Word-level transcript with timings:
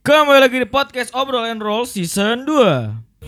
Kembali 0.00 0.40
lagi 0.40 0.56
di 0.56 0.64
podcast 0.64 1.12
Obrol 1.12 1.44
and 1.44 1.60
Roll 1.60 1.84
Season 1.84 2.48
2 2.48 3.20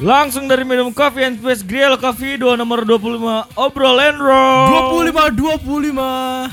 Langsung 0.00 0.48
dari 0.48 0.64
minum 0.64 0.96
coffee 0.96 1.28
and 1.28 1.36
space 1.36 1.60
grill 1.60 2.00
coffee 2.00 2.40
2 2.40 2.56
nomor 2.56 2.88
25 2.88 3.52
Obrol 3.52 4.00
and 4.00 4.16
Roll 4.16 4.96
25 5.12 5.60
25. 5.60 6.48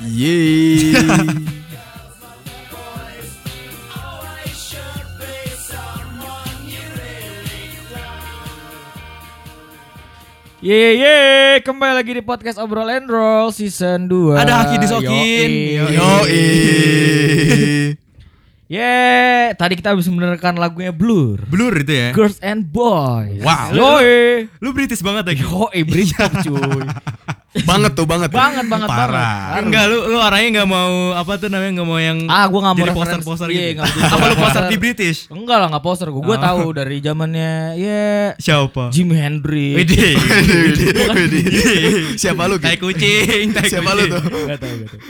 Yeay. 0.00 1.44
Ye 10.66 10.98
ye 10.98 11.16
kembali 11.62 11.94
lagi 11.94 12.10
di 12.10 12.26
podcast 12.26 12.58
Obrol 12.58 12.90
and 12.90 13.06
Roll 13.06 13.54
Season 13.54 14.10
2 14.10 14.34
Ada 14.34 14.66
Haki 14.66 14.82
disokin. 14.82 15.50
Yoi. 15.78 15.94
Yoi. 15.94 16.42
Ye, 18.66 18.98
tadi 19.54 19.78
kita 19.78 19.94
habis 19.94 20.10
mendengarkan 20.10 20.58
lagunya 20.58 20.90
Blur. 20.90 21.38
Blur 21.46 21.70
itu 21.76 21.92
ya. 21.92 22.10
Girls 22.10 22.42
and 22.42 22.66
Boys. 22.66 23.38
Wow. 23.38 23.70
Yoi 23.70 24.50
Lu 24.58 24.74
British 24.74 24.98
banget 25.00 25.22
lagi. 25.24 25.38
Yoi, 25.40 25.86
Britpop 25.86 26.42
cuy. 26.42 26.82
Banget 27.56 27.96
tuh 27.96 28.04
banget. 28.04 28.28
Banget, 28.28 28.68
banget, 28.68 28.84
parah. 28.84 29.08
banget. 29.56 29.64
Enggak 29.64 29.84
lu 29.88 30.12
lu 30.12 30.20
orangnya 30.20 30.48
nggak 30.52 30.68
mau 30.68 30.92
apa 31.16 31.40
tuh 31.40 31.48
namanya 31.48 31.72
nggak 31.72 31.88
mau 31.88 31.96
yang 31.96 32.18
Ah, 32.28 32.44
gua 32.44 32.60
nggak 32.60 32.76
mau 32.76 32.92
poster-poster 32.92 33.48
Iya, 33.48 33.72
gitu. 33.72 33.80
jadi 33.80 34.00
Apa 34.12 34.24
lu 34.28 34.36
poster 34.36 34.62
di 34.68 34.76
British? 34.76 35.18
Enggak 35.32 35.56
lah, 35.56 35.66
enggak 35.72 35.80
poster. 35.80 36.12
Gue 36.12 36.20
Gue 36.20 36.36
Oh. 36.36 36.42
tahu 36.42 36.76
dari 36.76 37.00
zamannya 37.00 37.52
ya 37.80 38.36
Siapa? 38.36 38.92
Jimi 38.92 39.16
Hendrix. 39.16 39.72
Widih. 39.72 40.14
siapa 42.14 42.44
lu 42.44 42.60
Tai 42.60 42.76
kucing, 42.76 43.48
tai 43.50 43.72
siapa 43.72 43.88
lu 43.94 44.04
tuh? 44.04 44.20
Gak 44.20 44.60
tahu, 44.60 44.74
gak 44.76 44.90
tahu 44.92 45.06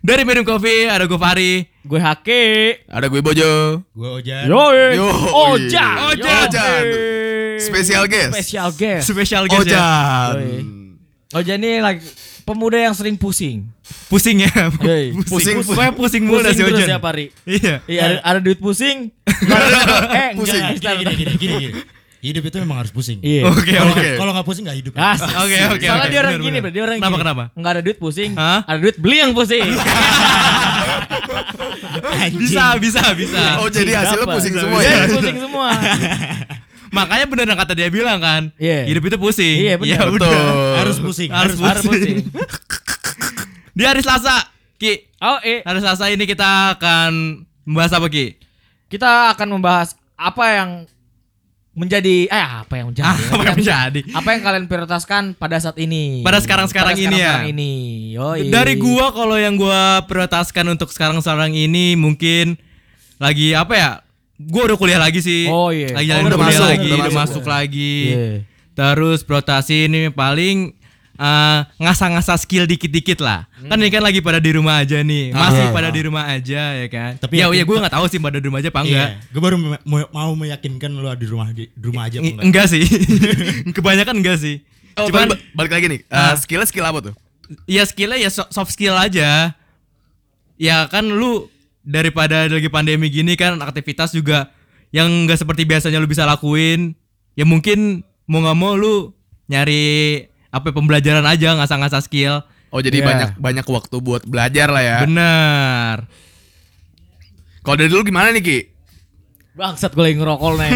Dari 0.00 0.24
minum 0.24 0.40
kopi 0.42 0.88
ada 0.88 1.04
gue 1.04 1.20
Fahri. 1.20 1.68
Gue 1.84 2.00
Haki 2.00 2.44
ada 2.88 3.04
gue 3.04 3.20
Bojo 3.20 3.84
Gue 3.92 4.08
Ojan. 4.20 4.48
Yoi 4.48 4.96
Yo, 4.96 5.08
Ojan 5.32 5.96
Ojan. 6.12 6.44
Ojan. 6.48 6.84
Special 7.60 8.04
guest. 8.08 8.32
Special 8.36 8.68
guest 8.72 9.04
Spesial 9.08 9.44
guest 9.44 9.68
ya. 9.68 9.76
Ojan 9.76 10.36
Yoi. 10.40 10.56
Ojan 11.36 11.58
ini 11.60 11.80
lagi 11.80 12.00
pemuda 12.44 12.80
yang 12.80 12.96
sering 12.96 13.16
pusing 13.16 13.68
Pusing 14.08 14.44
ya. 14.44 14.52
Yoi. 14.80 15.12
Pusing, 15.30 15.60
pusing 15.96 16.22
mulu 16.24 16.40
Pusing 16.40 16.56
si 16.56 16.62
terus 16.64 16.80
Ojan. 16.80 16.88
tiap 16.96 17.04
hari 17.04 17.26
Iya. 17.44 17.74
Iya 17.84 18.00
ada, 18.00 18.16
ada 18.24 18.38
duit 18.40 18.56
pusing 18.56 19.12
Eh 20.16 20.28
Pusing. 20.32 20.64
enggak 20.80 20.94
gini, 20.96 21.12
gini, 21.12 21.32
gini, 21.36 21.54
gini. 21.60 21.80
Hidup 22.20 22.44
itu 22.44 22.56
memang 22.60 22.84
harus 22.84 22.92
pusing. 22.92 23.16
Iya 23.20 23.48
Oke, 23.48 23.72
oke. 23.72 24.08
kalau 24.20 24.36
nggak 24.36 24.44
pusing 24.44 24.64
nggak 24.68 24.76
hidup. 24.76 24.92
Asik. 24.92 25.24
Oke, 25.40 25.56
oke, 25.72 25.80
Soalnya 25.80 26.04
oke. 26.04 26.12
dia 26.12 26.20
orang 26.20 26.32
Benar, 26.36 26.44
gini, 26.44 26.50
benar. 26.52 26.60
bro. 26.60 26.70
dia 26.70 26.82
orang 26.84 26.96
Kenapa, 26.96 27.10
gini. 27.10 27.22
kenapa? 27.24 27.44
Enggak 27.56 27.70
ada 27.70 27.80
duit 27.80 27.98
pusing, 27.98 28.30
Hah? 28.36 28.60
ada 28.62 28.78
duit 28.78 28.96
beli 28.96 29.16
yang 29.18 29.32
pusing. 29.32 29.64
Bisa, 32.30 32.76
bisa, 32.76 33.02
bisa. 33.16 33.42
oh 33.60 33.68
jadi 33.68 33.92
hasilnya 33.96 34.24
Dapat. 34.24 34.36
pusing 34.38 34.54
semua 34.54 34.80
ya 34.80 34.96
pusing 35.08 35.38
semua. 35.40 35.68
Makanya 36.90 37.24
bener 37.26 37.44
yang 37.46 37.58
kata 37.58 37.72
dia 37.72 37.88
bilang 37.88 38.18
kan. 38.18 38.42
Iya. 38.58 38.86
Hidup 38.86 39.02
itu 39.06 39.16
pusing. 39.16 39.56
Iya, 39.62 39.74
benar. 39.78 39.90
Ya 39.90 40.00
Betul. 40.04 40.18
udah. 40.18 40.38
Harus 40.76 40.96
pusing. 40.98 41.30
Harus 41.30 41.56
Harus 41.56 41.82
pusing. 41.82 42.26
Di 43.72 43.82
hari 43.86 44.02
Selasa, 44.02 44.50
Ki. 44.76 45.06
Oh, 45.18 45.38
eh, 45.40 45.62
Hari 45.62 45.78
Selasa 45.78 46.10
ini 46.10 46.26
kita 46.26 46.76
akan 46.76 47.42
membahas 47.62 47.92
apa, 47.94 48.06
Ki? 48.10 48.36
kita 48.90 49.30
akan 49.38 49.48
membahas 49.54 49.94
apa 50.18 50.44
yang 50.50 50.70
menjadi 51.70 52.26
eh 52.26 52.46
apa 52.66 52.74
yang 52.82 52.90
menjadi? 52.90 53.06
Ah, 53.06 53.14
apa 53.16 53.42
yang 53.46 53.56
menjadi? 53.62 54.00
Apa 54.10 54.28
yang 54.34 54.42
kalian 54.42 54.64
prioritaskan 54.66 55.22
pada 55.38 55.56
saat 55.56 55.78
ini? 55.78 56.20
Pada 56.26 56.42
sekarang-sekarang 56.42 56.94
Pada 56.94 57.00
ini 57.00 57.06
ya? 57.06 57.16
sekarang-sekarang 57.40 57.52
ini. 57.54 57.72
Yoi. 58.18 58.40
Dari 58.50 58.74
gua 58.76 59.14
kalau 59.14 59.36
yang 59.38 59.54
gua 59.54 60.02
prioritaskan 60.04 60.66
untuk 60.68 60.90
sekarang-sekarang 60.90 61.54
ini 61.54 61.94
mungkin 61.94 62.58
lagi 63.16 63.54
apa 63.54 63.74
ya? 63.78 63.90
Gua 64.40 64.72
udah 64.72 64.76
kuliah 64.80 64.98
lagi 64.98 65.20
sih. 65.20 65.46
Oh, 65.46 65.68
iya. 65.70 65.92
Lagi 65.94 66.10
Oh, 66.10 66.26
udah 66.26 66.38
kuliah 66.40 66.58
masuk, 66.58 66.68
lagi, 66.72 66.88
udah 66.90 66.96
udah 66.96 67.12
masuk. 67.14 67.40
masuk 67.40 67.44
lagi. 67.46 67.96
Iya. 68.08 68.28
Terus 68.70 69.18
prioritasi 69.22 69.76
ini 69.86 70.08
paling 70.08 70.72
eh, 71.20 71.60
ngasah-ngasah 71.76 72.34
skill 72.34 72.64
dikit-dikit 72.64 73.20
lah. 73.20 73.44
Kan 73.60 73.76
ini 73.76 73.88
kan 73.88 74.00
lagi 74.00 74.18
pada 74.18 74.40
di 74.40 74.50
rumah 74.50 74.80
aja 74.80 74.98
nih. 74.98 75.30
Masih 75.30 75.68
Ah. 75.68 75.70
pada 75.70 75.88
di 75.88 76.00
rumah 76.00 76.24
aja 76.26 76.62
ya 76.74 76.86
kan. 76.88 77.20
Tapi 77.20 77.34
ya 77.36 77.44
yakin- 77.44 77.54
ya 77.54 77.62
gue 77.62 77.76
nggak 77.78 77.92
tahu 77.92 78.04
sih 78.06 78.16
pada 78.16 78.36
di 78.36 78.46
rumah 78.46 78.58
aja 78.58 78.68
apa 78.68 78.80
enggak. 78.80 79.08
Iya. 79.12 79.28
Gue 79.28 79.40
baru 79.40 79.56
me- 79.56 79.84
mau, 79.84 79.98
mau 80.10 80.32
meyakinkan 80.34 80.88
lu 80.88 81.04
di 81.14 81.26
rumah 81.26 81.52
di, 81.52 81.68
di 81.68 81.84
rumah 81.84 82.08
aja 82.08 82.16
apa 82.16 82.24
enggak. 82.24 82.42
Enggak 82.42 82.66
sih. 82.66 82.82
Kebanyakan 83.76 84.14
enggak 84.16 84.36
sih. 84.38 84.56
oh, 84.96 85.06
Cuman 85.06 85.28
balik, 85.28 85.40
balik 85.52 85.72
lagi 85.72 85.86
nih 85.88 86.00
Ah. 86.08 86.32
Eh, 86.32 86.34
skillnya 86.38 86.64
skill 86.64 86.84
apa 86.84 86.98
tuh 87.02 87.14
ya 87.66 87.82
skillnya 87.82 88.14
ya 88.16 88.30
so- 88.30 88.46
soft 88.48 88.70
skill 88.70 88.94
aja. 88.94 89.52
Ya 90.56 90.76
kan 90.86 91.04
lu 91.04 91.48
daripada 91.80 92.44
lagi 92.46 92.68
pandemi 92.68 93.08
gini 93.08 93.32
kan 93.34 93.56
aktivitas 93.56 94.12
juga 94.12 94.52
yang 94.90 95.08
enggak 95.24 95.36
seperti 95.36 95.64
biasanya 95.64 95.98
lu 95.98 96.06
bisa 96.06 96.24
lakuin. 96.24 96.94
Ya 97.32 97.42
mungkin 97.42 98.02
mau 98.24 98.40
nggak 98.40 98.54
mau 98.54 98.72
lu 98.72 99.10
nyari 99.46 100.29
apa 100.50 100.66
pembelajaran 100.68 101.22
aja 101.22 101.54
ngasah-ngasah 101.54 102.00
skill. 102.00 102.42
oh 102.68 102.78
jadi 102.78 102.98
Iya. 102.98 103.06
banyak 103.06 103.30
banyak 103.36 103.66
waktu 103.66 103.96
buat 103.98 104.22
belajar 104.24 104.66
lah 104.66 104.78
ya 104.80 104.96
Bener. 105.00 105.96
kalau 107.60 107.76
dari 107.76 107.88
dulu 107.88 108.02
gimana 108.04 108.30
nih 108.30 108.40
Ki 108.40 108.58
Bangsat 109.50 109.92
gue 109.92 110.00
lagi 110.00 110.16
ngerokok 110.16 110.50
nih. 110.56 110.70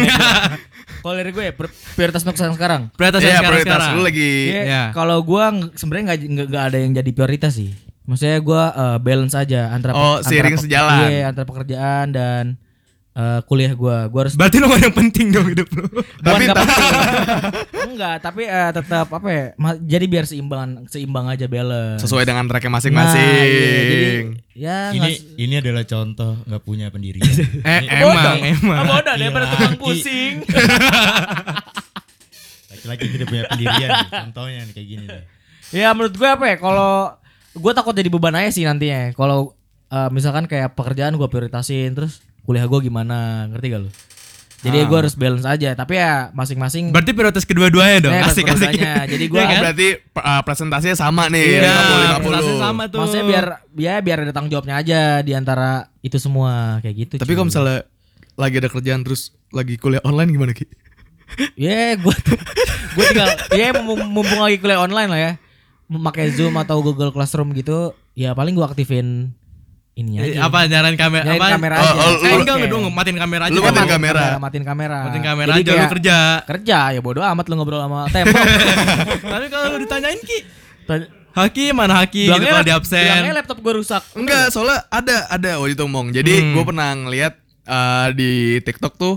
Kalau 1.01 1.15
dari 1.15 1.31
gue 1.31 1.43
ya, 1.43 1.53
pri- 1.53 1.69
prioritas 1.95 2.21
untuk 2.21 2.35
sekarang 2.35 2.55
sekarang. 2.55 2.81
Prioritas 2.91 3.19
Iya 3.19 3.25
yang 3.25 3.35
sekarang 3.37 3.51
prioritas 3.55 3.71
sekarang. 3.77 3.93
lu 3.93 4.01
lagi 4.03 4.31
Iya, 4.43 4.61
Iya. 4.61 4.83
Kalau 4.91 5.17
gua 5.21 5.43
ng- 5.49 5.73
sebenarnya 5.73 6.05
nggak 6.43 6.63
ada 6.65 6.77
yang 6.77 6.91
jadi 6.93 7.11
prioritas 7.11 7.53
sih. 7.55 7.71
Maksudnya 8.03 8.37
gua 8.39 8.63
eh, 8.69 8.97
balance 8.99 9.33
aja 9.33 9.71
antara 9.71 9.93
Oh, 9.93 10.19
antara 10.19 10.27
seiring 10.27 10.57
sejalan. 10.59 11.07
Iya, 11.07 11.23
antara 11.25 11.45
pekerjaan 11.45 12.05
dan 12.11 12.43
eh, 13.15 13.39
kuliah 13.43 13.71
gua. 13.71 14.05
Gua 14.05 14.21
harus 14.21 14.35
Berarti 14.35 14.59
ada 14.59 14.75
yang 14.77 14.91
penting 14.93 15.31
dong 15.31 15.47
hidup 15.47 15.67
lu. 15.69 15.87
bukan 15.87 16.03
Tapi 16.19 16.43
penting. 16.45 16.67
enggak, 17.89 18.15
tapi 18.19 18.41
eh, 18.43 18.69
tetap 18.71 19.07
apa 19.09 19.29
ya? 19.29 19.45
jadi 19.81 20.05
biar 20.05 20.25
seimbang 20.25 20.83
seimbang 20.85 21.25
aja 21.27 21.47
balance. 21.47 22.03
sesuai 22.03 22.23
dengan 22.23 22.43
tracknya 22.45 22.67
Nah, 22.67 22.75
masing-masing 22.75 23.23
iya, 23.47 23.81
jadi 23.85 24.07
ya 24.51 24.77
Ini 24.91 25.11
ini 25.37 25.53
adalah 25.55 25.83
contoh 25.83 26.35
nggak 26.43 26.61
punya 26.61 26.87
pendirian. 26.89 27.23
Eh, 27.61 27.79
Ini- 27.81 27.87
emang, 27.87 28.11
Bodoh. 28.11 28.35
emang. 28.41 28.83
Bodoh 28.83 28.99
Iya, 29.07 29.17
daripada 29.17 29.45
tukang 29.49 29.75
pusing. 29.77 30.33
Laki-laki 32.69 33.03
tidak 33.09 33.27
punya 33.27 33.43
pendirian. 33.47 33.89
nih. 33.91 34.09
Contohnya 34.11 34.59
nih 34.61 34.73
kayak 34.73 34.87
gini 34.87 35.05
nih. 35.05 35.23
Ya 35.73 35.89
menurut 35.91 36.13
gue 36.13 36.27
apa 36.27 36.45
ya 36.45 36.55
kalau 36.57 37.15
gue 37.53 37.71
takut 37.71 37.93
jadi 37.93 38.09
beban 38.09 38.35
aja 38.35 38.49
sih 38.51 38.63
nantinya. 38.63 39.13
Kalau 39.13 39.53
eh, 39.87 40.09
misalkan 40.09 40.45
kayak 40.45 40.73
pekerjaan 40.73 41.15
gue 41.15 41.25
prioritasin 41.25 41.93
terus 41.93 42.24
kuliah 42.45 42.63
gue 42.63 42.79
gimana 42.81 43.15
ngerti 43.49 43.67
gak 43.67 43.81
lu? 43.81 43.89
Jadi 44.61 44.77
Ah. 44.79 44.85
gue 44.87 44.97
harus 44.97 45.13
balance 45.13 45.45
aja. 45.45 45.69
Tapi 45.73 45.93
ya 45.93 46.29
masing-masing. 46.31 46.89
Berarti 46.89 47.11
prioritas 47.11 47.43
kedua-duanya 47.43 47.97
dong. 48.01 48.13
Eh, 48.13 48.23
Asik 48.23 48.45
asik. 48.47 48.73
Jadi 48.81 49.25
gua- 49.27 49.37
Iya 49.37 49.45
Oh, 49.45 49.51
kan? 49.51 49.61
berarti 49.61 49.87
uh, 50.15 50.41
presentasinya 50.41 50.95
sama 50.95 51.23
nih 51.27 51.59
Iya, 51.59 51.69
50 51.69 52.17
presentasi 52.17 52.53
sama 52.57 52.83
tuh. 52.87 52.97
Maksudnya 52.99 53.25
biar 53.25 53.45
ya 53.75 53.93
biar 53.99 54.17
ada 54.21 54.31
tanggung 54.31 54.49
jawabnya 54.49 54.75
aja 54.75 54.99
di 55.19 55.31
antara 55.31 55.69
itu 55.99 56.17
semua 56.17 56.79
kayak 56.79 56.95
gitu. 56.99 57.13
Tapi 57.17 57.31
kalau 57.31 57.45
misalnya 57.45 57.85
lagi 58.33 58.55
ada 58.57 58.67
kerjaan 58.67 59.01
terus 59.01 59.21
lagi 59.49 59.75
kuliah 59.75 60.01
online 60.01 60.29
gimana 60.29 60.51
Ki? 60.51 60.65
ya 61.55 61.95
gue 61.95 62.15
gue 62.91 63.05
tinggal 63.07 63.29
ya 63.51 63.73
mumpung, 63.75 64.01
mumpung 64.07 64.39
lagi 64.39 64.57
kuliah 64.57 64.77
online 64.77 65.09
lah 65.09 65.19
ya. 65.19 65.31
Memakai 65.85 66.29
Zoom 66.31 66.53
atau 66.55 66.81
Google 66.81 67.09
Classroom 67.09 67.53
gitu, 67.53 67.93
ya 68.13 68.33
paling 68.33 68.53
gue 68.53 68.65
aktifin 68.65 69.37
ini 69.95 70.11
Eh, 70.13 70.35
aja. 70.35 70.45
Apa 70.45 70.67
nyalain 70.67 70.93
kamera? 70.93 71.23
Apa? 71.29 71.47
kamera 71.55 71.73
Oh, 71.73 71.81
aja. 71.81 71.91
oh, 71.95 72.11
Eh, 72.17 72.29
lu- 72.29 72.43
enggak 72.43 72.55
Oke. 72.57 72.67
dong, 72.67 72.83
matiin 72.89 73.15
kamera 73.17 73.43
aja. 73.43 73.49
Lu 73.49 73.55
Iya, 73.55 73.63
matiin 73.63 73.75
matiin 73.77 73.93
kamera. 73.95 74.25
matiin 74.37 74.65
kamera. 74.65 74.97
Matiin 75.01 75.23
kamera 75.23 75.49
Jadi 75.49 75.55
aja 75.57 75.65
lu 75.65 75.77
kayak 75.77 75.91
kerja. 75.91 76.17
Kerja 76.45 76.77
ya 76.91 76.99
bodo 76.99 77.19
amat 77.21 77.45
lu 77.45 77.53
ngobrol 77.53 77.79
sama 77.79 77.99
tembok. 78.09 78.35
Tapi 79.31 79.45
kalau 79.47 79.65
lu 79.69 79.77
ditanyain 79.81 80.19
Ki, 80.19 80.37
Tanya- 80.85 81.09
Haki 81.31 81.65
mana 81.71 81.93
Haki 81.97 82.21
gitu 82.21 82.31
bilangnya, 82.31 82.51
kalau 82.53 82.63
di 82.63 82.73
absen. 82.73 83.01
bilangnya 83.01 83.35
laptop 83.35 83.57
gue 83.59 83.73
rusak. 83.75 84.03
Enggak, 84.13 84.45
soalnya 84.49 84.87
ada 84.89 85.27
ada 85.29 85.51
waktu 85.57 85.73
itu 85.73 85.83
ngomong. 85.83 86.07
Jadi 86.09 86.33
Hmm. 86.33 86.51
gue 86.53 86.63
pernah 86.65 86.89
ngeliat 86.93 87.33
uh, 87.65 88.07
di 88.11 88.31
TikTok 88.61 88.95
tuh 88.95 89.15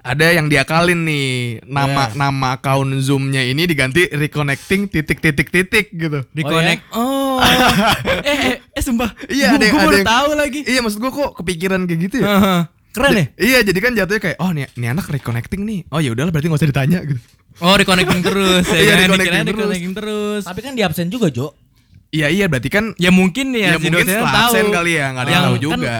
ada 0.00 0.26
yang 0.28 0.46
diakalin 0.46 0.98
nih 1.00 1.26
nama 1.62 2.10
Iya. 2.10 2.18
nama 2.18 2.48
akun 2.52 2.98
Zoom-nya 2.98 3.38
ini 3.40 3.62
diganti 3.64 4.10
reconnecting 4.10 4.86
titik 4.88 5.18
titik 5.18 5.46
titik 5.48 5.86
gitu. 5.90 6.26
Reconnect. 6.28 6.90
Oh. 6.90 7.21
eh, 8.22 8.36
eh, 8.48 8.56
eh, 8.68 8.82
sumpah. 8.82 9.10
Iya, 9.26 9.48
Gua- 9.48 9.56
ada 9.56 9.64
yang- 9.64 9.72
gua 9.72 9.80
ada 9.80 9.88
baru 9.88 9.98
yang- 9.98 10.10
tahu 10.10 10.30
lagi. 10.34 10.60
Iya, 10.64 10.80
maksud 10.80 10.98
gue 10.98 11.12
kok 11.12 11.30
kepikiran 11.36 11.80
kayak 11.84 12.00
gitu 12.02 12.16
ya. 12.18 12.26
Heeh. 12.28 12.60
Keren 12.92 13.12
ya? 13.12 13.24
Iya, 13.34 13.58
jadi 13.62 13.78
kan 13.78 13.92
jatuhnya 13.94 14.20
kayak 14.20 14.38
oh 14.38 14.50
nih, 14.50 14.68
nih 14.74 14.88
anak 14.90 15.06
reconnecting 15.06 15.62
nih. 15.62 15.80
Oh 15.88 15.96
ya 15.96 16.12
udahlah 16.12 16.28
berarti 16.28 16.46
nggak 16.46 16.60
usah 16.60 16.70
ditanya 16.70 16.98
gitu. 17.02 17.20
Oh, 17.58 17.72
reconnecting 17.72 18.20
terus 18.20 18.64
ya. 18.66 18.78
Iya, 18.78 18.92
kan? 18.94 18.98
reconnecting 19.06 19.40
terus. 19.42 19.56
reconnecting 19.56 19.94
terus. 19.94 20.42
Tapi 20.44 20.60
kan 20.60 20.72
di 20.72 20.82
absen 20.82 21.08
juga, 21.08 21.28
Jo. 21.28 21.56
Iya 22.08 22.28
iya 22.28 22.44
berarti 22.44 22.68
kan 22.68 22.92
Ya 22.94 23.08
mungkin 23.08 23.56
ya, 23.56 23.72
ya, 23.72 23.80
si 23.80 23.88
mungkin 23.88 24.04
setelah 24.04 24.28
tahu. 24.30 24.52
absen 24.52 24.66
kali 24.68 24.92
ya 24.92 25.06
nggak 25.08 25.24
ada 25.24 25.30
yang 25.30 25.32
Yang 25.32 25.44
tahu 25.48 25.56
kan 25.56 25.62
juga. 25.64 25.96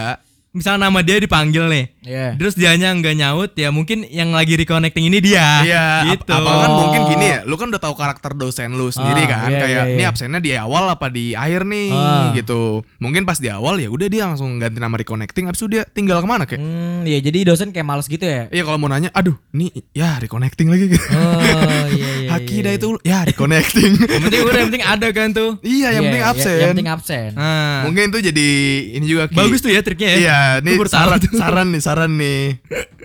Misalnya 0.53 0.87
nama 0.87 1.01
dia 1.01 1.17
dipanggil 1.17 1.65
nih. 1.65 1.85
Iya. 2.03 2.27
Terus 2.37 2.53
dianya 2.53 2.93
nggak 2.93 3.15
nyaut 3.15 3.51
ya 3.53 3.69
mungkin 3.69 4.05
yang 4.05 4.29
lagi 4.29 4.53
reconnecting 4.53 5.03
ini 5.03 5.17
dia. 5.17 5.65
Iya, 5.65 5.85
gitu. 6.11 6.29
ap- 6.29 6.39
apa 6.39 6.51
kan 6.55 6.69
Oh. 6.69 6.77
mungkin 6.79 7.01
gini 7.09 7.25
ya, 7.27 7.39
lu 7.43 7.55
kan 7.55 7.67
udah 7.67 7.79
tahu 7.79 7.93
karakter 7.93 8.31
dosen 8.33 8.71
lu 8.71 8.87
sendiri 8.87 9.25
Ah, 9.25 9.29
kan, 9.29 9.49
iya, 9.49 9.59
kayak 9.59 9.83
iya, 9.83 9.91
ini 9.91 9.99
iya. 9.99 10.09
absennya 10.09 10.39
di 10.39 10.51
awal 10.53 10.85
apa 10.87 11.07
di 11.07 11.33
akhir 11.33 11.63
nih, 11.63 11.89
Ah. 11.89 12.29
gitu. 12.33 12.85
Mungkin 12.97 13.23
pas 13.23 13.35
di 13.35 13.49
awal 13.49 13.77
ya 13.77 13.87
udah 13.87 14.07
dia 14.07 14.23
langsung 14.25 14.55
ganti 14.57 14.77
nama 14.77 14.93
reconnecting, 14.93 15.47
abis 15.47 15.59
itu 15.59 15.69
dia 15.71 15.83
tinggal 15.85 16.19
ke 16.19 16.27
mana 16.27 16.43
kayak? 16.43 16.59
Hmm, 16.59 17.01
ya 17.03 17.17
jadi 17.17 17.39
dosen 17.45 17.69
kayak 17.69 17.83
males 17.83 18.05
gitu 18.05 18.21
ya. 18.21 18.45
Iya 18.47 18.63
kalau 18.63 18.77
mau 18.77 18.87
nanya, 18.87 19.09
aduh, 19.11 19.33
nih 19.51 19.73
ya 19.91 20.17
reconnecting 20.17 20.69
lagi 20.69 20.85
gitu. 20.87 21.07
Oh, 21.09 21.85
iya 21.89 22.09
iya. 22.19 22.22
Haki 22.33 22.55
iya, 22.55 22.61
dah 22.61 22.71
iya. 22.71 22.77
itu, 22.77 22.87
ya 23.01 23.19
reconnecting. 23.23 23.91
Yang 24.13 24.21
penting 24.23 24.41
udah 24.41 24.53
yang 24.55 24.67
penting 24.67 24.85
ada 24.85 25.07
kan 25.09 25.27
tuh. 25.29 25.49
iya, 25.61 25.87
yang 25.89 25.93
Iya, 25.93 25.99
penting 26.03 26.21
ya- 26.21 26.31
absen. 26.31 26.57
Yang 26.57 26.71
penting 26.71 26.89
absen. 26.89 27.29
Nah, 27.33 27.77
Mungkin 27.83 28.03
itu 28.09 28.19
jadi 28.23 28.49
ini 28.93 29.05
juga 29.05 29.23
Ki. 29.25 29.35
bagus 29.35 29.59
tuh 29.59 29.69
ya 29.69 29.79
triknya 29.79 30.09
ya. 30.09 30.17
Iya, 30.17 30.39
nih 30.61 30.75
saran, 30.85 31.17
tuh. 31.19 31.31
saran 31.33 31.67
nih, 31.69 31.81
saran 31.81 32.11
nih. 32.13 32.41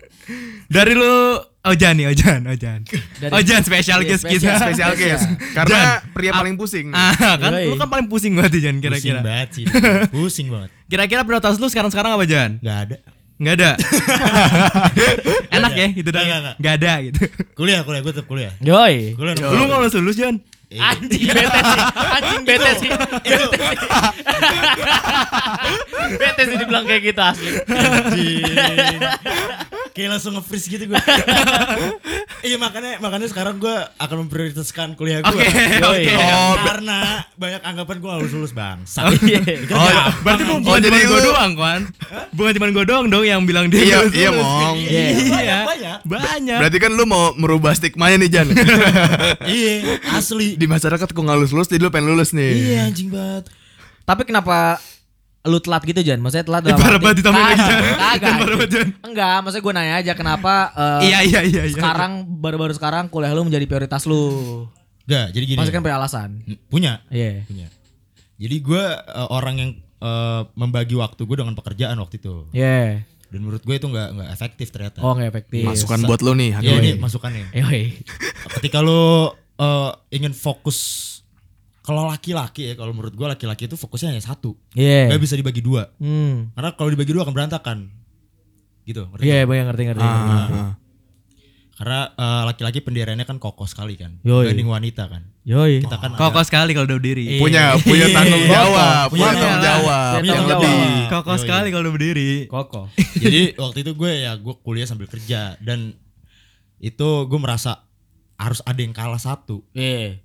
Dari 0.69 0.93
lu 0.93 1.41
Ojan 1.61 1.95
nih, 1.95 2.07
Ojan, 2.09 2.41
Ojan. 2.45 2.81
Dari- 3.19 3.33
Ojan 3.35 3.61
special 3.61 4.01
Iya, 4.01 4.09
guest 4.09 4.23
spesial, 4.23 4.57
kita. 4.57 4.61
Spesial 4.63 4.91
Spesial. 4.93 5.17
case. 5.19 5.25
Karena 5.53 5.79
Jan, 5.99 6.13
pria 6.13 6.33
paling 6.33 6.55
pusing. 6.55 6.87
Ah, 6.91 7.13
kan 7.35 7.53
Yoi. 7.53 7.67
lu 7.67 7.77
kan 7.77 7.89
paling 7.89 8.07
pusing 8.07 8.33
banget 8.33 8.53
Jan 8.59 8.77
Pusing 8.77 8.81
kira-kira. 8.81 9.21
banget 9.21 9.49
sih. 9.53 9.65
Pusing 10.15 10.49
banget. 10.49 10.71
Kira-kira 10.87 11.21
prioritas 11.23 11.57
lu 11.57 11.67
sekarang-sekarang 11.67 12.13
apa 12.13 12.25
Jan? 12.25 12.51
Gak 12.59 12.79
ada. 12.85 12.97
Nggak 13.39 13.55
ada. 13.55 13.71
Enak 15.57 15.73
ya 15.79 15.87
gitu 15.95 16.11
dah. 16.11 16.23
Nggak, 16.27 16.39
nggak. 16.43 16.57
Nggak 16.59 16.75
ada 16.83 16.93
gitu. 17.07 17.21
Kuliah, 17.55 17.81
kuliah, 17.87 18.03
gue 18.03 18.13
tetap 18.13 18.27
kuliah. 18.27 18.53
Yoi. 18.59 19.15
Kuliah 19.15 19.35
nomor 19.39 19.55
Lu 19.55 19.63
nggak 19.71 19.79
lulus 19.79 19.95
lulus 19.95 20.17
Jan? 20.19 20.37
Anjing 20.69 21.33
bete 21.33 21.61
sih. 21.65 21.81
Anjing 21.97 22.43
bete 22.45 22.71
sih. 22.77 22.91
Bete 23.25 23.47
sih. 23.57 23.79
Bete 26.21 26.43
sih 26.45 26.57
dibilang 26.61 26.85
kayak 26.85 27.03
gitu 27.09 27.21
asli. 27.25 27.51
Anjing. 27.69 29.01
Kayak 29.99 30.15
langsung 30.15 30.39
nge-freeze 30.39 30.71
gitu 30.71 30.85
gue. 30.87 30.95
iya 32.47 32.55
makanya 32.55 33.03
makanya 33.03 33.27
sekarang 33.27 33.59
gue 33.59 33.75
akan 33.99 34.17
memprioritaskan 34.23 34.95
kuliah 34.95 35.27
gue. 35.27 35.35
Oke, 35.35 35.51
oke. 35.83 36.13
Oh, 36.15 36.55
karena 36.55 36.99
banyak 37.35 37.63
anggapan 37.67 37.97
gue 37.99 38.11
harus 38.15 38.31
lulus 38.31 38.55
bang. 38.55 38.79
Oh 38.79 39.11
iya. 39.27 39.43
Oh, 39.75 39.91
berarti 40.23 40.43
bu- 40.47 40.63
bukan 40.63 40.79
jadi 40.79 40.99
cuma 41.03 41.11
gue 41.11 41.21
doang 41.27 41.53
kan? 41.59 41.81
Bukan 42.31 42.51
cuma 42.55 42.67
gue 42.71 42.85
doang 42.87 43.07
dong 43.11 43.25
yang 43.27 43.43
bilang 43.43 43.67
dia 43.67 43.83
Iya, 43.83 43.97
lulus, 43.99 44.15
iya, 44.15 44.29
lulus. 44.31 44.47
Mong. 44.47 44.77
Iya. 44.79 45.07
Iya, 45.11 45.59
Banyak, 45.67 45.99
banyak. 46.07 46.59
Berarti 46.63 46.79
kan 46.79 46.91
lu 46.95 47.03
mau 47.03 47.35
merubah 47.35 47.75
stigmanya 47.75 48.23
nih 48.23 48.31
Jan. 48.31 48.47
iya, 49.51 49.99
asli. 50.15 50.55
Di 50.55 50.71
masyarakat 50.71 51.11
kok 51.11 51.19
nggak 51.19 51.37
lulus 51.37 51.51
lulus, 51.51 51.67
jadi 51.67 51.83
lu 51.83 51.91
pengen 51.91 52.15
lulus 52.15 52.31
nih. 52.31 52.55
Iya 52.55 52.79
anjing 52.87 53.11
banget. 53.11 53.51
Tapi 54.07 54.23
kenapa 54.23 54.79
lu 55.49 55.59
telat 55.59 55.83
gitu 55.83 55.99
Jan? 55.99 56.21
Maksudnya 56.21 56.45
telat 56.45 56.63
dalam 56.63 56.77
arti- 56.79 57.01
banget 57.01 57.17
ditambahin 57.19 57.47
lagi, 57.47 57.59
Jan. 57.59 57.81
Kagak. 57.99 58.37
Enggak, 59.03 59.37
maksudnya 59.41 59.65
gue 59.65 59.73
nanya 59.75 59.95
aja 59.97 60.13
kenapa 60.13 60.53
eh, 60.71 61.09
Iya, 61.09 61.19
iya, 61.25 61.41
iya, 61.43 61.63
iya. 61.65 61.75
sekarang 61.75 62.13
baru-baru 62.39 62.73
sekarang 62.73 63.09
kuliah 63.09 63.33
lu 63.33 63.43
menjadi 63.43 63.65
prioritas 63.65 64.05
lu. 64.05 64.23
Gak, 65.05 65.33
jadi 65.33 65.45
gini. 65.47 65.59
Pasti 65.59 65.73
kan 65.73 65.81
punya 65.81 65.97
alasan. 65.97 66.31
punya, 66.69 67.01
Iya. 67.09 67.43
punya. 67.43 67.67
Jadi 68.37 68.57
gue 68.59 68.85
eh, 68.95 69.29
orang 69.29 69.55
yang 69.57 69.71
eh, 69.99 70.43
membagi 70.55 70.95
waktu 70.95 71.19
gue 71.19 71.37
dengan 71.37 71.55
pekerjaan 71.55 71.97
waktu 71.97 72.19
itu. 72.19 72.47
Iya. 72.53 73.03
Dan 73.29 73.41
menurut 73.43 73.61
gue 73.61 73.75
itu 73.75 73.85
nggak 73.85 74.09
nggak 74.15 74.31
efektif 74.31 74.69
ternyata. 74.69 75.01
Oh, 75.01 75.13
nggak 75.13 75.29
efektif. 75.31 75.61
Masukan 75.63 76.01
buat 76.03 76.21
lu 76.21 76.33
nih. 76.33 76.57
Iya 76.57 76.73
ini 76.79 76.91
masukannya. 76.97 77.53
Yoi. 77.53 77.97
Ketika 78.55 78.79
lo 78.79 79.33
eh, 79.55 79.91
ingin 80.11 80.33
fokus 80.33 80.79
kalau 81.89 82.05
laki-laki 82.05 82.69
ya, 82.69 82.75
kalau 82.77 82.93
menurut 82.93 83.17
gue 83.17 83.25
laki-laki 83.25 83.65
itu 83.65 83.75
fokusnya 83.75 84.13
hanya 84.13 84.21
satu, 84.21 84.53
Iya. 84.77 85.09
nggak 85.09 85.23
bisa 85.25 85.35
dibagi 85.35 85.65
dua. 85.65 85.89
Hmm. 85.97 86.53
Karena 86.53 86.77
kalau 86.77 86.93
dibagi 86.93 87.17
dua 87.17 87.25
akan 87.25 87.33
berantakan. 87.33 87.89
Gitu. 88.85 89.09
Iya, 89.19 89.43
nggak? 89.43 89.49
banyak 89.49 89.65
ngerti 89.67 89.83
ngerti. 89.89 90.05
Ah, 90.05 90.13
ngerti. 90.13 90.29
ah, 90.29 90.61
ah. 90.61 90.73
Karena 91.79 92.01
eh, 92.11 92.43
laki-laki 92.45 92.79
pendiriannya 92.83 93.23
kan 93.23 93.39
kokoh 93.39 93.65
sekali 93.65 93.95
kan, 93.95 94.19
Yoi. 94.21 94.51
dibanding 94.51 94.69
wanita 94.69 95.09
kan. 95.09 95.23
Yoi. 95.49 95.81
Kita 95.81 95.97
kan 95.97 96.13
Kokoh 96.13 96.45
sekali 96.45 96.77
kalau 96.77 96.85
udah 96.85 96.99
berdiri. 97.01 97.25
Iya. 97.25 97.41
Punya 97.41 97.65
punya 97.81 98.05
Iya. 98.05 98.13
tanggung 98.13 98.45
jawab, 98.45 99.07
Punya 99.09 99.21
punya 99.25 99.33
tanggung 99.33 99.63
jawab 99.65 100.13
Punya 100.13 100.29
yang 100.29 100.37
tanggung 100.45 100.53
lebih. 100.61 100.77
jawab. 100.77 101.09
Kokoh 101.09 101.37
sekali 101.41 101.67
kalau 101.71 101.83
udah 101.89 101.95
berdiri. 101.97 102.33
Kokoh. 102.45 102.87
Jadi 103.25 103.43
waktu 103.57 103.79
itu 103.81 103.93
gue 103.95 104.13
ya 104.19 104.33
gue 104.37 104.55
kuliah 104.61 104.85
sambil 104.85 105.09
kerja 105.09 105.57
dan 105.59 105.97
itu 106.77 107.09
gue 107.25 107.39
merasa 107.41 107.81
harus 108.37 108.61
ada 108.63 108.77
yang 108.77 108.93
kalah 108.93 109.17
satu. 109.17 109.65
Iya. 109.73 110.21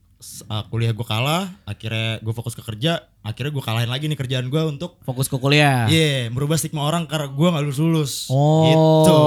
Uh, 0.47 0.63
kuliah 0.71 0.95
gue 0.95 1.03
kalah, 1.03 1.51
akhirnya 1.63 2.17
gue 2.17 2.31
fokus 2.31 2.55
ke 2.55 2.63
kerja, 2.63 3.03
akhirnya 3.19 3.51
gue 3.51 3.59
kalahin 3.59 3.91
lagi 3.91 4.07
nih 4.07 4.15
kerjaan 4.15 4.47
gue 4.47 4.61
untuk 4.63 4.95
Fokus 5.03 5.27
ke 5.27 5.35
kuliah. 5.35 5.83
Iya, 5.85 6.31
merubah 6.31 6.55
stigma 6.55 6.83
orang 6.83 7.03
karena 7.05 7.27
gue 7.27 7.47
gak 7.49 7.59
lulus 7.61 7.79
lulus. 7.79 8.13
Oh, 8.31 8.63
gitu. 8.63 9.19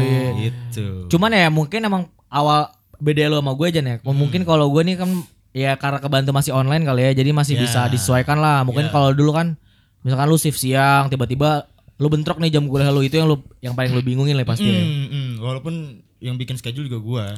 iya. 0.00 0.26
Gitu. 0.40 0.86
Cuman 1.10 1.30
ya 1.30 1.50
mungkin 1.50 1.82
emang 1.82 2.02
awal 2.30 2.70
beda 2.96 3.26
lu 3.26 3.38
sama 3.38 3.52
gue 3.52 3.66
aja 3.66 3.80
nih. 3.82 3.98
Hmm. 3.98 4.14
Mungkin 4.14 4.46
kalau 4.46 4.70
gue 4.70 4.82
nih 4.86 4.94
kan 4.94 5.10
ya 5.50 5.74
karena 5.74 5.98
kebantu 5.98 6.30
masih 6.30 6.54
online 6.54 6.86
kali 6.86 7.02
ya, 7.02 7.10
jadi 7.18 7.30
masih 7.34 7.54
Ya. 7.58 7.60
bisa 7.66 7.80
disesuaikan 7.90 8.38
lah. 8.38 8.62
Mungkin 8.62 8.88
Ya. 8.88 8.92
kalau 8.94 9.10
dulu 9.10 9.34
kan 9.34 9.58
misalkan 10.00 10.30
lu 10.30 10.38
shift 10.38 10.56
siang, 10.56 11.10
tiba-tiba 11.10 11.66
lu 11.98 12.06
bentrok 12.06 12.38
nih 12.38 12.50
jam 12.50 12.66
kuliah 12.66 12.90
lu 12.90 13.02
itu 13.02 13.14
yang 13.14 13.26
lu 13.26 13.42
yang 13.58 13.74
paling 13.74 13.90
lu 13.90 14.02
bingungin 14.02 14.38
lah 14.38 14.46
pasti. 14.46 14.70
ya. 14.70 14.82
Hmm, 14.82 15.06
hmm, 15.10 15.30
walaupun 15.42 15.74
yang 16.22 16.38
bikin 16.38 16.54
schedule 16.54 16.86
juga 16.86 17.02
gue. 17.02 17.24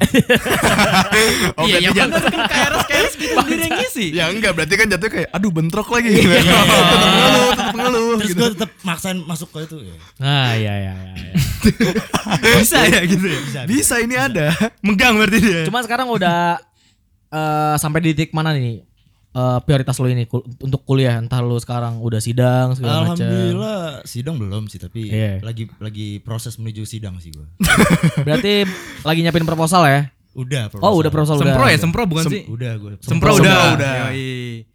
Oh, 1.55 1.63
iya, 1.65 1.87
yang 1.87 1.95
bener 1.95 2.19
kan 2.27 2.43
KRS 2.45 2.83
KRS 2.91 3.13
kita 3.15 3.33
sendiri 3.47 3.63
yang 3.65 3.77
ngisi. 3.79 4.05
Ya 4.11 4.23
enggak, 4.27 4.51
berarti 4.53 4.75
kan 4.75 4.87
jatuhnya 4.91 5.11
kayak 5.15 5.29
aduh 5.31 5.51
bentrok 5.51 5.87
lagi. 5.89 6.11
tetap 6.11 6.43
ngeluh, 6.43 7.49
tetap 7.55 7.75
ngeluh 7.75 8.09
Terus 8.19 8.29
gitu. 8.29 8.39
gue 8.43 8.49
tetap 8.59 8.71
maksain 8.83 9.17
masuk 9.23 9.49
ke 9.55 9.59
itu. 9.63 9.77
Ya. 9.87 9.95
Nah, 10.19 10.49
iya 10.53 10.73
iya 10.75 10.93
iya. 10.93 11.15
iya. 11.15 11.33
Bisa 12.59 12.79
ya 12.85 12.99
gitu 13.07 13.25
ya. 13.25 13.39
Bisa, 13.41 13.59
Bisa 13.65 13.95
ini 14.03 14.15
ada. 14.19 14.51
Megang 14.83 15.15
berarti 15.15 15.39
dia. 15.39 15.61
Cuman 15.65 15.81
sekarang 15.87 16.07
udah 16.11 16.59
eh, 17.31 17.75
sampai 17.79 17.99
di 18.03 18.09
titik 18.13 18.35
mana 18.35 18.51
nih? 18.51 18.83
Eh, 19.35 19.59
prioritas 19.61 19.95
lo 19.95 20.07
ini 20.07 20.23
kul- 20.23 20.47
untuk 20.57 20.81
kuliah 20.81 21.15
entah 21.15 21.39
lo 21.39 21.55
sekarang 21.55 21.99
udah 21.99 22.17
sidang 22.17 22.71
segala 22.71 23.03
macam. 23.05 23.19
Alhamdulillah 23.19 23.79
sidang 24.03 24.35
belum 24.35 24.63
sih 24.65 24.79
tapi 24.79 25.07
Iya. 25.07 25.39
lagi 25.41 25.67
lagi 25.77 26.17
proses 26.19 26.55
menuju 26.55 26.83
sidang 26.83 27.19
sih 27.19 27.29
gue. 27.29 27.43
Berarti 28.25 28.63
lagi 29.01 29.19
nyiapin 29.19 29.43
proposal 29.43 29.83
ya? 29.85 30.01
Udah. 30.33 30.67
Oh, 30.77 30.95
udah 30.95 31.07
proposal 31.09 31.35
Sempro 31.37 31.61
udah. 31.61 31.71
ya, 31.71 31.77
sempro 31.77 32.03
bukan 32.03 32.23
sih? 32.25 32.43
Udah 32.45 32.75
gue. 32.75 32.99
Sempro 32.99 33.31
Sempro 33.31 33.43
udah. 33.43 33.75
udah. 33.75 33.93
Yoi. 34.09 34.67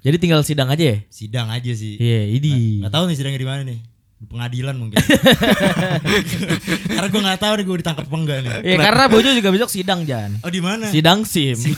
Jadi 0.00 0.16
tinggal 0.18 0.42
sidang 0.42 0.68
aja 0.68 0.84
ya? 0.84 0.96
Sidang 1.08 1.48
aja 1.48 1.72
sih. 1.72 1.96
Iya, 1.96 2.28
ini. 2.30 2.82
Gak 2.82 2.92
tahu 2.92 3.06
nih 3.06 3.16
sidangnya 3.16 3.38
di 3.38 3.48
mana 3.48 3.62
nih. 3.64 3.78
Di 4.24 4.32
pengadilan 4.32 4.72
mungkin. 4.74 4.96
Karena 6.88 7.08
gue 7.08 7.20
nggak 7.20 7.36
tahu 7.38 7.52
nih 7.54 7.64
gue 7.64 7.76
ditangkap 7.78 8.04
apa 8.04 8.16
enggak 8.16 8.38
nih. 8.40 8.50
Iya, 8.64 8.76
karena 8.80 9.04
Bojo 9.06 9.28
juga 9.28 9.48
besok 9.52 9.68
sidang 9.68 10.00
Jan. 10.02 10.40
Oh 10.40 10.48
di 10.48 10.64
mana? 10.64 10.88
Sidang 10.88 11.28
SIM. 11.28 11.60
Lu 11.60 11.76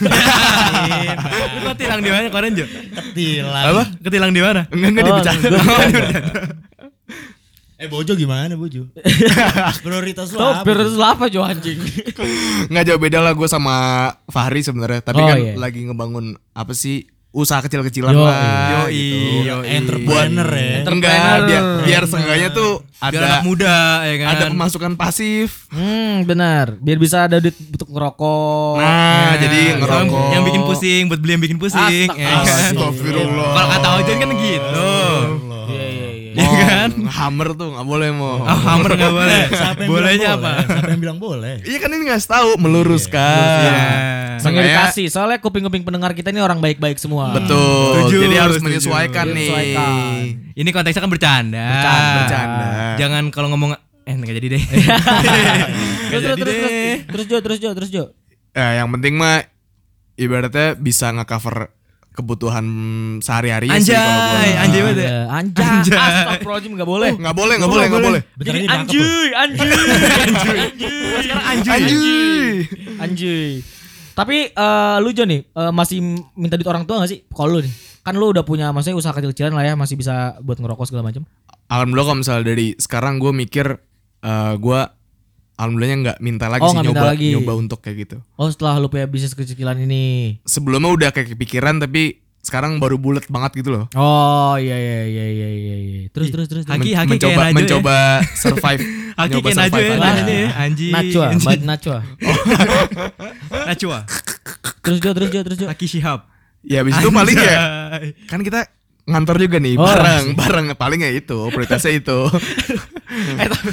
kok 1.61 1.75
tilang 1.75 1.99
di 1.99 2.07
mana 2.07 2.31
kemarin, 2.31 2.55
Jo? 2.55 2.67
Ketilang. 2.71 3.65
Apa? 3.67 3.83
Ketilang 3.99 4.31
di 4.31 4.39
mana? 4.39 4.63
Enggak 4.71 4.89
enggak 4.89 5.03
Oh, 5.03 5.09
dibicarain. 5.11 5.43
Eh 7.77 7.91
Bojo 7.91 8.15
gimana 8.15 8.55
Bojo? 8.55 8.89
Prioritas 9.85 10.33
lu 10.33 10.41
apa? 10.41 10.65
prioritas 10.65 10.95
lo 10.95 11.05
apa 11.05 11.27
Jo 11.27 11.43
anjing? 11.43 11.77
Nggak 12.71 12.85
jauh 12.87 12.97
beda 12.97 13.21
lah 13.21 13.35
gue 13.35 13.45
sama 13.45 13.75
Fahri 14.31 14.63
sebenarnya. 14.63 15.03
Tapi 15.03 15.19
Oh, 15.19 15.27
kan 15.27 15.37
iya. 15.37 15.53
lagi 15.59 15.83
ngebangun 15.83 16.39
apa 16.55 16.73
sih 16.73 17.05
usaha 17.37 17.61
kecil-kecilan 17.61 18.11
lah. 18.11 18.89
Yoi, 18.89 18.97
gitu. 18.97 19.45
yoi. 19.45 19.65
Entrepreneur 19.69 20.49
ya. 20.49 20.73
Enggak, 20.83 21.13
biar 21.13 21.37
Entrepreneur. 21.37 21.85
biar 21.85 22.03
seenggaknya 22.07 22.49
tuh 22.51 22.73
Biar 22.97 23.13
anak 23.15 23.29
ada 23.29 23.45
muda 23.45 23.77
ya 24.03 24.15
kan. 24.17 24.29
ada 24.33 24.45
pemasukan 24.49 24.93
pasif. 24.97 25.69
Hmm, 25.69 26.25
benar. 26.25 26.73
Biar 26.77 26.97
bisa 26.97 27.29
ada 27.29 27.37
duit 27.37 27.53
untuk 27.53 27.93
ngerokok. 27.93 28.81
Nah, 28.81 29.37
jadi 29.37 29.61
Yang- 29.69 29.81
ngerokok. 29.85 30.29
Yang 30.33 30.43
bikin 30.45 30.63
pusing, 30.65 31.03
buat 31.07 31.21
beli 31.21 31.33
yang 31.33 31.45
bikin 31.45 31.59
pusing. 31.61 32.09
ya 32.09 32.35
kan? 32.41 32.73
Astagfirullah. 32.73 33.53
Kalau 33.53 33.69
kata 33.71 33.89
Ojan 34.01 34.17
kan 34.17 34.31
gitu. 34.33 34.93
Iya, 35.67 35.86
iya. 36.37 36.49
Iya 36.53 36.65
kan? 36.69 36.91
Hammer 37.09 37.49
tuh 37.57 37.67
nggak 37.73 37.87
boleh 37.87 38.09
mau. 38.13 38.45
Oh, 38.45 38.59
hammer 38.69 38.93
gak 38.95 39.13
boleh. 39.13 39.41
Siapa 39.49 39.81
yang 39.83 39.91
Bolehnya 39.91 40.17
bilang 40.17 40.37
apa? 40.37 40.51
boleh? 40.53 40.67
Siapa 40.69 40.89
yang 40.93 41.01
bilang 41.01 41.19
boleh? 41.19 41.55
Iya 41.65 41.79
kan 41.81 41.91
ini 41.97 42.05
ngasih 42.13 42.29
tahu 42.29 42.49
meluruskan. 42.61 43.41
Iya. 43.65 43.81
Mengedukasi. 44.45 45.03
Soalnya 45.09 45.39
kuping-kuping 45.41 45.83
pendengar 45.83 46.13
kita 46.13 46.31
ini 46.31 46.45
orang 46.45 46.61
baik-baik 46.61 47.01
semua. 47.01 47.33
Betul. 47.35 48.13
Setuju, 48.13 48.17
Jadi 48.29 48.37
harus 48.37 48.61
menyesuaikan 48.61 49.27
nih. 49.33 49.51
Menyesuaikan. 49.51 49.93
Ini 50.55 50.69
konteksnya 50.71 51.03
kan 51.03 51.11
bercanda. 51.11 51.67
Bercanda. 51.67 52.15
Bercanda. 52.21 52.67
Jangan 53.01 53.23
kalau 53.33 53.49
ngomong 53.57 53.71
eh 54.07 54.15
nggak 54.15 54.37
jadi 54.39 54.49
deh. 54.55 54.63
Terus, 56.07 56.23
terus, 56.23 56.37
terus, 56.39 56.55
terus, 56.55 56.73
terus 57.11 57.27
Jo, 57.27 57.39
terus 57.43 57.59
Jo, 57.59 57.71
terus 57.75 57.91
Jo. 57.91 58.05
Ya, 58.55 58.79
yang 58.79 58.89
penting 58.95 59.19
mah 59.19 59.43
ibaratnya 60.17 60.79
bisa 60.79 61.13
nge-cover 61.13 61.76
kebutuhan 62.17 62.65
sehari-hari 63.21 63.69
sih 63.69 63.93
Anjay, 63.93 64.01
kalau 64.01 64.17
gua. 64.17 64.63
anjay 64.65 64.81
banget 64.81 64.99
ya. 64.99 65.11
Anjay. 65.29 65.67
Anjay. 65.69 66.01
Astagfirullahaladzim 66.01 66.73
gak 66.75 66.89
boleh. 66.89 67.11
Nggak 67.15 67.37
boleh, 67.37 67.55
nggak 67.55 67.71
boleh, 67.71 67.87
nggak 67.87 68.05
boleh. 68.09 68.21
Jadi 68.41 68.59
anjuy, 68.67 69.29
anjuy. 69.31 69.71
Sekarang 71.21 71.45
anjuy. 71.45 71.69
Anjay. 71.69 72.51
Anjuy. 72.99 73.47
Tapi 74.19 74.37
eh, 74.49 74.97
lu 74.99 75.13
Jo 75.13 75.25
nih 75.25 75.41
eh, 75.45 75.73
masih 75.73 75.99
minta 76.33 76.57
duit 76.57 76.65
orang 76.65 76.83
tua 76.83 77.05
gak 77.05 77.11
sih? 77.13 77.21
Kalau 77.29 77.53
lu 77.53 77.61
nih. 77.61 77.73
Kan 78.01 78.17
lu 78.17 78.33
udah 78.33 78.43
punya 78.43 78.71
maksudnya 78.71 78.97
usaha 78.97 79.13
kecil-kecilan 79.13 79.53
lah 79.53 79.63
ya, 79.63 79.75
masih 79.75 79.95
bisa 79.95 80.41
buat 80.41 80.57
ngerokok 80.57 80.87
segala 80.87 81.05
macam. 81.05 81.27
alhamdulillah 81.67 82.07
kalau 82.07 82.21
misalnya 82.23 82.45
dari 82.47 82.79
sekarang 82.79 83.19
gue 83.19 83.35
mikir 83.35 83.67
eh 84.23 84.55
gue 84.55 84.81
alhamdulillahnya 85.57 85.99
nggak 86.03 86.19
minta 86.21 86.47
lagi 86.47 86.63
Oh, 86.63 86.71
sih 86.71 86.79
nyoba 86.83 87.05
lagi. 87.09 87.33
nyoba 87.33 87.53
untuk 87.55 87.81
kayak 87.81 87.97
gitu. 88.03 88.17
Oh 88.35 88.47
setelah 88.47 88.77
lu 88.77 88.87
punya 88.87 89.05
bisnis 89.05 89.33
kecilan 89.33 89.77
ini. 89.79 90.37
Sebelumnya 90.43 90.89
udah 90.91 91.09
kayak 91.11 91.33
kepikiran 91.33 91.77
tapi 91.79 92.19
sekarang 92.39 92.77
baru 92.77 92.95
bulat 92.95 93.27
banget 93.27 93.59
gitu 93.59 93.73
loh. 93.73 93.85
Oh 93.93 94.55
iya 94.55 94.77
iya 94.77 95.01
iya 95.05 95.27
iya 95.27 95.49
iya. 95.51 95.77
iya. 95.77 96.01
Terus 96.09 96.29
terus 96.31 96.47
terus. 96.47 96.65
Haki, 96.65 96.79
Men- 96.87 96.97
Haki 96.97 97.11
mencoba 97.11 97.27
kayak 97.33 97.41
Najwa 97.43 97.51
ya. 97.51 97.57
mencoba 97.59 97.97
survive. 98.43 98.83
Haki 99.13 99.31
nyoba 99.33 99.43
kayak 99.43 99.57
Najwa 99.57 99.67
ya, 99.67 99.83
survive 99.83 99.91
aja. 99.91 100.07
namanya 100.15 100.37
ya, 100.37 100.49
anjing. 100.57 100.93
Nachwa, 100.93 101.25
bad 101.41 101.61
Nachwa. 101.65 101.99
Najwa. 103.65 103.99
Terus 104.79 104.99
Jo, 105.01 105.11
terus 105.13 105.29
Jo, 105.29 105.41
terus 105.43 105.59
Jo. 105.59 105.67
Haki 105.67 105.87
Shihab. 105.87 106.21
Ya 106.63 106.83
habis 106.83 106.95
itu 106.95 107.09
paling 107.09 107.37
ya 107.37 107.59
kan 108.27 108.43
kita 108.43 108.67
ngantor 109.07 109.39
juga 109.39 109.59
nih 109.59 109.79
Oh, 109.79 109.87
bareng 109.87 110.35
bareng 110.35 110.67
paling 110.75 110.99
ya 111.01 111.11
itu 111.13 111.39
prioritasnya 111.49 111.95
itu. 111.97 112.19
eh 113.41 113.47
tapi 113.47 113.71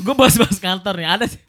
gue 0.00 0.14
bahas-bahas 0.14 0.56
kantor 0.56 0.94
nih 0.96 1.08
ada 1.08 1.26
sih. 1.26 1.40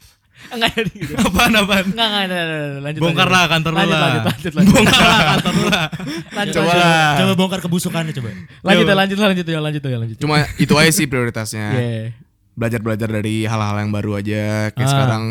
Enggak 0.51 0.73
jadi 0.73 0.91
gitu. 0.91 1.13
Apaan 1.15 1.53
apaan? 1.53 1.85
Enggak 1.87 2.07
enggak 2.07 2.23
ada, 2.25 2.35
ada, 2.35 2.55
ada, 2.57 2.79
lanjut. 2.81 2.99
Bongkar 2.99 3.23
lanjut. 3.23 3.37
lah 3.37 3.43
kantor 3.47 3.71
lu 3.71 3.77
lanjut, 3.77 3.93
lah. 3.93 4.01
Lanjut 4.01 4.23
lanjut 4.25 4.51
lanjut. 4.51 4.73
Bongkar 4.73 4.99
lah 5.01 5.21
kantor 5.23 5.51
lu 5.53 5.65
lah. 5.65 5.87
Lanjut 6.41 6.53
Coba 6.53 6.65
lanjut. 6.65 6.81
lah. 6.81 7.11
Coba 7.15 7.33
bongkar 7.37 7.59
kebusukannya 7.61 8.13
coba. 8.13 8.29
Lanjut 8.61 8.85
ya 8.85 8.95
lanjut 8.97 9.17
lanjut 9.17 9.45
ya 9.45 9.59
lanjut 9.61 9.81
ya 9.81 9.97
lanjut. 10.01 10.17
Cuma 10.17 10.35
itu 10.57 10.73
aja 10.75 10.91
sih 10.91 11.05
prioritasnya. 11.05 11.67
Iya. 11.77 12.03
Belajar-belajar 12.51 13.07
dari 13.07 13.47
hal-hal 13.47 13.75
yang 13.79 13.91
baru 13.93 14.19
aja. 14.19 14.73
Kayak 14.75 14.83
Ah. 14.83 14.91
sekarang 14.91 15.23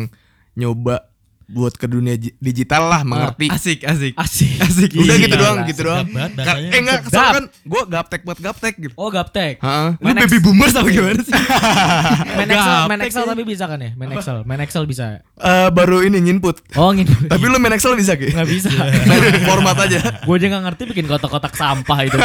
nyoba 0.57 1.10
buat 1.51 1.75
ke 1.75 1.85
dunia 1.85 2.15
digital 2.37 2.87
lah 2.87 3.03
mengerti. 3.03 3.47
Asik 3.47 3.83
asik. 3.83 4.13
Asik. 4.15 4.55
Asik. 4.57 4.89
Udah 4.93 5.11
Iya. 5.11 5.23
gitu 5.23 5.35
doang, 5.35 5.57
gitu 5.67 5.81
doang. 5.83 6.05
Kan- 6.07 6.33
eh 6.63 6.79
enggak, 6.79 6.99
kesel 7.05 7.21
kan 7.29 7.43
gue 7.47 7.81
gaptek 7.85 8.21
buat 8.23 8.37
gaptek 8.37 8.73
gitu. 8.79 8.93
Oh 8.95 9.07
gaptek. 9.07 9.59
Heeh. 9.59 9.89
Lu 9.97 10.07
baby 10.09 10.37
boomers 10.39 10.73
apa 10.73 10.87
gimana 10.87 11.21
sih? 11.21 11.31
Main 12.39 12.49
Excel, 12.49 12.79
main 12.87 13.01
Excel 13.01 13.23
tapi 13.23 13.43
bisa 13.43 13.63
kan 13.65 13.77
ya? 13.77 13.91
Main 13.93 14.11
Excel, 14.11 14.37
main 14.43 14.59
Excel 14.59 14.83
bisa. 14.85 15.19
Eh, 15.35 15.69
baru 15.69 16.01
ini 16.01 16.17
nginput. 16.21 16.73
Oh 16.75 16.89
gitu. 16.91 17.11
Tapi 17.27 17.43
lu 17.45 17.57
main 17.57 17.71
Excel 17.71 17.93
bisa 17.93 18.15
Ki? 18.15 18.31
nggak 18.31 18.47
bisa. 18.47 18.69
Main 19.09 19.21
format 19.43 19.75
aja. 19.77 19.99
Gue 20.23 20.35
aja 20.35 20.47
nggak 20.47 20.63
ngerti 20.65 20.83
bikin 20.87 21.05
kotak-kotak 21.05 21.51
sampah 21.51 21.99
itu. 22.01 22.15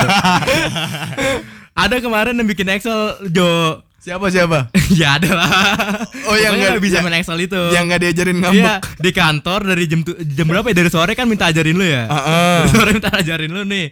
Ada 1.77 2.01
kemarin 2.01 2.33
yang 2.33 2.49
bikin 2.49 2.69
Excel 2.71 2.97
Jo. 3.29 3.83
Siapa 4.07 4.31
siapa? 4.31 4.71
ya 5.03 5.19
ada 5.19 5.31
lah. 5.35 5.51
Oh, 6.25 6.39
yang 6.39 6.55
nggak- 6.55 6.79
bisa 6.79 7.03
yang- 7.03 7.05
main 7.05 7.19
Excel 7.19 7.43
itu. 7.43 7.59
Yang 7.75 7.85
nggak 7.85 8.01
diajarin 8.01 8.37
ngambek. 8.39 8.63
Iya, 8.63 8.75
di 8.97 9.11
kantor 9.11 9.61
dari 9.67 9.85
jam 9.85 10.01
tu- 10.01 10.15
jam 10.17 10.47
berapa 10.47 10.63
ya? 10.65 10.75
Dari 10.77 10.89
sore 10.89 11.13
kan 11.13 11.27
minta 11.27 11.51
ajarin 11.51 11.75
lu 11.75 11.83
ya. 11.83 12.07
Heeh. 12.07 12.57
Dari 12.63 12.71
sore 12.71 12.91
minta 12.95 13.11
ajarin 13.13 13.51
lu 13.51 13.63
nih. 13.65 13.87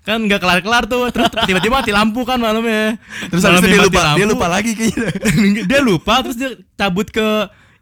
Kan 0.00 0.24
nggak 0.24 0.40
kelar-kelar 0.40 0.88
tuh, 0.88 1.12
terus 1.12 1.28
tiba-tiba 1.44 1.76
mati 1.76 1.92
lampu 1.92 2.24
kan 2.24 2.40
malamnya. 2.40 2.96
Terus 3.28 3.44
habis 3.44 3.60
itu 3.60 3.68
Malamnya 3.68 3.68
dia 3.68 3.84
lupa, 3.84 4.00
dia 4.00 4.08
lampu. 4.16 4.32
lupa 4.32 4.46
lagi 4.48 4.70
kayaknya. 4.72 5.08
dia 5.68 5.80
lupa 5.84 6.14
terus 6.24 6.36
dia 6.36 6.50
cabut 6.74 7.06
ke 7.06 7.28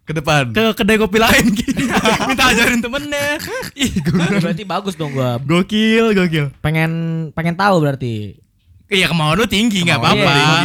Ke 0.02 0.12
depan. 0.14 0.50
ke 0.50 0.64
kedai 0.74 0.96
kopi 0.96 1.20
lain 1.20 1.44
gitu. 1.54 1.84
minta 2.26 2.48
ajarin 2.48 2.80
temennya. 2.80 3.38
Ih, 3.76 3.92
gua- 4.02 4.34
berarti 4.40 4.64
bagus 4.64 4.94
dong 4.94 5.12
gue. 5.12 5.30
gokil, 5.46 6.10
gokil. 6.12 6.46
Pengen 6.58 6.90
pengen 7.30 7.54
tahu 7.54 7.76
berarti. 7.78 8.34
Iya 8.88 9.06
kemauan 9.12 9.36
lu 9.36 9.44
tinggi 9.44 9.84
nggak 9.84 10.00
apa-apa. 10.00 10.64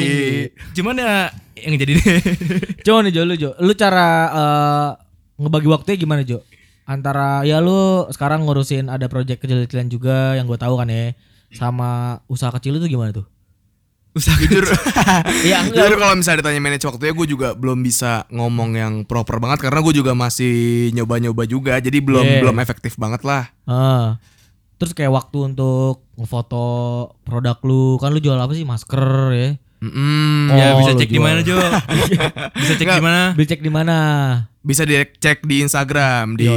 Cuman 0.71 0.95
ya 0.95 1.27
yang 1.59 1.75
jadi 1.75 1.93
Jo 2.87 3.03
nih 3.03 3.11
Jo 3.11 3.21
lu 3.27 3.35
Jo. 3.35 3.51
Lu 3.59 3.75
cara 3.75 4.07
eh, 4.31 4.89
ngebagi 5.43 5.67
waktunya 5.67 5.97
gimana 5.99 6.23
Jo? 6.23 6.39
Antara 6.83 7.43
ya 7.43 7.59
lu 7.59 8.07
sekarang 8.11 8.47
ngurusin 8.47 8.87
ada 8.87 9.07
project 9.11 9.43
kecil-kecilan 9.43 9.87
juga 9.87 10.35
yang 10.39 10.47
gue 10.47 10.55
tahu 10.55 10.79
kan 10.79 10.87
ya. 10.87 11.11
Sama 11.53 12.19
usaha 12.25 12.49
kecil 12.55 12.79
itu 12.79 12.87
gimana 12.89 13.11
tuh? 13.11 13.27
usaha 14.13 14.37
Jujur. 14.37 14.61
Iya 15.47 15.65
enggak. 15.65 15.89
Jujur 15.89 15.97
kalau 15.97 16.15
misalnya 16.15 16.39
ditanya 16.45 16.61
manage 16.61 16.85
waktunya 16.85 17.13
gue 17.17 17.27
juga 17.27 17.47
belum 17.57 17.81
bisa 17.81 18.29
ngomong 18.29 18.77
yang 18.77 18.93
proper 19.09 19.41
banget 19.41 19.65
karena 19.65 19.81
gue 19.81 19.93
juga 19.93 20.13
masih 20.13 20.53
nyoba-nyoba 20.93 21.43
juga 21.49 21.73
jadi 21.81 21.97
belum 21.97 22.21
Yeah. 22.23 22.41
belum 22.45 22.57
efektif 22.61 22.95
banget 22.95 23.25
lah. 23.25 23.49
Ah. 23.67 24.21
Terus 24.83 24.91
kayak 24.93 25.13
waktu 25.13 25.37
untuk 25.47 26.03
ngefoto 26.13 26.67
produk 27.23 27.55
lu 27.63 27.95
kan 27.95 28.11
lu 28.11 28.19
jual 28.19 28.35
apa 28.35 28.51
sih 28.51 28.63
masker 28.63 29.07
ya? 29.31 29.49
Mm-mm. 29.79 30.47
ya 30.49 30.75
Oh, 30.75 30.79
bisa 30.79 30.91
lu 30.91 30.99
cek 31.01 31.09
di 31.09 31.19
mana 31.19 31.39
Jo? 31.39 31.55
bisa 32.59 32.73
cek 32.73 32.87
di 32.89 32.99
mana? 32.99 33.31
Beli 33.31 33.47
cek 33.47 33.59
di 33.59 33.71
mana? 33.71 33.97
Bisa 34.59 34.83
dicek 34.83 35.43
di 35.43 35.59
Instagram 35.59 36.35
di 36.35 36.47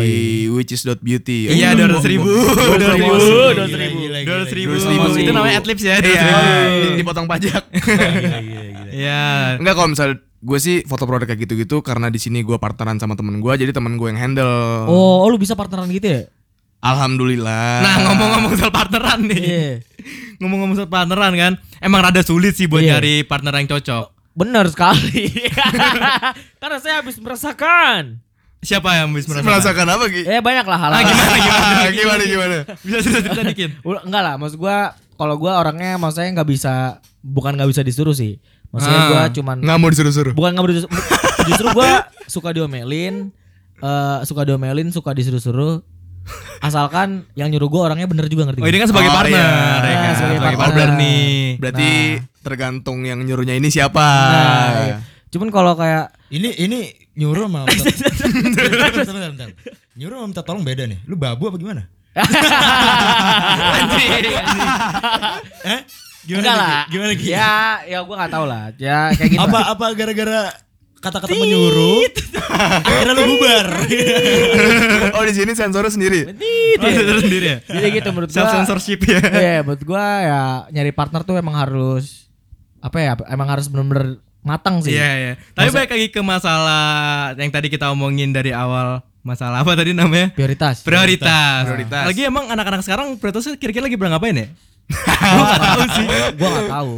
witches.beauty. 0.47 1.51
Iya, 1.51 1.75
dua 1.79 1.87
ratus 1.89 2.07
ribu, 2.07 2.31
dua 2.31 2.79
ratus 2.79 2.91
ribu, 2.93 3.15
Dua 3.15 3.51
dua 3.51 3.63
ratus 3.63 3.75
ribu. 3.75 3.99
ratus 4.23 4.53
ribu. 4.53 4.73
200.000. 4.79 5.23
Itu 5.23 5.33
namanya 5.33 5.55
adlibs 5.57 5.83
ya. 5.83 5.99
Iya, 5.99 6.23
200.000. 6.23 6.83
di- 6.83 6.97
dipotong 6.99 7.27
pajak. 7.27 7.63
Iya. 8.97 9.59
Enggak 9.59 9.75
kalau 9.75 9.89
misalnya 9.91 10.17
gue 10.37 10.59
sih 10.59 10.77
foto 10.85 11.05
produk 11.05 11.27
kayak 11.27 11.43
gitu-gitu 11.43 11.83
karena 11.83 12.07
di 12.07 12.17
sini 12.17 12.41
gue 12.41 12.57
partneran 12.57 12.97
sama 12.97 13.13
temen 13.13 13.41
gue 13.41 13.53
jadi 13.57 13.75
temen 13.75 13.97
gue 13.97 14.09
yang 14.09 14.21
handle. 14.21 14.87
Oh, 14.87 15.21
oh 15.21 15.29
lu 15.29 15.37
bisa 15.37 15.53
partneran 15.53 15.91
gitu 15.91 16.07
ya? 16.07 16.23
Alhamdulillah. 16.81 17.81
Nah 17.81 17.95
ngomong-ngomong 18.05 18.53
soal 18.55 18.71
partneran 18.71 19.21
nih. 19.25 19.41
Iya. 19.41 19.69
Ngomong-ngomong 20.39 20.77
soal 20.77 20.87
partneran 20.87 21.33
kan, 21.35 21.53
emang 21.79 22.01
rada 22.01 22.21
sulit 22.21 22.53
sih 22.53 22.67
buat 22.67 22.81
Iya. 22.81 22.97
nyari 22.97 23.23
partner 23.23 23.53
yang 23.55 23.69
cocok. 23.69 24.07
Benar 24.33 24.69
sekali. 24.69 25.33
Karena 26.61 26.77
saya 26.77 27.01
habis 27.01 27.17
merasakan. 27.17 28.21
Siapa 28.61 28.89
yang 28.95 29.13
bisa 29.13 29.31
merasakan? 29.31 29.47
merasakan 29.47 29.87
apa 29.89 30.05
Ki? 30.07 30.23
Eh 30.27 30.41
banyak 30.41 30.67
lah 30.67 30.79
hal. 30.79 30.91
Ah, 30.91 31.03
gimana 31.03 31.37
gimana? 31.39 31.87
gimana 31.91 32.23
gimana? 32.25 32.57
Bisa 32.79 32.99
cerita 33.03 33.43
dikit. 33.43 33.71
Enggak 34.07 34.23
lah, 34.23 34.35
maksud 34.37 34.57
gua 34.57 34.77
kalau 35.15 35.37
gua 35.37 35.57
orangnya 35.57 35.97
maksudnya 35.97 36.35
nggak 36.35 36.49
bisa 36.51 36.75
bukan 37.21 37.55
nggak 37.55 37.71
bisa 37.71 37.81
disuruh 37.81 38.13
sih. 38.13 38.37
Maksudnya 38.69 38.99
Ah, 38.99 39.09
gua 39.09 39.23
cuman 39.31 39.57
nggak 39.63 39.79
mau 39.79 39.89
disuruh-suruh. 39.89 40.33
bukan 40.35 40.51
nggak 40.53 40.65
berdisuruh 40.67 40.93
justru 41.47 41.67
gua 41.73 41.91
suka 42.27 42.51
diomelin 42.51 43.31
eh 43.77 44.19
suka 44.25 44.43
diomelin, 44.43 44.89
suka 44.91 45.13
disuruh-suruh. 45.13 45.81
Asalkan 46.59 47.29
yang 47.35 47.49
nyuruh 47.49 47.69
gua 47.69 47.81
orangnya 47.89 48.07
bener 48.07 48.27
juga 48.27 48.51
ngerti. 48.51 48.59
Oh 48.59 48.69
ini 48.69 48.79
kan 48.81 48.89
sebagai 48.91 49.11
Oh, 49.11 49.17
partner, 49.17 49.37
iya. 49.37 49.47
ya 49.47 49.47
kan? 49.47 49.87
Nah, 49.87 50.15
sebagai 50.17 50.37
sebagai 50.37 50.59
partner. 50.59 50.59
partner 50.59 50.89
nih. 50.99 51.35
Berarti 51.63 51.89
tergantung 52.41 52.99
yang 53.03 53.19
nyuruhnya 53.21 53.55
ini 53.55 53.69
siapa. 53.69 54.03
Nah, 54.03 54.69
iya. 54.87 54.97
Cuman 55.31 55.49
kalau 55.51 55.75
kayak 55.75 56.11
Ini 56.27 56.59
ini 56.59 56.79
nyuruh 57.15 57.47
bentar. 57.51 57.67
Nyuruh 59.95 60.17
sama 60.19 60.27
minta 60.27 60.43
tolong 60.43 60.67
beda 60.67 60.91
nih. 60.91 60.99
Lu 61.07 61.15
babu 61.15 61.47
apa 61.47 61.57
gimana? 61.57 61.87
Eh? 65.67 65.81
Gimana 66.27 66.43
enggak 66.43 66.57
lah. 66.59 66.83
Gimana 66.91 67.13
Ki? 67.15 67.29
Ya, 67.31 67.57
ya 67.87 67.99
gua 68.03 68.15
nggak 68.19 68.33
tahu 68.35 68.45
lah. 68.51 68.65
Ya 68.77 69.15
kayak 69.15 69.31
gitu. 69.31 69.43
apa 69.47 69.59
apa 69.71 69.85
gara-gara 69.95 70.41
kata-kata 71.01 71.35
menyuruh 71.37 72.03
akhirnya 72.87 73.15
lu 73.15 73.23
bubar. 73.37 73.67
oh 75.17 75.25
di 75.27 75.35
sini 75.35 75.53
sensornya 75.53 75.93
sendiri. 75.93 76.35
Oh, 76.81 76.89
itu 76.89 77.23
sendiri 77.27 77.47
ya. 77.47 77.59
Jadi 77.67 77.87
gitu 78.01 78.09
menurut 78.13 78.31
gua. 78.33 78.37
Self 78.37 78.53
censorship 78.53 79.01
ya. 79.05 79.21
Iya, 79.21 79.57
menurut 79.63 79.83
gua 79.85 80.05
ya 80.23 80.41
nyari 80.73 80.93
partner 80.93 81.23
tuh 81.23 81.37
emang 81.37 81.57
harus 81.57 82.31
apa 82.81 82.99
ya? 83.03 83.13
Emang 83.29 83.49
harus 83.51 83.69
bener-bener 83.69 84.21
matang 84.47 84.81
sih. 84.81 84.95
Iya 84.95 85.11
iya. 85.19 85.33
Tapi 85.53 85.69
balik 85.75 85.91
lagi 85.91 86.09
ke 86.15 86.21
masalah 86.23 87.35
yang 87.35 87.51
tadi 87.51 87.67
kita 87.69 87.91
omongin 87.91 88.31
dari 88.31 88.55
awal. 88.55 89.03
Masalah 89.27 89.67
apa 89.67 89.75
tadi 89.75 89.91
namanya? 89.91 90.31
Prioritas. 90.39 90.87
Prioritas. 90.87 91.67
Prioritas. 91.67 92.07
Lagi 92.07 92.23
emang 92.23 92.47
anak-anak 92.47 92.87
sekarang 92.87 93.19
prioritasnya 93.19 93.59
kira-kira 93.59 93.91
lagi 93.91 93.99
pada 93.99 94.15
ngapain 94.15 94.39
ya? 94.39 94.47
Gua 95.35 95.45
nggak 95.51 95.63
tahu 95.67 95.83
sih. 95.99 96.07
gua 96.39 96.49
nggak 96.55 96.71
tahu. 96.71 96.95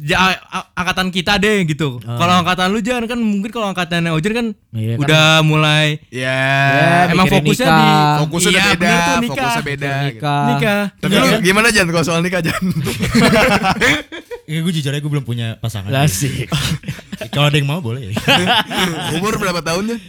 Ja, 0.00 0.34
angkatan 0.72 1.08
kita 1.08 1.36
deh 1.36 1.62
gitu. 1.64 1.96
Kalau 1.98 2.34
angkatan 2.36 2.66
lu 2.68 2.78
jangan 2.78 3.06
kan 3.06 3.16
mungkin 3.16 3.48
kalau 3.48 3.68
angkatan 3.68 4.02
Ojen 4.08 4.32
kan 4.32 4.46
Iya, 4.70 4.94
kan. 4.94 5.00
udah 5.00 5.26
mulai 5.40 6.02
Ya. 6.08 6.34
Ya, 6.34 6.98
emang 7.08 7.24
mikirin 7.24 7.44
fokusnya 7.44 7.66
nikah. 7.66 7.78
di 7.78 8.18
Fokusnya 8.18 8.50
iya, 8.50 8.62
beda, 8.64 8.74
tuh, 8.74 9.14
nikah. 9.14 9.28
fokusnya 9.30 9.62
beda. 9.62 9.86
gitu. 9.86 10.04
Nikah. 10.10 10.42
Nikah. 10.48 10.82
Tapi 10.98 11.12
lu 11.14 11.26
gimana 11.40 11.66
Jan 11.68 11.86
kalau 11.88 12.02
soal 12.02 12.20
nikah 12.20 12.40
Jan? 12.40 12.62
Ya 14.44 14.60
gue 14.60 14.72
jujur 14.72 14.92
aja 14.92 15.00
gue 15.00 15.08
belum 15.10 15.24
punya 15.24 15.56
pasangan. 15.56 15.88
Lah 15.88 16.04
sih. 16.04 16.44
Kalau 17.32 17.48
ada 17.48 17.56
yang 17.56 17.64
mau 17.64 17.80
boleh. 17.80 18.12
Umur 19.14 19.36
berapa 19.36 19.60
tahun 19.60 19.88
Jan? 19.88 20.00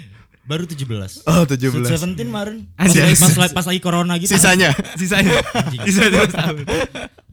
Baru 0.45 0.69
17. 0.69 1.25
Oh 1.25 1.43
17. 1.43 1.89
Seventeen 1.89 2.29
kemarin. 2.29 2.69
Pas, 2.77 2.85
lagi- 2.85 3.17
pas, 3.17 3.33
lagi- 3.35 3.55
pas 3.57 3.65
lagi 3.65 3.81
corona 3.81 4.13
gitu. 4.21 4.29
Sisanya. 4.29 4.69
Sisanya. 5.01 5.33
Sisanya 5.81 6.09
dua 6.13 6.27
tahun. 6.29 6.55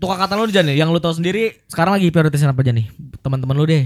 Tuh 0.00 0.08
angkatan 0.08 0.34
lu 0.34 0.48
Jan 0.48 0.66
ya, 0.66 0.74
yang 0.74 0.88
lu 0.90 0.98
tahu 0.98 1.14
sendiri 1.14 1.60
sekarang 1.68 1.94
lagi 1.94 2.08
prioritasin 2.08 2.48
apa 2.48 2.58
aja 2.58 2.72
nih? 2.72 2.88
Teman-teman 3.20 3.54
lu 3.54 3.68
deh. 3.68 3.84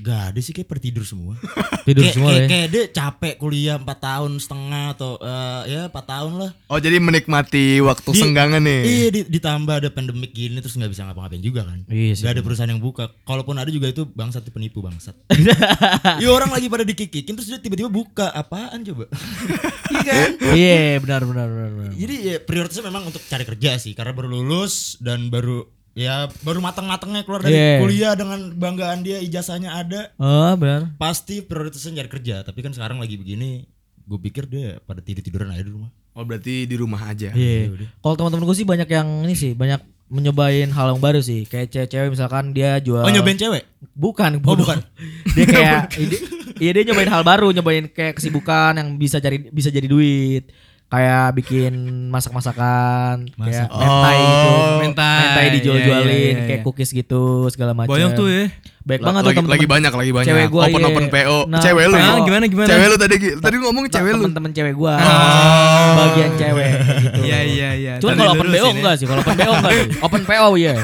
Gak 0.00 0.32
ada 0.32 0.40
sih 0.40 0.56
kayak 0.56 0.68
pertidur 0.72 1.04
semua. 1.04 1.36
Tidur 1.86 2.08
kayak, 2.08 2.14
semua 2.16 2.30
kayak, 2.32 2.40
ya. 2.40 2.48
kayak 2.48 2.68
dia 2.72 2.84
capek 2.88 3.34
kuliah 3.36 3.76
4 3.76 3.84
tahun 3.84 4.32
setengah 4.40 4.84
atau 4.96 5.20
eh, 5.20 5.62
ya 5.68 5.82
4 5.92 5.92
tahun 5.92 6.32
lah. 6.40 6.50
Oh 6.72 6.78
jadi 6.80 6.96
menikmati 6.96 7.84
waktu 7.84 8.08
Di- 8.08 8.20
senggangan 8.24 8.62
nih. 8.64 8.80
Iya 8.88 9.08
di- 9.12 9.28
ditambah 9.28 9.74
ada 9.84 9.88
pandemik 9.92 10.32
gini 10.32 10.56
terus 10.64 10.80
nggak 10.80 10.88
bisa 10.96 11.04
ngapa-ngapain 11.04 11.44
juga 11.44 11.68
kan. 11.68 11.84
Iya 11.92 12.12
sih. 12.16 12.24
Gak 12.24 12.40
ada 12.40 12.42
perusahaan 12.42 12.72
yang 12.72 12.80
buka. 12.80 13.12
Kalaupun 13.28 13.60
ada 13.60 13.68
juga 13.68 13.92
itu 13.92 14.08
bangsat 14.08 14.48
penipu 14.48 14.80
bangsat. 14.80 15.12
Iya 16.22 16.28
orang 16.30 16.50
lagi 16.54 16.66
pada 16.70 16.86
dikikikin 16.86 17.34
terus 17.36 17.48
dia 17.50 17.60
tiba-tiba 17.60 17.92
buka 17.92 18.32
apaan 18.32 18.80
coba? 18.86 19.10
Iya 19.92 20.00
kan? 20.08 20.30
Iya, 20.56 20.82
benar 21.04 21.22
benar 21.28 21.46
benar 21.52 21.70
benar. 21.76 21.92
Jadi 21.92 22.14
ya 22.24 22.36
prioritasnya 22.40 22.84
memang 22.88 23.12
untuk 23.12 23.20
cari 23.28 23.44
kerja 23.44 23.76
sih 23.76 23.92
karena 23.92 24.16
baru 24.16 24.32
lulus 24.32 24.96
dan 25.04 25.28
baru 25.28 25.68
ya 25.92 26.14
baru 26.40 26.58
matang-matangnya 26.58 27.20
keluar 27.22 27.40
dari 27.40 27.52
Iya. 27.52 27.78
kuliah 27.78 28.12
dengan 28.12 28.40
banggaan 28.50 29.00
dia 29.00 29.18
ijazahnya 29.18 29.70
ada 29.74 30.00
Oh, 30.16 30.52
benar. 30.54 30.92
pasti 30.96 31.40
prioritasnya 31.40 31.98
cari 31.98 32.10
kerja 32.10 32.40
tapi 32.40 32.60
kan 32.60 32.70
sekarang 32.70 32.96
lagi 32.96 33.14
begini 33.14 33.68
gue 34.02 34.18
pikir 34.20 34.44
dia 34.46 34.80
pada 34.80 34.98
tidur 34.98 35.20
tiduran 35.20 35.50
aja 35.50 35.62
di 35.62 35.70
rumah 35.70 35.92
Oh 36.12 36.22
berarti 36.22 36.64
di 36.64 36.76
rumah 36.76 37.08
aja. 37.08 37.32
Iya. 37.32 37.72
Kalau 37.96 38.14
teman-teman 38.14 38.44
gue 38.44 38.52
sih 38.54 38.68
banyak 38.68 38.84
yang 38.84 39.24
ini 39.24 39.32
sih, 39.32 39.56
banyak 39.56 39.80
menyobain 40.06 40.68
hal 40.68 40.92
yang 40.92 41.00
baru 41.00 41.24
sih. 41.24 41.48
Kayak 41.48 41.72
cewek-cewek 41.72 42.12
misalkan 42.12 42.52
dia 42.52 42.76
jual 42.78 43.00
oh 43.00 43.08
nyobain 43.08 43.32
cewek 43.34 43.64
Bukan, 43.96 44.36
Oh, 44.36 44.44
bodoh. 44.44 44.60
bukan. 44.60 44.84
dia 45.32 45.46
kayak 45.48 45.88
iya 46.60 46.70
dia 46.70 46.84
nyobain 46.84 47.08
hal 47.08 47.24
baru, 47.24 47.48
nyobain 47.50 47.88
kayak 47.88 48.20
kesibukan 48.20 48.76
yang 48.76 49.00
bisa 49.00 49.18
cari 49.18 49.48
bisa 49.48 49.72
jadi 49.72 49.88
duit. 49.88 50.52
Kayak 50.92 51.32
bikin 51.32 51.72
masak-masakan, 52.12 53.24
kayak 53.32 53.64
Masak. 53.64 53.68
mentai 53.72 54.16
gitu. 54.20 54.48
Oh, 54.52 54.76
mentai. 54.78 55.16
Mentai 55.24 55.46
dijual-jualin 55.56 56.04
Iya, 56.04 56.12
iya, 56.12 56.28
iya, 56.28 56.42
kayak 56.44 56.60
iya. 56.60 56.66
cookies 56.68 56.90
gitu, 56.92 57.22
segala 57.48 57.72
macam. 57.72 57.96
Banyak 57.96 58.12
tuh 58.12 58.28
ya. 58.28 58.52
Baik 58.82 59.00
La- 59.00 59.06
banget 59.08 59.20
tuh 59.22 59.24
lagi, 59.24 59.36
teman-teman. 59.38 59.54
lagi 59.56 59.66
banyak 59.70 59.92
lagi 59.94 60.12
banyak. 60.12 60.28
Cewek 60.28 60.46
gua, 60.50 60.62
open 60.66 60.76
iya. 60.76 60.88
open 60.90 61.06
PO. 61.08 61.38
Nah, 61.48 61.60
cewek 61.60 61.84
lu. 61.86 61.96
Ah, 61.96 62.18
gimana, 62.20 62.44
gimana? 62.44 62.68
Cewek 62.68 62.86
lu 62.86 62.96
tadi 62.98 63.14
tadi 63.40 63.54
ngomong 63.56 63.84
cewek 63.88 64.12
lu. 64.12 64.20
Teman-teman 64.20 64.50
cewek 64.52 64.74
gua. 64.76 64.94
Oh. 65.00 65.92
Bagian 65.96 66.30
cewek 66.36 66.70
gitu. 67.06 67.20
Iya 67.22 67.38
iya 67.40 67.68
iya. 67.72 67.92
Cuman 67.96 68.12
Tadi 68.12 68.20
kalau 68.20 68.32
open 68.34 68.48
BO 68.50 68.58
ya. 68.58 68.72
enggak 68.74 68.94
sih, 68.98 69.06
kalau 69.08 69.20
open 69.22 69.36
BO 69.38 69.52
enggak 69.54 69.72
sih. 69.72 69.88
Open 70.04 70.22
PO 70.22 70.48
iya. 70.58 70.74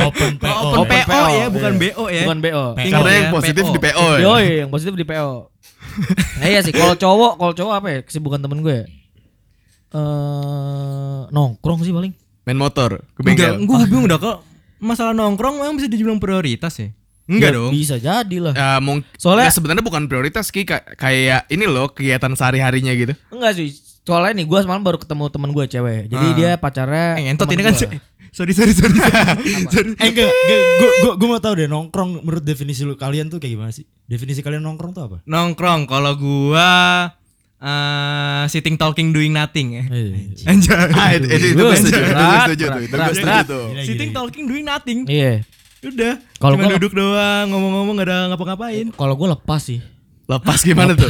open 0.00 0.32
PO 0.38 0.48
Oh, 0.48 0.72
open 0.80 1.00
PO 1.02 1.20
ya, 1.30 1.46
bukan 1.50 1.72
iya. 1.74 1.80
BO 1.84 2.04
ya. 2.08 2.22
Bukan 2.24 2.38
BO. 2.40 2.64
P- 2.72 2.88
Karena 2.88 3.10
ya, 3.10 3.18
yang 3.18 3.28
positif 3.34 3.62
PO. 3.62 3.72
di 3.74 3.80
PO 3.82 4.06
ya. 4.08 4.20
Yoi, 4.24 4.46
yang 4.58 4.70
positif 4.72 4.94
di 4.94 5.04
PO. 5.04 5.30
nah 6.40 6.46
iya 6.46 6.60
sih, 6.62 6.70
kalau 6.70 6.94
cowok, 6.94 7.32
kalau 7.36 7.52
cowok 7.52 7.74
apa 7.74 7.88
ya? 7.90 7.98
Kesibukan 8.00 8.38
temen 8.38 8.62
gue. 8.62 8.86
Eh 9.90 11.22
nongkrong 11.28 11.80
sih 11.80 11.90
paling. 11.90 12.12
Main 12.44 12.56
motor 12.56 13.04
ke 13.12 13.20
Enggak, 13.20 13.56
bengkel. 13.56 13.66
gue 13.66 13.76
bingung 13.86 14.06
dah 14.06 14.16
kok 14.16 14.36
masalah 14.78 15.12
nongkrong 15.12 15.58
memang 15.58 15.74
bisa 15.74 15.86
dibilang 15.86 16.16
prioritas 16.16 16.72
ya? 16.74 16.88
Enggak 17.26 17.50
Ya, 17.50 17.56
dong. 17.56 17.70
Bisa 17.70 17.96
jadi 17.96 18.36
lah. 18.38 18.52
Ya, 18.52 18.70
mung- 18.78 19.04
Soalnya- 19.14 19.48
ya, 19.48 19.52
sebenarnya 19.52 19.80
bukan 19.80 20.08
prioritas 20.08 20.48
Ki 20.48 20.64
Ka- 20.64 20.80
kayak 20.94 21.44
ini 21.46 21.64
loh 21.64 21.88
kegiatan 21.88 22.32
sehari-harinya 22.32 22.88
gitu. 22.90 23.12
Enggak 23.28 23.52
sih. 23.54 23.68
Soalnya 24.00 24.40
nih 24.40 24.46
gue 24.46 24.58
semalam 24.58 24.80
baru 24.80 24.96
ketemu 24.96 25.24
temen 25.28 25.50
gue 25.50 25.64
cewek. 25.66 26.00
Jadi 26.06 26.26
Ah. 26.26 26.34
dia 26.34 26.50
pacarnya 26.56 27.06
Eh, 27.16 27.28
entot 27.28 27.44
temen 27.44 27.60
ini 27.60 27.62
kan 27.62 27.74
gua. 27.74 28.00
sorry 28.30 28.52
sorry 28.52 28.72
sorry. 28.72 28.96
sorry. 29.68 29.92
eh 30.00 30.08
enggak 30.08 30.24
gue 30.24 30.58
gue 30.98 31.12
gue 31.14 31.28
mau 31.28 31.36
tahu 31.38 31.52
deh 31.54 31.66
nongkrong 31.66 32.22
menurut 32.22 32.40
definisi 32.40 32.80
lu 32.82 32.92
kalian 32.94 33.28
tuh 33.28 33.36
kayak 33.36 33.56
gimana 33.56 33.70
sih 33.70 33.84
definisi 34.04 34.40
kalian 34.40 34.60
nongkrong 34.62 34.92
tuh 34.92 35.02
apa 35.02 35.16
Nongkrong 35.24 35.84
kalau 35.84 36.12
gua 36.14 36.68
eh 37.58 38.42
sitting 38.46 38.78
talking 38.78 39.10
doing 39.10 39.34
nothing 39.34 39.74
ya. 39.74 39.84
Eh, 39.90 40.30
Anjay. 40.50 40.94
Ah, 40.94 41.10
itu, 41.18 41.26
itu, 41.26 41.46
itu 41.58 41.62
setuju, 41.82 42.00
itu 42.06 42.24
setuju 42.46 42.64
tuh, 42.70 42.82
setuju 43.10 43.56
Sitting 43.82 44.10
talking 44.14 44.44
doing 44.46 44.62
nothing. 44.62 45.02
Iya. 45.10 45.42
Udah. 45.82 46.14
Kalau 46.38 46.54
gua- 46.58 46.74
duduk 46.74 46.92
doang 46.94 47.46
ngomong-ngomong 47.50 47.94
gak 47.98 48.06
ada 48.10 48.18
ngapa-ngapain. 48.34 48.86
Kalau 48.94 49.14
gue 49.14 49.28
lepas 49.30 49.62
sih. 49.62 49.78
Lepas 50.28 50.60
gimana 50.60 50.92
tuh? 50.92 51.08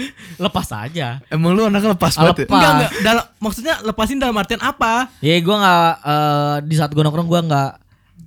lepas 0.46 0.68
aja. 0.70 1.18
Emang 1.26 1.58
lu 1.58 1.66
anaknya 1.66 1.90
lepas 1.92 2.14
banget 2.14 2.44
ya? 2.44 2.46
lepas. 2.46 2.54
Enggak 2.54 2.70
enggak 2.70 2.90
dalam 3.02 3.24
maksudnya 3.42 3.74
lepasin 3.82 4.18
dalam 4.22 4.36
artian 4.38 4.62
apa? 4.62 5.10
Ya 5.18 5.34
gue 5.36 5.56
nggak 5.56 5.90
eh, 6.06 6.56
di 6.70 6.74
saat 6.78 6.94
gue 6.94 7.02
nongkrong 7.02 7.26
gue 7.26 7.40
nggak 7.50 7.70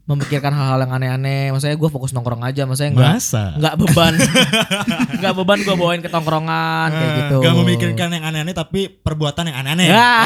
memikirkan 0.03 0.51
hal-hal 0.51 0.79
yang 0.83 0.93
aneh-aneh. 0.93 1.51
Maksudnya 1.55 1.77
gue 1.79 1.89
fokus 1.89 2.11
nongkrong 2.11 2.43
aja. 2.43 2.67
Maksudnya 2.67 2.91
nggak 2.91 3.13
nggak 3.59 3.75
beban, 3.79 4.13
nggak 5.23 5.33
beban 5.37 5.59
gue 5.63 5.75
bawain 5.75 6.01
ke 6.03 6.09
tongkrongan 6.11 6.89
kayak 6.91 7.11
gitu. 7.23 7.35
Gak 7.39 7.55
memikirkan 7.55 8.07
yang 8.11 8.23
aneh-aneh 8.27 8.55
tapi 8.55 8.91
perbuatan 8.91 9.49
yang 9.49 9.57
aneh-aneh 9.63 9.87
Ya. 9.89 10.11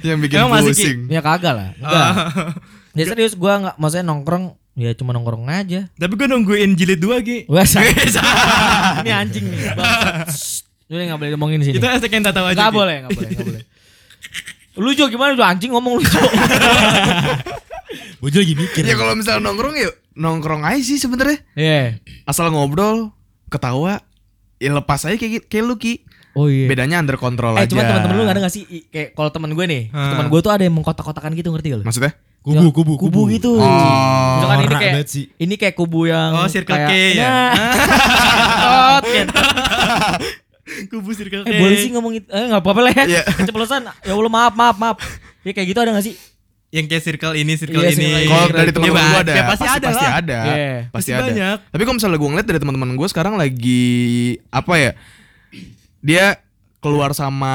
Yang 0.00 0.18
bikin 0.26 0.36
Emang 0.40 0.52
masih, 0.62 0.72
pusing. 0.72 0.98
ya 1.12 1.20
kagak 1.20 1.52
lah. 1.52 1.70
Enggak. 1.76 2.12
Ya 2.96 3.04
serius 3.04 3.34
gue 3.36 3.52
nggak, 3.52 3.76
maksudnya 3.76 4.06
nongkrong 4.06 4.44
ya 4.80 4.90
cuma 4.96 5.12
nongkrong 5.12 5.44
aja. 5.50 5.86
Tapi 5.98 6.12
gua 6.16 6.28
nungguin 6.30 6.72
jilid 6.78 7.00
2 7.02 7.26
Ki. 7.26 7.36
Wah, 7.50 7.66
ini 9.04 9.10
anjing 9.12 9.44
nih. 9.50 9.60
Ini 10.90 11.02
nggak 11.06 11.18
boleh 11.20 11.30
ngomongin 11.36 11.60
sini. 11.62 11.76
Itu 11.78 11.86
hashtag 11.86 12.10
yang 12.16 12.24
tak 12.26 12.34
tahu 12.34 12.46
aja. 12.50 12.70
Ki. 12.70 12.74
boleh, 12.74 12.96
nggak 13.04 13.12
boleh, 13.14 13.28
nggak 13.30 13.46
boleh. 13.46 13.62
Lu 14.80 14.90
Jo 14.90 15.06
gimana 15.06 15.30
lu 15.30 15.42
anjing 15.42 15.70
ngomong 15.70 15.94
lu 15.94 16.02
Jo. 16.02 16.20
Gue 18.18 18.30
lagi 18.30 18.52
mikir 18.52 18.82
Ya 18.82 18.94
kalau 18.94 19.12
misalnya 19.12 19.40
nongkrong 19.42 19.74
ya 19.74 19.88
nongkrong 20.12 20.62
aja 20.62 20.80
sih 20.80 20.96
sebenarnya. 20.96 21.40
Iya. 21.52 22.00
Asal 22.24 22.48
ngobrol, 22.48 23.12
ketawa, 23.46 24.00
ya 24.56 24.70
lepas 24.70 25.02
aja 25.02 25.14
kayak 25.14 25.46
kayak 25.46 25.64
lu 25.64 25.76
Ki. 25.76 26.04
Oh 26.30 26.46
iya. 26.46 26.64
Bedanya 26.64 26.96
under 26.96 27.16
control 27.16 27.54
Eh 27.54 27.64
aja. 27.64 27.68
cuma 27.68 27.82
teman-teman 27.82 28.14
lu 28.14 28.22
gak 28.22 28.34
ada 28.36 28.42
gak 28.42 28.54
sih 28.54 28.62
kayak 28.86 29.12
kalau 29.12 29.28
teman 29.28 29.50
gue 29.50 29.64
nih, 29.64 29.82
Hmm. 29.88 30.10
teman 30.14 30.26
gue 30.28 30.40
tuh 30.40 30.48
ada 30.48 30.62
yang 30.62 30.72
mengkotak-kotakan 30.72 31.34
gitu 31.34 31.50
ngerti 31.50 31.68
gak 31.68 31.80
lu? 31.80 31.84
Maksudnya? 31.84 32.12
Kubu, 32.40 32.72
kubu, 32.72 32.94
kubu, 32.96 33.20
gitu. 33.28 33.52
Oh. 33.52 33.68
Misalkan 34.38 34.58
ini 34.58 34.68
kayak 34.70 34.94
banget 34.94 35.08
sih. 35.08 35.24
ini 35.36 35.54
kayak 35.56 35.74
kubu 35.74 36.06
yang 36.06 36.32
Oh, 36.32 36.48
Circle 36.48 36.72
kayak, 36.72 36.88
K 36.88 37.20
ya. 37.20 37.28
Nah. 37.28 37.52
Kubu 40.86 41.10
circle 41.12 41.42
eh 41.42 41.54
boleh 41.56 41.76
sih 41.76 41.90
ngomong 41.90 42.12
itu. 42.14 42.26
Eh 42.28 42.46
enggak 42.46 42.62
apa-apa 42.62 42.80
lah 42.84 42.92
ya. 42.94 43.04
Iya. 43.06 43.22
Keceplosan. 43.26 43.82
Ya 44.00 44.12
Allah 44.12 44.32
maaf, 44.32 44.54
maaf, 44.54 44.76
maaf. 44.76 44.96
Ya 45.40 45.50
kayak 45.50 45.68
gitu 45.68 45.78
ada 45.78 45.90
gak 45.92 46.04
sih? 46.04 46.14
Yang 46.70 46.86
kayak 46.86 47.02
circle 47.02 47.34
ini, 47.34 47.52
circle 47.54 47.82
Iya, 47.82 47.90
ini. 47.90 47.98
circle 47.98 48.14
ini. 48.14 48.28
Kalau 48.28 48.46
Iya, 48.46 48.54
dari 48.54 48.70
teman-teman 48.70 49.02
gue 49.02 49.18
ada, 49.18 49.32
ya, 49.32 49.42
pasti 49.44 49.66
ada 49.66 49.86
pasti 49.90 50.04
lah. 50.06 50.12
ada, 50.14 50.38
Iya. 50.38 50.54
pasti 50.54 50.90
Pasti 50.94 51.10
ada. 51.10 51.22
banyak. 51.26 51.58
Tapi 51.66 51.82
kalau 51.82 51.96
misalnya 51.98 52.18
gue 52.18 52.28
ngeliat 52.30 52.46
dari 52.46 52.58
teman-teman 52.58 52.88
gue 52.94 53.08
sekarang 53.08 53.34
lagi 53.34 53.82
apa 54.48 54.74
ya? 54.76 54.92
Dia 56.00 56.26
keluar 56.80 57.12
sama 57.12 57.54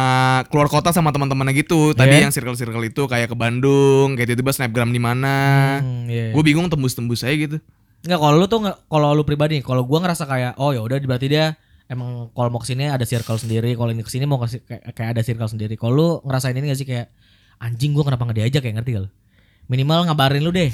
keluar 0.49 0.67
kota 0.67 0.91
sama 0.91 1.09
teman-temannya 1.09 1.55
gitu. 1.55 1.93
Tadi 1.93 2.13
Iya. 2.13 2.23
yang 2.27 2.33
circle-circle 2.33 2.83
itu 2.83 3.01
kayak 3.05 3.31
ke 3.31 3.35
Bandung, 3.35 4.13
kayak 4.13 4.27
tiba-tiba 4.29 4.51
snapgram 4.51 4.89
di 4.89 5.01
mana. 5.01 5.35
Hmm, 5.79 6.05
iya. 6.05 6.29
Gue 6.29 6.43
bingung 6.43 6.67
tembus-tembus 6.67 7.23
aja 7.23 7.33
gitu. 7.33 7.57
Enggak 8.03 8.19
kalau 8.19 8.35
lu 8.35 8.45
tuh 8.45 8.59
nggak 8.61 8.77
kalau 8.85 9.07
lu 9.11 9.23
pribadi 9.23 9.65
kalau 9.65 9.81
gua 9.81 9.97
ngerasa 9.97 10.29
kayak 10.29 10.53
oh 10.59 10.69
ya 10.69 10.77
udah 10.77 11.01
berarti 11.01 11.25
dia 11.25 11.57
emang 11.85 12.31
kalau 12.31 12.49
mau 12.49 12.57
ke 12.57 12.67
sini 12.67 12.87
ada 12.87 13.03
circle 13.03 13.37
sendiri 13.37 13.73
kalau 13.73 13.89
ini 13.89 14.01
ke 14.01 14.09
sini 14.09 14.25
mau 14.25 14.37
kasih 14.37 14.61
kayak, 14.61 14.83
kayak 14.91 15.09
ada 15.13 15.21
circle 15.21 15.45
sendiri 15.47 15.73
kalau 15.75 15.93
lu 15.93 16.07
ngerasain 16.23 16.53
ini 16.53 16.67
gak 16.67 16.79
sih 16.79 16.87
kayak 16.87 17.13
anjing 17.57 17.93
gua 17.93 18.03
kenapa 18.03 18.25
nggak 18.25 18.37
diajak 18.39 18.61
kayak 18.61 18.75
ngerti 18.77 18.91
gak 18.93 19.03
lu 19.05 19.09
minimal 19.65 19.99
ngabarin 20.05 20.41
lu 20.41 20.49
deh 20.49 20.69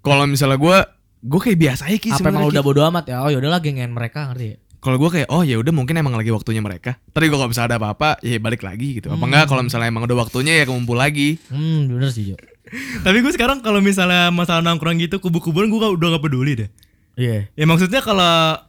Kalau 0.00 0.24
misalnya 0.24 0.60
gue, 0.60 0.76
gue 1.24 1.40
kayak 1.40 1.56
biasa 1.58 1.82
aja 1.88 1.96
Ki, 1.96 2.12
apa 2.12 2.28
emang 2.28 2.44
udah 2.44 2.60
bodo 2.60 2.84
amat 2.84 3.04
ya 3.08 3.24
oh 3.24 3.32
ya 3.32 3.40
udahlah 3.40 3.60
gengen 3.60 3.88
mereka 3.90 4.28
ngerti 4.28 4.46
ya 4.52 4.56
Kalau 4.76 5.00
gue 5.00 5.08
kayak 5.10 5.28
oh 5.32 5.40
ya 5.40 5.56
udah 5.56 5.72
mungkin 5.72 5.96
emang 5.96 6.12
lagi 6.12 6.28
waktunya 6.28 6.60
mereka. 6.60 7.00
Tapi 7.08 7.32
kalau 7.32 7.48
misalnya 7.48 7.72
ada 7.72 7.76
apa-apa 7.80 8.20
ya 8.20 8.36
balik 8.36 8.60
lagi 8.60 9.00
gitu. 9.00 9.08
Apa 9.08 9.16
Hmm. 9.16 9.32
enggak 9.32 9.48
kalau 9.48 9.64
misalnya 9.64 9.88
emang 9.88 10.04
udah 10.04 10.18
waktunya 10.20 10.60
ya 10.60 10.68
kumpul 10.68 10.92
lagi. 10.92 11.40
hmm 11.48 11.88
bener 11.88 12.12
sih 12.12 12.28
Jo 12.28 12.36
Tapi 13.08 13.24
gue 13.24 13.32
sekarang 13.32 13.64
kalau 13.64 13.80
misalnya 13.80 14.28
masalah 14.28 14.60
nongkrong 14.60 15.00
gitu 15.00 15.16
kubu-kubuan 15.18 15.72
gue 15.72 15.80
udah 15.80 16.08
gak 16.12 16.22
peduli 16.22 16.52
deh. 16.54 16.68
iya 17.16 17.48
Ya 17.56 17.64
maksudnya 17.64 18.04
kalau 18.04 18.60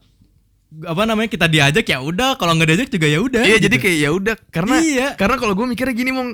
apa 0.84 1.02
namanya 1.04 1.28
kita 1.28 1.48
diajak 1.48 1.86
ya 1.86 2.00
udah, 2.00 2.36
kalau 2.36 2.52
nggak 2.52 2.68
diajak 2.68 2.90
juga 2.90 3.08
ya 3.08 3.20
udah. 3.20 3.42
Iya 3.42 3.56
gitu. 3.56 3.66
jadi 3.66 3.76
kayak 3.78 3.98
ya 3.98 4.10
udah 4.12 4.36
karena 4.50 4.76
Iya. 4.78 5.08
karena 5.16 5.36
kalau 5.38 5.54
gue 5.54 5.66
mikirnya 5.66 5.94
gini 5.94 6.12
mong 6.12 6.30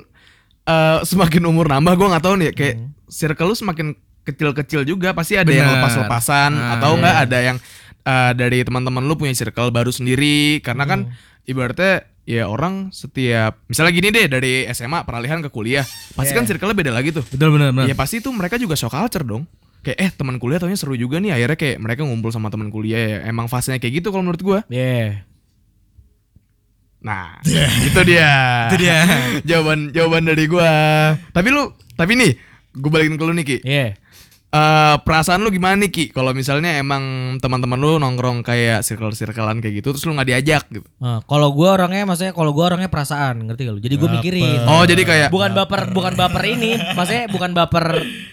eh, 0.63 0.99
semakin 1.03 1.41
umur 1.43 1.65
nambah 1.67 1.93
gue 1.93 2.07
nggak 2.09 2.23
tahu 2.23 2.35
nih 2.37 2.49
kayak 2.51 2.75
circle 3.05 3.47
lu 3.47 3.55
semakin 3.55 3.87
kecil-kecil 4.21 4.81
juga 4.83 5.11
pasti 5.11 5.33
ada 5.33 5.49
yang 5.49 5.65
Benar. 5.65 5.77
lepas-lepasan 5.77 6.51
Ah, 6.53 6.77
atau 6.77 6.89
iya. 6.89 6.97
enggak 6.97 7.15
ada 7.19 7.37
yang 7.43 7.57
eh, 8.01 8.31
dari 8.33 8.59
teman-teman 8.61 9.03
lu 9.03 9.13
punya 9.13 9.33
circle 9.33 9.69
baru 9.69 9.89
sendiri 9.89 10.57
karena 10.59 10.85
kan 10.85 10.99
ibaratnya 11.43 12.05
ya 12.21 12.45
orang 12.45 12.89
setiap 12.89 13.57
misalnya 13.65 13.91
gini 13.91 14.07
deh 14.09 14.25
dari 14.25 14.53
SMA 14.69 15.01
peralihan 15.03 15.41
ke 15.41 15.49
kuliah 15.49 15.81
pasti 16.13 16.31
kan 16.31 16.45
circle-nya 16.45 16.77
beda 16.77 16.93
lagi 16.93 17.09
tuh. 17.09 17.25
betul 17.25 17.49
benar 17.51 17.73
benar. 17.73 17.89
Ya 17.89 17.93
pasti 17.93 18.21
tuh 18.21 18.29
mereka 18.31 18.57
juga 18.57 18.77
shock 18.77 18.93
culture 18.93 19.25
dong. 19.25 19.49
Kayak 19.81 19.97
eh 19.97 20.11
teman 20.13 20.37
kuliah 20.37 20.61
taunya 20.61 20.77
seru 20.77 20.93
juga 20.93 21.17
nih 21.17 21.33
akhirnya 21.33 21.57
kayak 21.57 21.77
mereka 21.81 22.01
ngumpul 22.05 22.29
sama 22.29 22.53
teman 22.53 22.69
kuliah 22.69 23.01
ya. 23.01 23.17
Emang 23.25 23.49
fasenya 23.49 23.81
kayak 23.81 24.01
gitu 24.01 24.13
kalau 24.13 24.21
menurut 24.25 24.41
gua. 24.41 24.59
iya 24.69 25.25
Nah, 27.01 27.41
itu 27.89 27.97
dia. 28.05 28.29
Itu 28.69 28.77
dia. 28.77 28.97
jawaban 29.49 29.89
jawaban 29.89 30.29
dari 30.29 30.45
gua. 30.45 30.69
Tapi 31.33 31.49
lu, 31.49 31.73
tapi 31.97 32.13
nih, 32.13 32.37
gua 32.77 32.91
balikin 32.93 33.17
ke 33.17 33.23
lu 33.25 33.33
nih 33.33 33.45
Ki. 33.45 33.57
iya 33.65 33.97
Eh, 34.51 34.95
perasaan 35.01 35.39
lu 35.39 35.47
gimana 35.47 35.79
nih 35.79 35.87
Ki? 35.87 36.05
Kalau 36.11 36.35
misalnya 36.35 36.75
emang 36.75 36.99
teman-teman 37.39 37.79
lu 37.79 37.95
nongkrong 37.95 38.43
kayak 38.43 38.83
circle-circlean 38.83 39.63
kayak 39.63 39.79
gitu, 39.79 39.95
terus 39.95 40.03
lu 40.03 40.11
nggak 40.11 40.27
diajak 40.27 40.67
gitu. 40.67 40.83
Nah, 40.99 41.23
kalau 41.23 41.55
gua 41.55 41.79
orangnya 41.79 42.03
maksudnya 42.03 42.35
kalau 42.35 42.51
gua 42.51 42.67
orangnya 42.67 42.91
perasaan 42.91 43.47
ngerti 43.47 43.63
gak 43.63 43.73
lu 43.73 43.79
jadi 43.79 43.95
gua 43.95 44.07
Baper. 44.07 44.15
mikirin 44.19 44.59
Oh, 44.67 44.83
jadi 44.83 45.01
kayak 45.01 45.27
bukan 45.31 45.55
baper 45.55 45.81
bukan 45.89 46.13
baper 46.13 46.43
ini 46.45 46.75
maksudnya 46.75 47.31
bukan 47.31 47.55
baper 47.55 47.85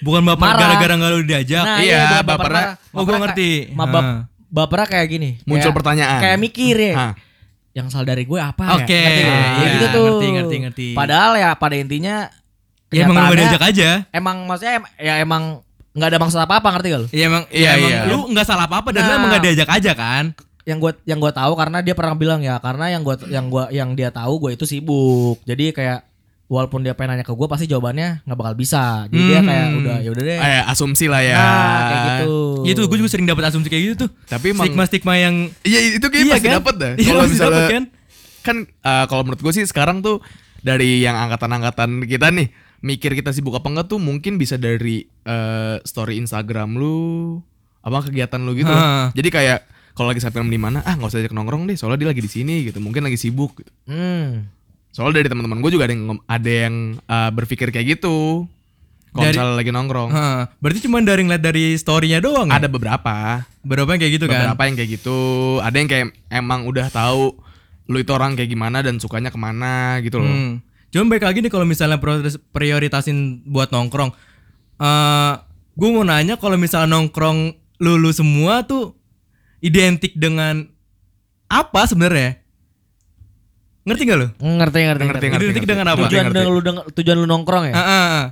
Bukan 0.03 0.23
Marah. 0.27 0.59
gara-gara 0.59 0.95
nggak 0.99 1.11
lu 1.13 1.23
diajak. 1.23 1.63
Nah, 1.63 1.79
iya, 1.79 2.03
bukan 2.19 2.27
baper. 2.27 2.53
Oh, 2.91 3.03
gua 3.07 3.17
ngerti. 3.23 3.51
Ma, 3.71 3.85
bap, 3.87 4.03
Ah. 4.03 4.21
bapernya 4.51 4.87
kayak 4.91 5.07
gini. 5.09 5.31
Muncul 5.47 5.63
kayak- 5.65 5.77
pertanyaan. 5.79 6.19
Kayak 6.19 6.39
mikir 6.43 6.77
ya. 6.77 6.95
Hah. 6.99 7.13
Yang 7.71 7.87
salah 7.95 8.11
dari 8.11 8.27
gue 8.27 8.41
apa 8.43 8.75
Oke, 8.75 8.91
ya? 8.91 9.07
Ngerti 9.07 9.23
nggak? 9.23 9.39
Ya 9.39 9.55
iya, 9.55 9.69
gitu 9.71 9.87
tuh. 9.87 10.03
ngerti, 10.03 10.27
ngerti, 10.35 10.57
ngerti. 10.67 10.87
Padahal 10.99 11.39
ya 11.39 11.55
pada 11.55 11.79
intinya 11.79 12.27
Ya 12.91 13.07
emang 13.07 13.15
kenyataannya 13.23 13.39
diajak 13.39 13.63
aja. 13.63 13.91
Emang 14.11 14.37
maksudnya 14.43 14.75
em- 14.77 14.91
ya 14.99 15.15
emang 15.21 15.63
nggak 15.99 16.09
ada 16.09 16.19
maksud 16.19 16.39
apa-apa 16.39 16.69
ngerti 16.71 16.89
gak 16.89 17.01
lu? 17.01 17.09
Iya 17.11 17.25
emang 17.27 17.45
Iya, 17.49 17.59
iya, 17.59 17.71
emang 17.75 17.91
iya. 17.91 18.03
lu 18.07 18.19
nggak 18.31 18.47
salah 18.47 18.65
apa-apa 18.65 18.89
dan 18.89 19.03
lu 19.03 19.09
Nah. 19.09 19.17
emang 19.17 19.29
nggak 19.29 19.45
diajak 19.45 19.69
aja 19.69 19.93
kan. 19.93 20.25
Yang 20.63 20.79
gue 20.79 20.93
yang 21.05 21.19
gue 21.19 21.33
tahu 21.33 21.53
karena 21.55 21.79
dia 21.81 21.93
pernah 21.93 22.15
bilang 22.15 22.41
ya 22.41 22.57
karena 22.57 22.87
yang 22.89 23.03
gue 23.03 23.15
yang 23.27 23.47
gua 23.47 23.67
yang 23.69 23.93
dia 23.93 24.09
tahu 24.09 24.39
gue 24.39 24.51
itu 24.53 24.65
sibuk. 24.65 25.43
Jadi 25.43 25.73
kayak 25.73 26.07
walaupun 26.47 26.81
dia 26.81 26.93
pengen 26.93 27.13
nanya 27.13 27.25
ke 27.25 27.31
gue 27.31 27.45
pasti 27.45 27.65
jawabannya 27.65 28.23
nggak 28.23 28.39
bakal 28.39 28.55
bisa. 28.55 29.05
Jadi 29.07 29.21
dia 29.23 29.41
kayak 29.43 29.67
Hmm. 29.67 29.79
udah 29.79 29.97
ya 29.99 30.11
udah 30.11 30.23
deh. 30.23 30.39
Eh, 30.39 30.63
asumsi 30.67 31.05
lah 31.05 31.21
ya. 31.21 31.37
Nah, 31.37 31.81
kayak 31.83 32.01
gitu. 32.07 32.37
Itu 32.65 32.81
gue 32.85 32.99
juga 32.99 33.11
sering 33.11 33.27
dapat 33.27 33.45
asumsi 33.47 33.67
kayak 33.67 33.83
gitu 33.85 33.95
tuh. 34.05 34.11
Tapi 34.27 34.47
emang- 34.53 34.65
stigma-stigma 34.65 35.15
yang 35.15 35.35
Iya 35.63 35.79
itu 35.95 36.07
kayak 36.07 36.23
Iya 36.23 36.33
pasti 36.33 36.47
kan? 36.47 36.57
dapet 36.61 36.75
dah. 36.77 36.93
Iya, 36.95 37.07
Kalau 37.07 37.23
misalnya 37.27 37.53
dapet 37.55 37.71
kan? 37.71 37.85
kan 38.41 38.57
eh, 38.65 39.05
kalau 39.07 39.23
menurut 39.25 39.41
gue 39.41 39.53
sih 39.53 39.65
sekarang 39.65 39.99
tuh 39.99 40.21
dari 40.59 41.01
yang 41.01 41.17
angkatan-angkatan 41.19 42.05
kita 42.05 42.29
nih 42.31 42.49
mikir 42.81 43.13
kita 43.13 43.31
sibuk 43.31 43.53
apa 43.53 43.67
enggak 43.67 43.87
tuh 43.89 43.99
mungkin 43.99 44.37
bisa 44.37 44.55
dari 44.55 45.03
eh, 45.05 45.77
story 45.83 46.17
Instagram 46.17 46.75
lu 46.75 47.39
apa 47.81 48.05
kegiatan 48.05 48.39
lu 48.39 48.55
gitu. 48.55 48.69
Ah. 48.69 49.11
Jadi 49.13 49.29
kayak 49.29 49.61
kalau 49.93 50.09
lagi 50.09 50.21
sampai 50.21 50.43
di 50.45 50.57
mana 50.57 50.79
ah 50.81 50.95
nggak 50.95 51.09
usah 51.09 51.19
ajak 51.19 51.33
nongkrong 51.33 51.67
deh 51.67 51.75
soalnya 51.75 51.99
dia 51.99 52.09
lagi 52.09 52.23
di 52.23 52.31
sini 52.31 52.63
gitu 52.63 52.79
mungkin 52.79 53.03
lagi 53.03 53.19
sibuk 53.19 53.59
gitu. 53.59 53.73
Hmm. 53.85 54.47
soalnya 54.89 55.19
dari 55.19 55.29
teman-teman 55.29 55.59
gue 55.59 55.71
juga 55.71 55.85
ada 55.85 55.93
yang 55.93 56.05
ada 56.23 56.51
yang 56.51 56.75
eh, 56.97 57.31
berpikir 57.31 57.69
kayak 57.69 57.99
gitu 57.99 58.47
kalau 59.09 59.27
misalnya 59.27 59.55
lagi 59.55 59.71
nongkrong 59.71 60.11
Hah, 60.11 60.55
berarti 60.57 60.81
cuma 60.81 61.03
dari 61.03 61.23
ngeliat 61.23 61.43
dari 61.43 61.75
story-nya 61.75 62.19
doang 62.19 62.47
ya? 62.47 62.57
ada 62.57 62.69
beberapa 62.69 63.43
Beberapa 63.61 63.91
yang 63.91 64.01
kayak 64.01 64.15
gitu 64.15 64.27
kan? 64.27 64.39
beberapa 64.39 64.63
yang 64.65 64.75
kayak 64.77 64.91
gitu 64.95 65.19
ada 65.59 65.77
yang 65.77 65.89
kayak 65.89 66.07
emang 66.29 66.61
udah 66.65 66.87
tahu 66.89 67.35
lu 67.87 67.97
itu 67.97 68.11
orang 68.11 68.33
kayak 68.33 68.49
gimana 68.49 68.79
dan 68.81 68.97
sukanya 68.97 69.29
ke 69.29 69.37
mana 69.37 69.99
gitu 69.99 70.19
loh 70.19 70.31
Hmm. 70.31 70.63
Cuma 70.89 71.05
baik 71.07 71.21
lagi 71.23 71.39
nih 71.39 71.49
kalau 71.49 71.65
misalnya 71.65 71.97
prioritas- 71.97 72.41
prioritasin 72.49 73.19
buat 73.45 73.69
nongkrong. 73.69 74.11
eh 74.79 75.35
gue 75.75 75.89
mau 75.91 76.03
nanya 76.03 76.35
kalau 76.35 76.55
misalnya 76.55 76.93
nongkrong 76.93 77.51
lulu 77.79 78.11
semua 78.11 78.63
tuh 78.63 78.95
identik 79.59 80.15
dengan 80.15 80.71
apa 81.47 81.83
sebenarnya? 81.85 82.39
Ngerti 83.83 84.03
gak 84.05 84.19
lu? 84.19 84.29
Ngerti 84.39 84.39
ngerti 84.39 84.79
Ngerti, 84.79 85.03
ngerti. 85.03 85.27
ngerti. 85.29 85.45
Identik 85.47 85.67
dengan 85.67 85.87
apa? 85.89 86.07
Tujuan 86.07 86.25
Ngerti. 86.29 86.47
lu 86.47 86.61
deng- 86.61 86.87
tujuan 86.93 87.17
lu 87.17 87.27
nongkrong 87.27 87.65
ya? 87.67 87.75
Ah, 87.75 87.81
ah, 87.81 87.91
ah. 88.23 88.27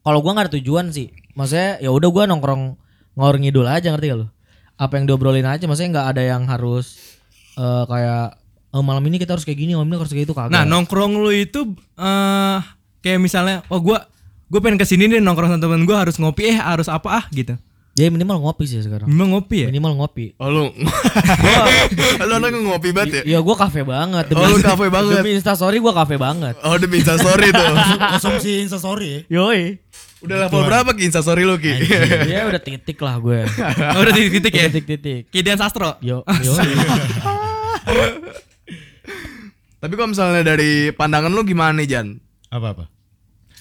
Kalau 0.00 0.20
gua 0.20 0.30
nggak 0.32 0.46
ada 0.46 0.54
tujuan 0.60 0.92
sih. 0.92 1.08
Maksudnya 1.32 1.80
ya 1.80 1.88
udah 1.88 2.08
gua 2.08 2.24
nongkrong 2.24 2.76
ngawur 3.14 3.36
ngidul 3.38 3.66
aja 3.66 3.90
ngerti 3.90 4.06
gak 4.08 4.18
lu? 4.20 4.26
Apa 4.74 4.92
yang 4.94 5.04
diobrolin 5.06 5.46
aja 5.46 5.64
maksudnya 5.64 5.90
nggak 5.94 6.08
ada 6.14 6.22
yang 6.22 6.42
harus 6.44 7.18
eh, 7.54 7.84
kayak 7.88 8.38
"Eh, 8.74 8.82
malam 8.82 9.06
ini 9.06 9.16
kita 9.16 9.38
harus 9.38 9.46
kayak 9.46 9.56
gini, 9.56 9.78
malam 9.78 9.86
ini 9.86 9.96
harus 9.96 10.10
kayak 10.10 10.26
gitu 10.26 10.34
kagak. 10.34 10.50
Nah 10.50 10.66
nongkrong 10.66 11.14
lu 11.14 11.30
itu 11.30 11.62
eh 11.94 12.58
kayak 13.00 13.22
misalnya, 13.22 13.62
oh 13.70 13.78
gue 13.78 13.94
gue 14.50 14.60
pengen 14.60 14.76
ke 14.76 14.84
sini 14.84 15.06
nih 15.06 15.22
nongkrong 15.22 15.54
sama 15.54 15.62
temen 15.62 15.86
gue 15.86 15.94
harus 15.94 16.18
ngopi 16.18 16.50
eh 16.50 16.58
harus 16.58 16.90
apa 16.90 17.22
ah 17.22 17.24
gitu. 17.30 17.54
Ya 17.94 18.10
minimal 18.10 18.42
ngopi 18.42 18.66
sih 18.66 18.82
sekarang. 18.82 19.06
Memang 19.06 19.38
ngopi 19.38 19.62
ya? 19.62 19.68
Minimal 19.70 19.94
ngopi. 20.02 20.34
oh 20.42 20.50
lu 20.50 20.66
lu 22.26 22.32
anak 22.42 22.50
ngopi 22.58 22.90
banget 22.90 23.22
ya 23.22 23.22
Ya 23.22 23.38
gua 23.38 23.54
kafe 23.54 23.86
banget. 23.86 24.34
Oh, 24.34 24.50
lu 24.50 24.58
kafe 24.58 24.90
banget. 24.90 25.22
Demi 25.22 25.38
instastory 25.38 25.78
gua 25.78 25.94
kafe 25.94 26.18
banget. 26.18 26.58
oh 26.66 26.74
demi 26.74 26.98
instastory 26.98 27.54
tuh 27.54 27.62
Konsumsi 28.18 28.66
instastory 28.66 29.06
ya. 29.30 29.38
Yoi. 29.38 29.78
udah 30.26 30.48
level 30.48 30.66
berapa 30.66 30.90
ki 30.96 31.06
instastory 31.06 31.46
lu 31.46 31.54
ki 31.54 31.70
Ya 32.34 32.50
udah 32.50 32.58
titik 32.58 32.98
lah 32.98 33.14
gue. 33.22 33.46
Oh, 33.94 34.00
udah 34.02 34.10
titik-titik 34.10 34.52
ya? 34.58 34.66
Titik-titik. 34.74 35.22
Kidian 35.30 35.54
Sastro. 35.54 35.94
Yo, 36.02 36.26
yo. 36.42 36.50
Tapi 39.84 40.00
kalau 40.00 40.16
misalnya 40.16 40.40
dari 40.40 40.88
pandangan 40.96 41.28
lu 41.28 41.44
gimana 41.44 41.76
nih 41.76 41.88
Jan 41.92 42.16
Apa-apa? 42.48 42.88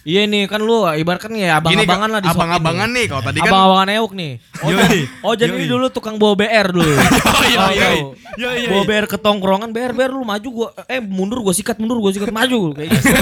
Iya 0.03 0.27
nih 0.27 0.51
kan 0.51 0.59
lu 0.59 0.83
ibaratkan 0.83 1.31
ya 1.31 1.63
abang-abangan 1.63 2.09
lah 2.11 2.19
di 2.19 2.27
abang-abangan 2.27 2.89
nih. 2.91 3.05
kalau 3.07 3.23
tadi 3.23 3.39
kan 3.39 3.51
Abang-abangan 3.51 3.89
euk 4.03 4.11
nih. 4.11 4.31
Oh, 4.59 4.69
Yoi. 4.75 4.99
oh 5.23 5.33
jadi 5.39 5.51
ini 5.55 5.63
dulu 5.67 5.87
tukang 5.95 6.19
bawa 6.19 6.35
BR 6.35 6.75
dulu. 6.75 6.91
oh 6.91 7.43
iya, 7.47 7.63
iya. 7.71 7.89
Iya, 8.35 8.49
iya, 8.59 8.67
Bawa. 8.67 8.83
BR 8.83 9.07
ke 9.07 9.15
tongkrongan, 9.15 9.71
BR 9.71 9.95
BR 9.95 10.11
lu 10.11 10.27
maju 10.27 10.47
gua 10.51 10.69
eh 10.91 10.99
mundur 10.99 11.39
gua 11.39 11.55
sikat, 11.55 11.79
mundur 11.79 12.03
gua 12.03 12.11
sikat 12.11 12.35
maju 12.35 12.59
kayak 12.75 12.89
gitu. 12.99 13.15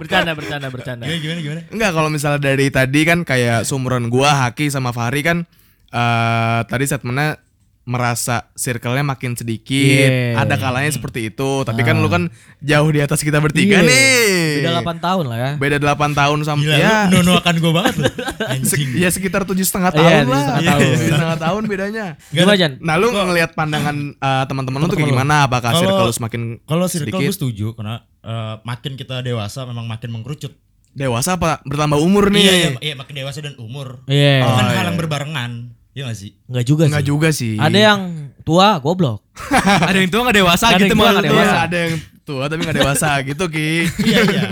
bercanda 0.00 0.32
bercanda 0.32 0.68
bercanda. 0.72 1.04
Gimana 1.04 1.20
gimana 1.20 1.40
gimana? 1.44 1.60
Enggak 1.68 1.90
kalau 1.92 2.08
misalnya 2.08 2.40
dari 2.40 2.66
tadi 2.72 3.00
kan 3.04 3.28
kayak 3.28 3.68
sumuran 3.68 4.08
gua 4.08 4.48
Haki 4.48 4.72
sama 4.72 4.96
Fahri 4.96 5.20
kan 5.20 5.44
eh 5.92 6.60
tadi 6.64 6.84
statementnya 6.88 7.36
merasa 7.84 8.48
circle-nya 8.52 9.04
makin 9.04 9.32
sedikit. 9.34 10.08
Iya. 10.08 10.40
Ada 10.40 10.56
kalanya 10.56 10.88
seperti 10.88 11.28
itu, 11.28 11.50
tapi 11.62 11.80
kan 11.80 11.96
lu 11.96 12.08
kan 12.08 12.32
jauh 12.58 12.88
di 12.88 12.98
atas 12.98 13.20
kita 13.20 13.38
bertiga 13.38 13.78
Iya. 13.78 13.84
nih. 13.84 14.48
Beda 14.58 14.70
8 14.80 14.96
tahun 14.98 15.24
lah 15.26 15.38
ya. 15.38 15.50
Beda 15.54 15.76
8 15.78 16.10
tahun 16.10 16.38
sama 16.42 16.60
Gila, 16.60 16.74
ya. 16.74 16.96
lu 17.06 17.20
nonoakan 17.20 17.54
gue 17.54 17.72
banget 17.72 17.94
lu. 17.94 18.04
se- 18.08 18.48
Anjing. 18.74 18.88
ya 18.96 19.08
sekitar 19.08 19.44
tujuh 19.44 19.62
setengah 19.62 19.90
Iya, 19.90 19.98
tahun 19.98 20.08
tujuh 20.16 20.24
lah. 20.26 20.40
setengah 20.40 20.60
Iya, 20.60 20.70
tahun. 20.70 20.80
tujuh 20.88 21.04
setengah 21.10 21.38
tahun 21.38 21.62
bedanya. 21.66 22.04
Gimana 22.30 22.52
Jan? 22.54 22.72
Nah 22.80 22.94
lu 22.96 23.06
ngelihat 23.10 23.50
pandangan 23.52 23.96
eh, 24.14 24.44
teman-teman 24.46 24.78
lu 24.78 24.86
tuh 24.86 24.96
kayak 24.96 25.10
gimana? 25.10 25.34
Apakah 25.44 25.70
Kalau- 25.70 25.82
circle 25.82 26.04
lu 26.04 26.14
semakin 26.14 26.42
Kalau 26.62 26.86
circle 26.86 27.04
sedikit? 27.12 27.20
gue 27.22 27.36
setuju 27.36 27.66
karena 27.74 27.94
eh, 28.18 28.54
makin 28.62 28.92
kita 28.94 29.20
dewasa 29.20 29.64
memang 29.64 29.84
makin 29.84 30.08
mengkerucut. 30.10 30.56
dewasa 30.90 31.34
apa 31.34 31.58
bertambah 31.62 31.98
umur 31.98 32.30
nih? 32.30 32.38
Iya, 32.40 32.54
iya, 32.54 32.70
iya, 32.80 32.94
makin 32.94 33.18
dewasa 33.18 33.42
dan 33.42 33.58
umur. 33.58 34.06
Iya. 34.06 34.40
Itu 34.40 34.48
kan 34.48 34.54
Oh, 34.54 34.70
hal 34.70 34.78
iya. 34.78 34.86
yang 34.86 34.96
berbarengan. 34.96 35.50
Iya 35.94 36.02
gak 36.04 36.18
sih? 36.18 36.30
Enggak 36.44 36.64
juga 36.64 36.82
Enggak 36.84 37.00
sih. 37.00 37.08
juga 37.08 37.28
sih. 37.30 37.54
Ada 37.56 37.78
yang 37.80 38.00
tua 38.42 38.78
goblok. 38.78 39.22
ada 39.88 39.94
yang 39.94 40.10
tua 40.10 40.26
gak 40.26 40.36
dewasa 40.36 40.64
Ada 40.68 40.76
gitu 40.76 40.84
yang 40.84 40.90
tua 40.92 41.06
mah. 41.06 41.12
Iya, 41.14 41.22
dewasa. 41.24 41.56
ada 41.62 41.78
yang 41.78 41.94
tua 42.24 42.44
tapi 42.48 42.60
nggak 42.62 42.78
dewasa 42.78 43.08
gitu 43.28 43.44
Ki. 43.46 43.70
iya 44.00 44.20
iya. 44.24 44.42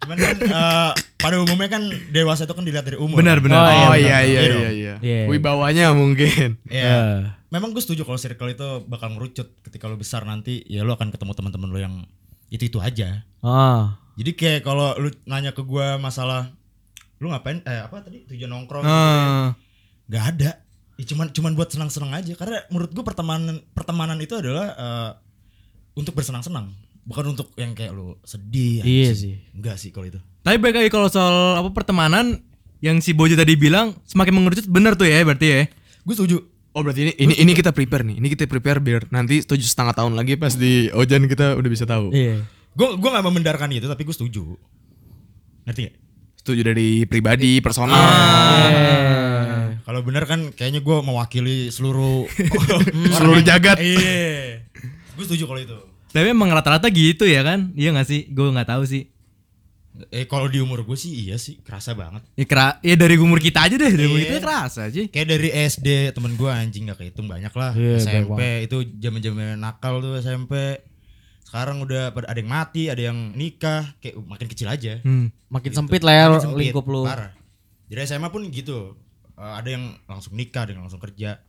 Cuman 0.00 0.16
kan 0.18 0.36
eh, 0.36 0.90
pada 1.16 1.36
umumnya 1.38 1.68
kan 1.68 1.82
dewasa 2.10 2.42
itu 2.42 2.52
kan 2.52 2.62
dilihat 2.62 2.84
dari 2.84 2.98
umur. 2.98 3.16
Benar, 3.16 3.38
benar. 3.38 3.56
Oh, 3.56 3.70
Oh, 3.90 3.94
iya, 3.94 4.20
iya 4.20 4.20
benar. 4.20 4.20
iya 4.20 4.20
Iya 4.20 4.40
iya 4.42 4.50
dong. 4.50 4.62
iya. 4.74 4.94
Iya. 5.00 5.20
Wibawanya 5.26 5.86
mungkin. 5.92 6.48
Iya. 6.66 6.84
Eh. 6.84 7.18
Memang 7.48 7.70
gue 7.70 7.80
setuju 7.80 8.02
kalau 8.02 8.14
circle 8.14 8.46
itu 8.48 8.68
bakal 8.84 9.10
ngerucut 9.10 9.46
ketika 9.62 9.86
lo 9.86 9.96
besar 9.96 10.22
nanti 10.22 10.62
ya 10.64 10.82
lo 10.82 10.92
akan 10.92 11.08
ketemu 11.08 11.32
teman-teman 11.32 11.68
lo 11.68 11.78
yang 11.78 11.94
itu 12.48 12.66
itu 12.66 12.78
aja. 12.78 13.24
Ah. 13.40 13.96
Jadi 14.14 14.30
kayak 14.32 14.60
kalau 14.62 14.92
lu 14.94 15.08
nanya 15.24 15.50
ke 15.50 15.62
gua 15.62 15.96
masalah 15.96 16.52
lu 17.16 17.26
ngapain 17.26 17.62
eh 17.62 17.80
apa 17.80 18.00
tadi 18.00 18.26
tujuan 18.26 18.50
nongkrong 18.50 18.82
Ah. 18.82 19.54
nggak 20.06 20.24
ada. 20.30 20.50
Ya, 21.00 21.08
cuman 21.08 21.32
cuman 21.32 21.56
buat 21.56 21.72
senang-senang 21.72 22.12
aja 22.12 22.36
karena 22.36 22.60
menurut 22.68 22.92
gua 22.92 23.04
pertemanan 23.08 23.64
pertemanan 23.72 24.20
itu 24.20 24.36
adalah 24.36 24.68
eh, 24.76 25.10
untuk 25.96 26.12
bersenang-senang, 26.12 26.76
bukan 27.08 27.32
untuk 27.32 27.56
yang 27.56 27.72
kayak 27.72 27.96
lu 27.96 28.20
sedih. 28.20 28.84
Iya 28.84 29.16
anjing. 29.16 29.16
sih. 29.16 29.34
Enggak 29.56 29.80
sih 29.80 29.88
kalau 29.96 30.12
itu. 30.12 30.20
Tapi 30.44 30.60
baik 30.60 30.76
lagi 30.76 30.90
kalau 30.92 31.08
soal 31.08 31.56
apa 31.56 31.72
pertemanan 31.72 32.44
yang 32.84 33.00
si 33.00 33.16
Bojo 33.16 33.32
tadi 33.32 33.56
bilang 33.56 33.96
semakin 34.04 34.32
mengerucut 34.36 34.68
bener 34.68 34.92
tuh 34.92 35.08
ya 35.08 35.24
berarti 35.24 35.46
ya. 35.48 35.62
Gue 36.04 36.14
setuju. 36.20 36.36
Oh 36.76 36.84
berarti 36.84 37.08
ini 37.08 37.12
ini 37.16 37.34
ini 37.48 37.52
kita 37.56 37.72
prepare 37.72 38.04
nih. 38.04 38.20
Ini 38.20 38.28
kita 38.36 38.44
prepare 38.44 38.84
biar 38.84 39.08
nanti 39.08 39.40
tujuh 39.40 39.64
setengah 39.64 39.96
tahun 39.96 40.12
lagi 40.20 40.36
pas 40.36 40.52
di 40.52 40.92
Ojan 40.92 41.24
kita 41.24 41.56
udah 41.56 41.70
bisa 41.72 41.88
tahu. 41.88 42.12
Iya. 42.12 42.44
Gue 42.76 43.00
gua 43.00 43.16
nggak 43.16 43.24
membenarkan 43.24 43.72
itu 43.72 43.88
tapi 43.88 44.04
gue 44.04 44.12
setuju. 44.12 44.44
Ngerti 45.64 45.80
gak? 45.88 45.94
Setuju 46.40 46.60
dari 46.60 47.04
pribadi, 47.04 47.60
personal. 47.60 48.00
Eh. 48.00 49.19
Kalau 49.90 50.06
bener 50.06 50.22
kan 50.22 50.54
kayaknya 50.54 50.86
gue 50.86 50.96
mewakili 51.02 51.66
seluruh 51.66 52.22
Seluruh 53.18 53.42
jagat. 53.42 53.82
Iya. 53.82 54.62
Gue 55.18 55.26
setuju 55.26 55.50
kalau 55.50 55.58
itu. 55.58 55.78
Tapi 56.14 56.30
emang 56.30 56.46
rata-rata 56.54 56.86
gitu 56.94 57.26
ya 57.26 57.42
kan? 57.42 57.74
Iya 57.74 57.98
gak 57.98 58.06
sih? 58.06 58.30
Gue 58.30 58.54
nggak 58.54 58.70
tahu 58.70 58.86
sih. 58.86 59.10
Eh 60.14 60.30
kalau 60.30 60.46
di 60.46 60.62
umur 60.62 60.86
gue 60.86 60.94
sih 60.94 61.26
iya 61.26 61.42
sih 61.42 61.58
kerasa 61.58 61.98
banget. 61.98 62.22
Ya, 62.38 62.46
kera 62.46 62.78
ya 62.86 62.94
dari 62.94 63.18
umur 63.18 63.42
kita 63.42 63.66
aja 63.66 63.74
deh, 63.74 63.90
dari 63.90 64.06
umur 64.06 64.22
Iya. 64.22 64.30
kita 64.30 64.40
kerasa 64.46 64.82
sih. 64.94 65.10
Kayak 65.10 65.26
dari 65.26 65.48
SD 65.50 66.14
temen 66.14 66.38
gue 66.38 66.50
anjing 66.54 66.86
gak 66.86 67.02
kehitung 67.02 67.26
banyak 67.26 67.50
lah. 67.50 67.74
Iya, 67.74 67.98
SMP 67.98 68.30
banyak 68.30 68.70
itu 68.70 68.76
zaman-zaman 69.02 69.58
nakal 69.58 69.98
tuh 69.98 70.22
SMP. 70.22 70.54
Sekarang 71.42 71.82
udah 71.82 72.14
pada 72.14 72.30
ada 72.30 72.38
yang 72.38 72.46
mati, 72.46 72.86
ada 72.86 73.02
yang 73.10 73.34
nikah, 73.34 73.90
kayak 73.98 74.22
makin 74.22 74.46
kecil 74.46 74.70
aja. 74.70 75.02
Hmm. 75.02 75.34
Makin 75.50 75.74
sempit 75.74 76.06
lah 76.06 76.14
ya 76.14 76.24
Makin 76.30 76.46
sempit, 76.46 76.70
lingkup 76.70 76.86
lu. 76.86 77.02
Parah. 77.02 77.34
Jadi 77.90 78.06
SMA 78.06 78.30
pun 78.30 78.46
gitu. 78.54 78.94
Eh, 79.40 79.52
ada 79.56 79.68
yang 79.72 79.96
langsung 80.04 80.36
nikah, 80.36 80.68
ada 80.68 80.76
yang 80.76 80.84
langsung 80.84 81.00
kerja. 81.00 81.40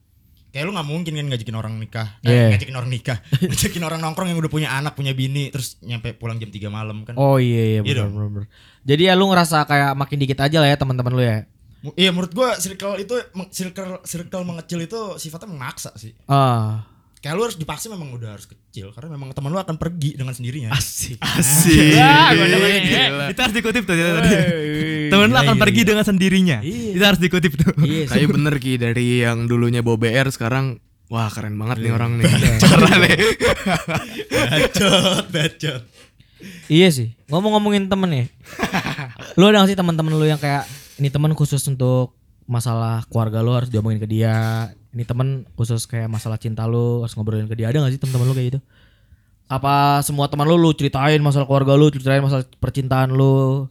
Kayak 0.52 0.64
lu 0.68 0.72
nggak 0.76 0.88
mungkin 0.88 1.12
kan 1.16 1.28
ngajakin 1.28 1.56
orang 1.56 1.74
nikah, 1.80 2.08
eh, 2.24 2.32
Iya. 2.32 2.48
ngajakin 2.56 2.76
orang 2.76 2.92
nikah, 2.92 3.18
ngajakin 3.52 3.84
orang 3.84 4.00
nongkrong 4.00 4.28
yang 4.32 4.40
udah 4.40 4.52
punya 4.52 4.70
anak, 4.72 4.96
punya 4.96 5.12
bini, 5.12 5.48
terus 5.48 5.80
nyampe 5.80 6.12
pulang 6.12 6.40
jam 6.40 6.52
3 6.52 6.68
malam 6.68 7.04
kan. 7.04 7.16
Oh 7.16 7.36
iya 7.36 7.80
iya 7.80 7.80
Iya 7.80 8.04
benar 8.04 8.08
benar. 8.12 8.30
benar. 8.32 8.48
Jadi 8.84 9.02
ya 9.08 9.14
lu 9.16 9.28
ngerasa 9.28 9.64
kayak 9.64 9.92
makin 9.96 10.18
dikit 10.20 10.40
aja 10.40 10.58
lah 10.60 10.68
ya 10.68 10.76
teman-teman 10.76 11.12
lu 11.12 11.24
ya. 11.24 11.48
Iya 11.96 12.12
menurut 12.14 12.32
gua 12.32 12.56
circle 12.56 13.00
itu 13.00 13.16
circle 13.50 14.04
circle 14.04 14.44
mengecil 14.44 14.80
itu 14.84 15.00
sifatnya 15.18 15.50
memaksa 15.52 15.92
sih. 15.96 16.16
Ah. 16.28 16.84
Kayak 17.22 17.38
lu 17.38 17.42
harus 17.46 17.54
dipaksa 17.54 17.86
memang 17.94 18.18
udah 18.18 18.34
harus 18.34 18.50
kecil 18.50 18.90
karena 18.98 19.14
memang 19.14 19.30
teman 19.38 19.54
lu 19.54 19.62
akan 19.62 19.78
pergi 19.78 20.18
dengan 20.18 20.34
sendirinya. 20.34 20.74
Asik. 20.74 21.22
Asik. 21.22 21.94
Gila. 21.94 23.30
Itu 23.30 23.40
harus 23.46 23.54
dikutip 23.54 23.86
tuh 23.86 23.94
tadi. 23.94 24.30
Temen 25.14 25.30
lu 25.30 25.38
Iya, 25.38 25.46
akan 25.46 25.56
iya, 25.56 25.62
pergi 25.62 25.82
iya. 25.86 25.90
dengan 25.94 26.06
sendirinya. 26.10 26.58
Iya. 26.66 26.92
Itu 26.98 27.04
harus 27.06 27.22
dikutip 27.22 27.54
tuh. 27.62 27.74
Iya. 27.86 28.10
Tapi 28.10 28.26
bener 28.26 28.58
Ki 28.58 28.74
dari 28.82 29.22
yang 29.22 29.46
dulunya 29.46 29.86
bawa 29.86 30.02
BR 30.02 30.34
sekarang 30.34 30.82
wah 31.14 31.30
keren 31.30 31.62
banget 31.62 31.86
nih 31.86 31.94
orang 31.94 32.18
nih. 32.18 32.26
Iya. 32.26 32.56
Cara 32.58 32.90
nih. 32.90 33.18
bacot, 34.50 35.26
bacot. 35.30 35.82
Iya 36.74 36.88
sih. 36.90 37.14
Ngomong-ngomongin 37.30 37.86
temen 37.86 38.10
nih. 38.10 38.26
lu 39.38 39.46
ada 39.46 39.62
gak 39.62 39.70
sih 39.70 39.78
teman-teman 39.78 40.18
lu 40.18 40.26
yang 40.26 40.42
kayak 40.42 40.66
ini 40.98 41.14
temen 41.14 41.38
khusus 41.38 41.62
untuk 41.70 42.18
masalah 42.52 43.08
keluarga 43.08 43.40
lu 43.40 43.56
harus 43.56 43.72
diomongin 43.72 44.04
ke 44.04 44.08
dia. 44.12 44.68
Ini 44.92 45.08
temen 45.08 45.48
khusus 45.56 45.88
kayak 45.88 46.12
masalah 46.12 46.36
cinta 46.36 46.68
lu 46.68 47.00
harus 47.08 47.16
ngobrolin 47.16 47.48
ke 47.48 47.56
dia. 47.56 47.72
Ada 47.72 47.88
gak 47.88 47.96
sih 47.96 48.02
teman-teman 48.04 48.28
lu 48.28 48.36
kayak 48.36 48.50
gitu? 48.52 48.60
apa 49.52 50.00
semua 50.08 50.32
teman 50.32 50.48
lu 50.48 50.56
lu 50.56 50.72
ceritain 50.72 51.20
masalah 51.20 51.44
keluarga 51.44 51.76
lu, 51.76 51.92
ceritain 51.92 52.24
masalah 52.24 52.48
percintaan 52.64 53.12
lu. 53.12 53.68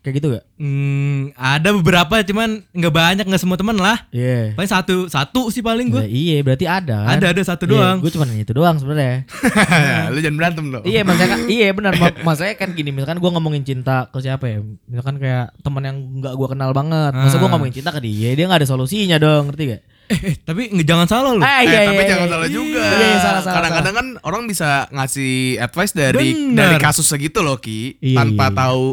Kayak 0.00 0.14
gitu 0.16 0.26
gak? 0.32 0.44
Hmm, 0.56 1.28
ada 1.36 1.68
beberapa 1.70 2.14
cuman 2.22 2.64
nggak 2.66 2.88
banyak 2.90 3.24
nggak 3.24 3.36
semua 3.38 3.54
teman 3.54 3.76
lah. 3.76 4.08
Iya. 4.08 4.56
Paling 4.56 4.70
satu 4.70 4.96
satu 5.06 5.48
sih 5.48 5.60
paling 5.60 5.86
Ya, 5.86 5.92
gue. 5.92 6.04
iya, 6.06 6.36
berarti 6.40 6.64
ada. 6.64 7.04
kan? 7.04 7.20
Ada 7.20 7.26
ada 7.30 7.42
satu 7.44 7.64
doang. 7.66 8.00
Gue 8.00 8.08
cuma 8.08 8.24
itu 8.26 8.48
doang 8.50 8.76
sebenarnya. 8.76 9.28
lu 10.12 10.18
jangan 10.18 10.36
berantem 10.36 10.64
dong. 10.70 10.82
iya, 10.82 11.00
maksudnya 11.02 11.30
kan, 11.30 11.40
iya 11.46 11.68
benar. 11.70 11.92
Ma- 11.94 12.16
Maksudnya 12.26 12.56
kan 12.56 12.72
gini, 12.72 12.90
misalkan 12.90 13.18
gue 13.18 13.30
ngomongin 13.30 13.60
cinta 13.60 14.08
ke 14.08 14.18
siapa 14.18 14.44
ya? 14.46 14.58
Misalkan 14.86 15.16
kayak 15.16 15.52
teman 15.60 15.82
yang 15.82 15.96
nggak 16.16 16.32
gue 16.32 16.48
kenal 16.48 16.70
banget. 16.72 17.12
Masa 17.12 17.36
gue 17.36 17.44
Ah. 17.44 17.52
ngomongin 17.52 17.74
cinta 17.74 17.90
ke 17.90 18.00
dia, 18.00 18.32
dia 18.32 18.44
nggak 18.46 18.64
ada 18.64 18.68
solusinya 18.68 19.16
dong, 19.16 19.52
ngerti 19.52 19.64
gak? 19.68 19.82
Eh, 20.08 20.20
eh, 20.26 20.34
tapi 20.40 20.62
jangan 20.80 21.06
salah 21.06 21.30
lu. 21.30 21.38
Ah, 21.38 21.60
Eh, 21.60 21.68
iya, 21.68 21.86
tapi 21.86 22.00
iya, 22.00 22.08
jangan 22.08 22.24
iya. 22.24 22.32
salah 22.32 22.48
juga. 22.48 22.82
Iya, 22.82 22.96
iya, 23.04 23.18
salah, 23.20 23.40
salah, 23.40 23.54
Kadang-kadang 23.54 23.94
kan 23.94 24.06
orang 24.24 24.42
bisa 24.44 24.68
ngasih 24.90 25.34
advice 25.60 25.92
dari 25.92 26.26
Bener. 26.32 26.56
dari 26.56 26.76
kasus 26.78 27.04
segitu 27.04 27.44
loh 27.44 27.60
Ki, 27.60 28.00
Iya, 28.00 28.16
tanpa 28.18 28.44
iya, 28.44 28.50
iya. 28.50 28.58
tahu 28.58 28.84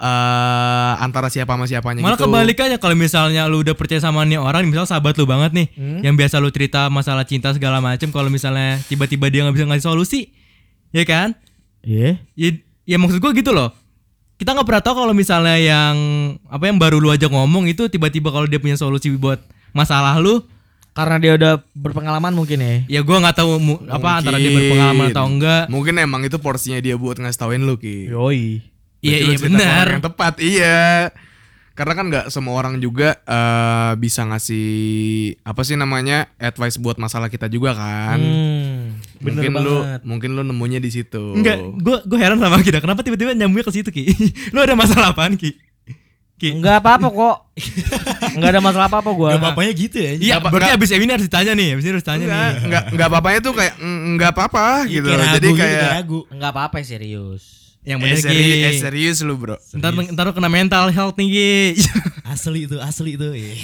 eh, 0.00 0.92
antara 0.98 1.28
siapa 1.28 1.52
sama 1.52 1.64
siapanya 1.64 2.00
Malah 2.00 2.16
gitu. 2.16 2.24
kebalikannya 2.24 2.76
kalau 2.76 2.96
misalnya 2.96 3.44
lu 3.44 3.60
udah 3.60 3.72
percaya 3.72 4.00
sama 4.00 4.24
nih 4.24 4.36
orang, 4.36 4.64
misal 4.64 4.84
sahabat 4.84 5.12
lu 5.14 5.24
banget 5.24 5.52
nih, 5.52 5.66
Hmm? 5.70 6.00
yang 6.00 6.14
biasa 6.14 6.40
lu 6.40 6.48
cerita 6.48 6.88
masalah 6.88 7.22
cinta 7.22 7.52
segala 7.52 7.78
macem, 7.78 8.08
kalau 8.08 8.26
misalnya 8.26 8.80
tiba-tiba 8.86 9.28
dia 9.28 9.44
nggak 9.44 9.54
bisa 9.54 9.66
ngasih 9.66 9.86
solusi, 9.86 10.20
ya 10.90 11.04
kan? 11.04 11.36
Iya. 11.80 12.16
Ya, 12.34 12.48
ya 12.86 12.96
maksud 12.96 13.18
gua 13.18 13.30
gitu 13.30 13.52
loh. 13.52 13.70
Kita 14.34 14.50
nggak 14.50 14.64
pernah 14.64 14.80
tahu 14.80 14.94
kalau 14.98 15.12
misalnya 15.12 15.54
yang 15.54 15.96
apa 16.46 16.64
yang 16.64 16.80
baru 16.80 16.96
lu 16.96 17.08
ajak 17.08 17.28
ngomong 17.28 17.68
itu 17.68 17.86
tiba-tiba 17.86 18.28
kalau 18.28 18.44
dia 18.44 18.56
punya 18.56 18.74
solusi 18.74 19.12
buat 19.12 19.36
masalah 19.70 20.16
lu, 20.16 20.40
Karena 20.90 21.16
dia 21.16 21.32
udah 21.32 21.62
berpengalaman 21.70 22.34
mungkin 22.34 22.58
ya. 22.58 22.74
ya 22.88 23.00
gua 23.00 23.20
nggak 23.20 23.36
tahu 23.36 23.50
mu- 23.56 23.78
apa 23.86 24.18
antara 24.18 24.36
dia 24.36 24.50
berpengalaman 24.50 25.06
atau 25.08 25.24
enggak. 25.24 25.64
Mungkin 25.68 25.94
emang 25.96 26.24
itu 26.24 26.34
porsinya 26.36 26.76
dia 26.78 26.96
buat 26.96 27.14
ngasih 27.14 27.38
tauin 27.38 27.62
lu 27.62 27.76
Ki. 27.76 28.10
Yoi. 28.10 28.58
Iya 29.00 29.16
iya 29.32 29.36
benar. 29.40 29.86
Yang 29.96 30.04
tepat, 30.12 30.34
iya. 30.44 31.08
Karena 31.72 31.96
kan 31.96 32.12
nggak 32.12 32.26
semua 32.28 32.60
orang 32.60 32.76
juga 32.76 33.16
eh, 33.24 33.92
bisa 33.96 34.20
ngasih 34.28 34.68
apa 35.40 35.64
sih 35.64 35.80
namanya 35.80 36.28
advice 36.36 36.76
buat 36.76 37.00
masalah 37.00 37.32
kita 37.32 37.48
juga 37.48 37.72
kan. 37.72 38.20
Hmm, 38.20 39.00
bener 39.16 39.48
mungkin 39.48 39.52
lu 39.64 39.76
banget. 39.80 40.00
mungkin 40.04 40.30
lu 40.36 40.42
nemunya 40.44 40.76
di 40.76 40.90
situ. 40.92 41.32
Enggak, 41.32 41.56
gua 41.80 42.04
gua 42.04 42.18
heran 42.20 42.36
sama 42.36 42.60
kita. 42.60 42.84
Kenapa 42.84 43.00
tiba-tiba 43.00 43.32
nyambungnya 43.32 43.64
ke 43.64 43.72
situ 43.72 43.88
Ki? 43.88 44.12
lu 44.52 44.60
ada 44.60 44.76
masalah 44.76 45.16
apaan 45.16 45.40
Ki? 45.40 45.56
Ki. 46.36 46.56
Enggak 46.56 46.84
apa-apa 46.84 47.08
kok. 47.08 47.36
Enggak 48.36 48.50
ada 48.52 48.60
masalah 48.60 48.86
apa-apa 48.92 49.10
gua. 49.16 49.30
Gak 49.36 49.40
apa-apanya 49.40 49.72
gitu 49.72 49.96
ya. 50.00 50.12
Iya, 50.20 50.36
berarti 50.40 50.72
abis 50.76 50.88
ini 50.92 51.12
harus 51.12 51.26
ditanya 51.28 51.52
nih, 51.56 51.68
abis 51.76 51.84
ini 51.84 51.92
harus 51.96 52.04
ditanya 52.04 52.24
Enggak, 52.24 52.40
nih. 52.44 52.60
enggak 52.64 52.82
enggak 52.92 53.06
apa-apanya 53.08 53.40
tuh 53.40 53.52
kayak 53.56 53.74
mm, 53.80 54.00
enggak 54.16 54.30
apa-apa 54.36 54.64
gitu. 54.84 55.08
Kayak 55.08 55.20
ragu 55.20 55.32
Jadi 55.32 55.48
gitu, 55.48 55.60
kayak. 55.60 55.92
Enggak 56.28 56.50
apa-apa 56.52 56.76
serius. 56.84 57.59
Yang 57.80 57.96
eh, 57.96 58.02
bener 58.02 58.16
seri- 58.18 58.36
Ki. 58.36 58.60
eh, 58.62 58.74
serius 58.76 59.18
lu, 59.20 59.34
Bro. 59.34 59.56
Ntar, 59.72 59.90
ntar 60.10 60.24
lu 60.24 60.32
kena 60.32 60.48
mental 60.48 60.88
health 60.88 61.16
nih 61.16 61.28
Ki. 61.28 61.52
Asli 62.30 62.64
itu, 62.64 62.76
asli 62.78 63.16
itu. 63.16 63.26
Iya. 63.26 63.54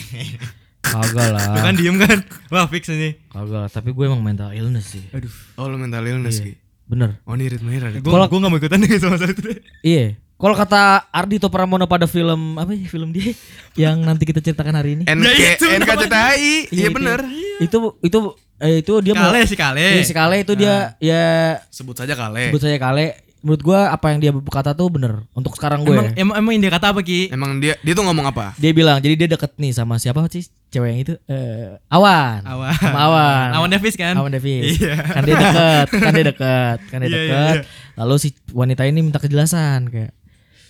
Kagak 0.80 1.28
lah. 1.30 1.44
Lu 1.50 1.60
kan 1.60 1.74
diem 1.74 1.96
kan? 1.96 2.18
Wah 2.48 2.66
fix 2.66 2.86
ini. 2.88 3.14
Kagak 3.28 3.58
lah, 3.58 3.68
tapi 3.68 3.90
gue 3.90 4.04
emang 4.04 4.20
mental 4.20 4.50
illness 4.50 4.90
sih. 4.90 5.04
Aduh. 5.10 5.30
Oh, 5.54 5.66
lu 5.66 5.76
mental 5.76 6.02
illness, 6.02 6.38
Ki. 6.38 6.56
Bener. 6.84 7.18
Oh, 7.22 7.34
ini 7.34 7.46
ritme 7.48 7.70
Ira. 7.70 7.90
Gue 7.92 8.00
gua 8.02 8.26
gak 8.26 8.40
mau 8.42 8.56
ikutan 8.56 8.78
nih 8.78 8.98
sama 9.02 9.18
itu 9.18 9.42
deh. 9.42 9.58
Iya. 9.82 10.06
Kalau 10.36 10.52
kata 10.52 10.82
Ardito 11.10 11.48
Pramono 11.48 11.84
pada 11.84 12.04
film 12.04 12.54
apa 12.54 12.68
ya 12.70 12.84
film 12.84 13.08
dia 13.08 13.32
yang 13.74 13.96
nanti 13.98 14.22
kita 14.22 14.38
ceritakan 14.38 14.76
hari 14.76 14.90
ini. 14.94 15.02
NK 15.02 15.24
Ya, 15.26 15.48
itu 15.54 15.64
NKCTI. 15.66 16.52
Iya 16.70 16.86
itu. 16.86 16.92
bener. 16.92 17.18
Itu 17.56 17.76
itu 17.98 18.18
eh, 18.58 18.84
itu 18.84 18.92
dia 19.00 19.12
mau 19.12 19.26
Kale 19.26 19.40
sih 19.44 19.56
kale. 19.56 19.80
Iya, 19.96 20.02
si 20.02 20.12
Kale 20.12 20.36
itu 20.38 20.52
dia 20.54 20.92
ya 20.98 21.56
Sebut 21.66 21.96
saja 21.96 22.12
kale. 22.12 22.52
sebut 22.52 22.60
saja 22.60 22.76
Kale. 22.76 23.25
Menurut 23.44 23.62
gua 23.62 23.92
apa 23.92 24.10
yang 24.10 24.18
dia 24.18 24.32
berkata 24.32 24.72
tuh 24.72 24.88
bener 24.90 25.22
untuk 25.36 25.54
sekarang 25.54 25.84
gue. 25.86 25.94
Emang, 25.94 26.10
emang, 26.16 26.36
emang 26.40 26.52
dia 26.58 26.72
kata 26.72 26.90
apa 26.90 27.00
Ki? 27.04 27.28
Emang 27.30 27.60
dia 27.62 27.78
dia 27.78 27.92
tuh 27.94 28.02
ngomong 28.02 28.26
apa? 28.26 28.56
Dia 28.58 28.72
bilang 28.72 28.98
jadi 28.98 29.14
dia 29.14 29.28
deket 29.36 29.54
nih 29.60 29.70
sama 29.76 30.00
siapa 30.00 30.24
sih 30.32 30.48
cewek 30.72 30.88
yang 30.90 31.00
itu 31.04 31.14
eh 31.30 31.78
Awan. 31.86 32.42
Awan. 32.42 32.74
Sama 32.74 33.00
Awan. 33.06 33.48
Awan 33.54 33.70
Davis 33.70 33.94
kan? 33.94 34.14
Awan 34.18 34.32
Davis. 34.34 34.80
Iya. 34.80 34.96
Kan 34.98 35.22
dia 35.22 35.36
deket, 35.36 35.86
kan 35.94 36.12
dia 36.16 36.26
deket, 36.26 36.78
kan 36.90 36.98
dia 37.04 37.08
Iya, 37.08 37.18
iya, 37.20 37.28
deket. 37.28 37.56
Lalu 38.00 38.14
si 38.18 38.28
wanita 38.50 38.82
ini 38.88 38.98
minta 39.04 39.22
kejelasan 39.22 39.92
kayak 39.92 40.12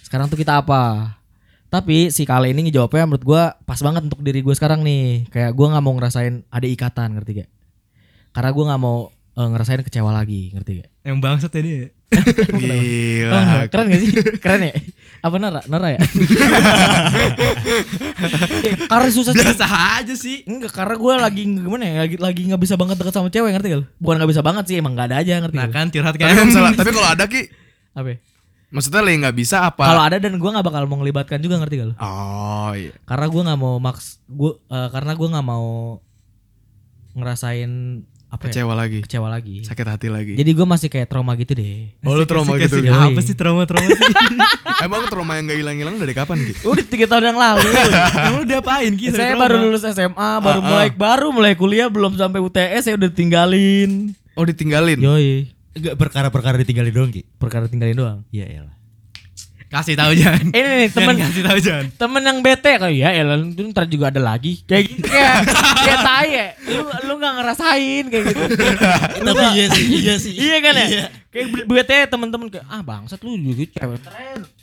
sekarang 0.04 0.28
tuh 0.28 0.36
kita 0.36 0.60
apa? 0.60 1.16
Tapi 1.66 2.14
si 2.14 2.22
Kale 2.22 2.52
ini 2.54 2.70
ngejawabnya 2.70 3.10
menurut 3.10 3.24
gua 3.26 3.42
pas 3.66 3.80
banget 3.82 4.06
untuk 4.06 4.22
diri 4.22 4.44
gue 4.44 4.54
sekarang 4.54 4.86
nih. 4.86 5.26
Kayak 5.32 5.56
gua 5.56 5.74
nggak 5.74 5.84
mau 5.86 5.94
ngerasain 5.98 6.46
ada 6.46 6.66
ikatan, 6.66 7.18
ngerti 7.18 7.42
gak? 7.42 7.50
Karena 8.30 8.50
gua 8.54 8.64
nggak 8.70 8.82
mau 8.82 9.10
eh, 9.36 9.46
ngerasain 9.46 9.80
kecewa 9.80 10.10
lagi, 10.10 10.50
ngerti 10.50 10.70
gak? 10.80 10.88
Yang 11.02 11.16
bangsat 11.20 11.52
ya 11.52 11.62
dia. 11.62 11.78
Oh, 12.46 12.56
Gila. 12.56 13.66
keren 13.66 13.90
gak 13.90 13.98
sih? 13.98 14.10
Keren 14.38 14.60
ya? 14.62 14.72
Apa 15.20 15.36
Nora? 15.36 15.60
Nora 15.66 15.88
ya? 15.90 16.00
Karena 18.86 19.08
susah 19.10 19.32
sih. 19.32 19.42
Biasa 19.42 19.66
aja 19.98 20.14
sih. 20.14 20.46
Enggak, 20.46 20.72
karena 20.72 20.94
gue 20.94 21.12
lagi 21.18 21.42
gimana 21.44 21.82
ya? 21.82 21.94
Lagi 22.06 22.16
lagi 22.16 22.40
nggak 22.46 22.62
bisa 22.62 22.74
banget 22.76 22.96
deket 22.96 23.12
sama 23.12 23.28
cewek, 23.28 23.50
ngerti 23.52 23.68
gak? 23.68 23.80
lu? 23.82 23.86
Bukan 23.98 24.14
nggak 24.16 24.30
bisa 24.30 24.42
banget 24.42 24.64
sih, 24.66 24.76
emang 24.78 24.94
nggak 24.94 25.08
ada 25.10 25.16
aja, 25.20 25.32
ngerti 25.42 25.56
Nah 25.56 25.66
gak? 25.66 25.74
kan 25.74 25.86
curhat 25.90 26.14
kan. 26.14 26.26
Tapi 26.26 26.32
kalau 26.32 26.46
misalnya- 26.46 26.78
tapi 26.78 26.90
kalau 26.92 27.08
ada 27.10 27.24
Ki, 27.26 27.42
Apa? 27.92 28.08
ya? 28.08 28.18
maksudnya 28.66 29.00
lagi 29.00 29.16
nggak 29.22 29.36
bisa 29.36 29.56
apa? 29.62 29.82
Kalau 29.86 30.02
ada 30.02 30.16
dan 30.18 30.34
gue 30.36 30.50
nggak 30.50 30.66
bakal 30.66 30.82
mau 30.86 30.98
ngelibatkan 31.00 31.38
juga, 31.38 31.58
ngerti 31.58 31.74
gak? 31.76 31.88
lu? 31.90 31.94
Oh, 31.98 32.70
iya. 32.72 32.92
Karena 33.02 33.26
gue 33.26 33.42
nggak 33.42 33.58
mau 33.58 33.74
maks, 33.78 34.22
gue 34.26 34.52
karena 34.68 35.12
gue 35.12 35.28
nggak 35.28 35.46
mau 35.46 35.98
ngerasain 37.14 37.72
apa 38.36 38.46
ya? 38.46 38.52
Kecewa 38.52 38.74
lagi. 38.76 38.98
Kecewa 39.00 39.28
lagi. 39.32 39.56
Sakit 39.64 39.86
hati 39.88 40.08
lagi. 40.12 40.36
Jadi 40.36 40.50
gue 40.52 40.66
masih 40.68 40.88
kayak 40.92 41.08
trauma 41.08 41.32
gitu 41.34 41.56
deh. 41.56 41.96
Oh, 42.04 42.12
lu 42.12 42.28
trauma 42.28 42.60
gitu. 42.60 42.78
Ki? 42.78 42.92
Apa 42.92 43.20
sih 43.24 43.32
trauma-trauma 43.32 43.88
sih? 43.88 44.12
Emang 44.86 45.08
trauma 45.08 45.40
yang 45.40 45.48
gak 45.48 45.58
hilang-hilang 45.58 45.96
dari 45.96 46.12
kapan 46.12 46.38
Ki? 46.44 46.52
Udah 46.62 46.84
tiga 46.84 47.08
tahun 47.08 47.32
yang 47.32 47.38
lalu. 47.40 47.64
Emang 48.20 48.36
lu 48.38 48.44
diapain 48.44 48.92
Ki? 48.94 49.08
saya 49.10 49.32
Trauma? 49.32 49.42
baru 49.48 49.56
lulus 49.64 49.82
SMA, 49.82 50.30
baru 50.38 50.60
mulai 50.60 50.88
baru 50.92 51.28
mulai 51.32 51.52
kuliah, 51.56 51.88
belum 51.88 52.14
sampai 52.14 52.38
UTS 52.38 52.82
saya 52.84 52.94
udah 52.94 53.10
tinggalin. 53.10 54.12
Oh, 54.36 54.44
ditinggalin. 54.44 55.00
Yoi, 55.00 55.48
Enggak 55.72 55.96
perkara-perkara 55.96 56.60
ditinggalin 56.60 56.92
doang, 56.92 57.10
Ki. 57.10 57.24
perkara 57.40 57.66
tinggalin 57.66 57.96
doang. 57.96 58.18
Iya, 58.28 58.44
iyalah. 58.48 58.74
Kasih 59.66 59.92
tahu 59.92 60.14
Jan. 60.14 60.38
Ini 60.46 60.62
nih 60.78 60.88
temen 60.88 61.14
kasih 61.16 61.42
tahu 61.42 61.58
Jan. 61.58 61.84
temen 61.92 62.22
yang 62.22 62.38
bete 62.38 62.72
kayak 62.72 62.92
ya 62.92 63.10
elah 63.12 63.34
itu 63.36 63.66
ntar 63.66 63.84
juga 63.84 64.08
ada 64.08 64.20
lagi 64.20 64.62
kayak 64.62 64.84
gitu 64.86 65.02
kayak 65.04 65.42
kayak 65.76 66.00
tai 66.00 66.28
ya 66.28 66.46
lu 66.68 66.80
lu 67.02 67.12
nggak 67.16 67.34
ngerasain 67.34 68.04
kayak 68.06 68.24
gitu 68.26 68.42
Tapi 69.26 69.44
iya 69.52 69.64
sih, 69.68 69.84
iya 69.92 70.14
sih. 70.16 70.32
iya 70.32 70.56
kan 70.60 70.74
ya 70.76 70.86
kayak 71.26 71.46
be- 71.50 71.66
bete 71.68 72.06
temen-temen 72.06 72.46
kayak 72.48 72.62
ah 72.64 72.80
bangsat 72.80 73.18
lu 73.20 73.34
juga 73.34 73.66
cewek 73.72 73.98
ntar 73.98 74.14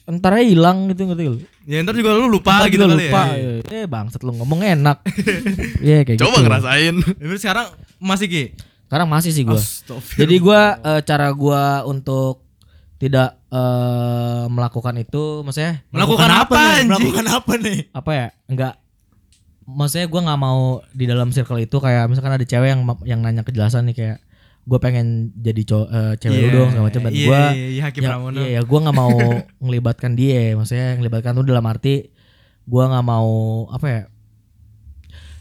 ntar 0.10 0.32
aja 0.34 0.46
hilang 0.46 0.88
gitu 0.88 1.02
ngerti 1.06 1.24
lu 1.28 1.40
Ya 1.64 1.80
ntar 1.80 1.94
juga 1.94 2.10
lu 2.14 2.28
lupa 2.30 2.54
Ntar 2.58 2.68
gitu 2.70 2.84
kali 2.86 2.96
lupa 3.04 3.22
ya. 3.30 3.52
eh 3.76 3.86
bangsat 3.86 4.22
lu 4.22 4.32
ngomong 4.34 4.60
enak 4.62 5.04
iya 5.84 6.02
kayak 6.02 6.16
Coba 6.18 6.32
gitu 6.34 6.44
ngerasain. 6.44 6.96
Tapi 7.20 7.36
sekarang 7.38 7.68
masih 7.98 8.28
Ki. 8.28 8.44
sekarang 8.86 9.08
masih 9.10 9.32
sih 9.32 9.44
gua 9.44 9.58
Astagfirullah. 9.58 10.16
jadi 10.18 10.36
gua 10.40 10.62
eh, 10.82 11.02
cara 11.02 11.28
gua 11.30 11.64
untuk 11.84 12.40
tidak 12.96 13.36
eh, 13.54 14.44
melakukan 14.48 14.98
itu 14.98 15.24
maksudnya 15.42 15.86
Melakukan 15.88 16.26
apa, 16.28 16.58
nih? 16.58 16.74
anjing? 16.76 16.90
Melakukan 16.90 17.26
apa 17.30 17.54
nih? 17.56 17.80
apa 17.92 18.12
ya 18.12 18.28
enggak 18.48 18.74
maksudnya 19.64 20.06
gue 20.06 20.22
nggak 20.22 20.42
mau 20.42 20.62
di 20.90 21.06
dalam 21.06 21.30
circle 21.30 21.56
itu 21.58 21.78
kayak 21.78 22.10
misalkan 22.10 22.34
ada 22.34 22.44
cewek 22.44 22.68
yang 22.68 22.82
yang 23.06 23.20
nanya 23.22 23.42
kejelasan 23.42 23.88
nih 23.88 23.96
kayak 23.96 24.18
gue 24.64 24.80
pengen 24.80 25.08
jadi 25.34 25.62
cowok 25.62 25.88
eh, 25.88 26.14
cewek 26.18 26.36
lu 26.36 26.42
Iya, 26.42 26.52
dong 26.54 26.70
segala 26.70 26.86
macam 26.86 27.02
dan 27.02 27.14
iya, 27.14 27.20
gue 27.22 27.36
iya, 27.36 27.68
iya, 27.70 28.12
ya, 28.34 28.48
ya 28.50 28.62
gue 28.62 28.80
nggak 28.82 28.98
mau 28.98 29.12
ngelibatkan 29.64 30.12
dia 30.14 30.52
maksudnya 30.54 30.96
ngelibatkan 30.96 31.32
tuh 31.34 31.44
dalam 31.44 31.64
arti 31.64 32.12
gue 32.64 32.84
nggak 32.84 33.06
mau 33.06 33.30
apa 33.70 33.88
ya 33.88 34.02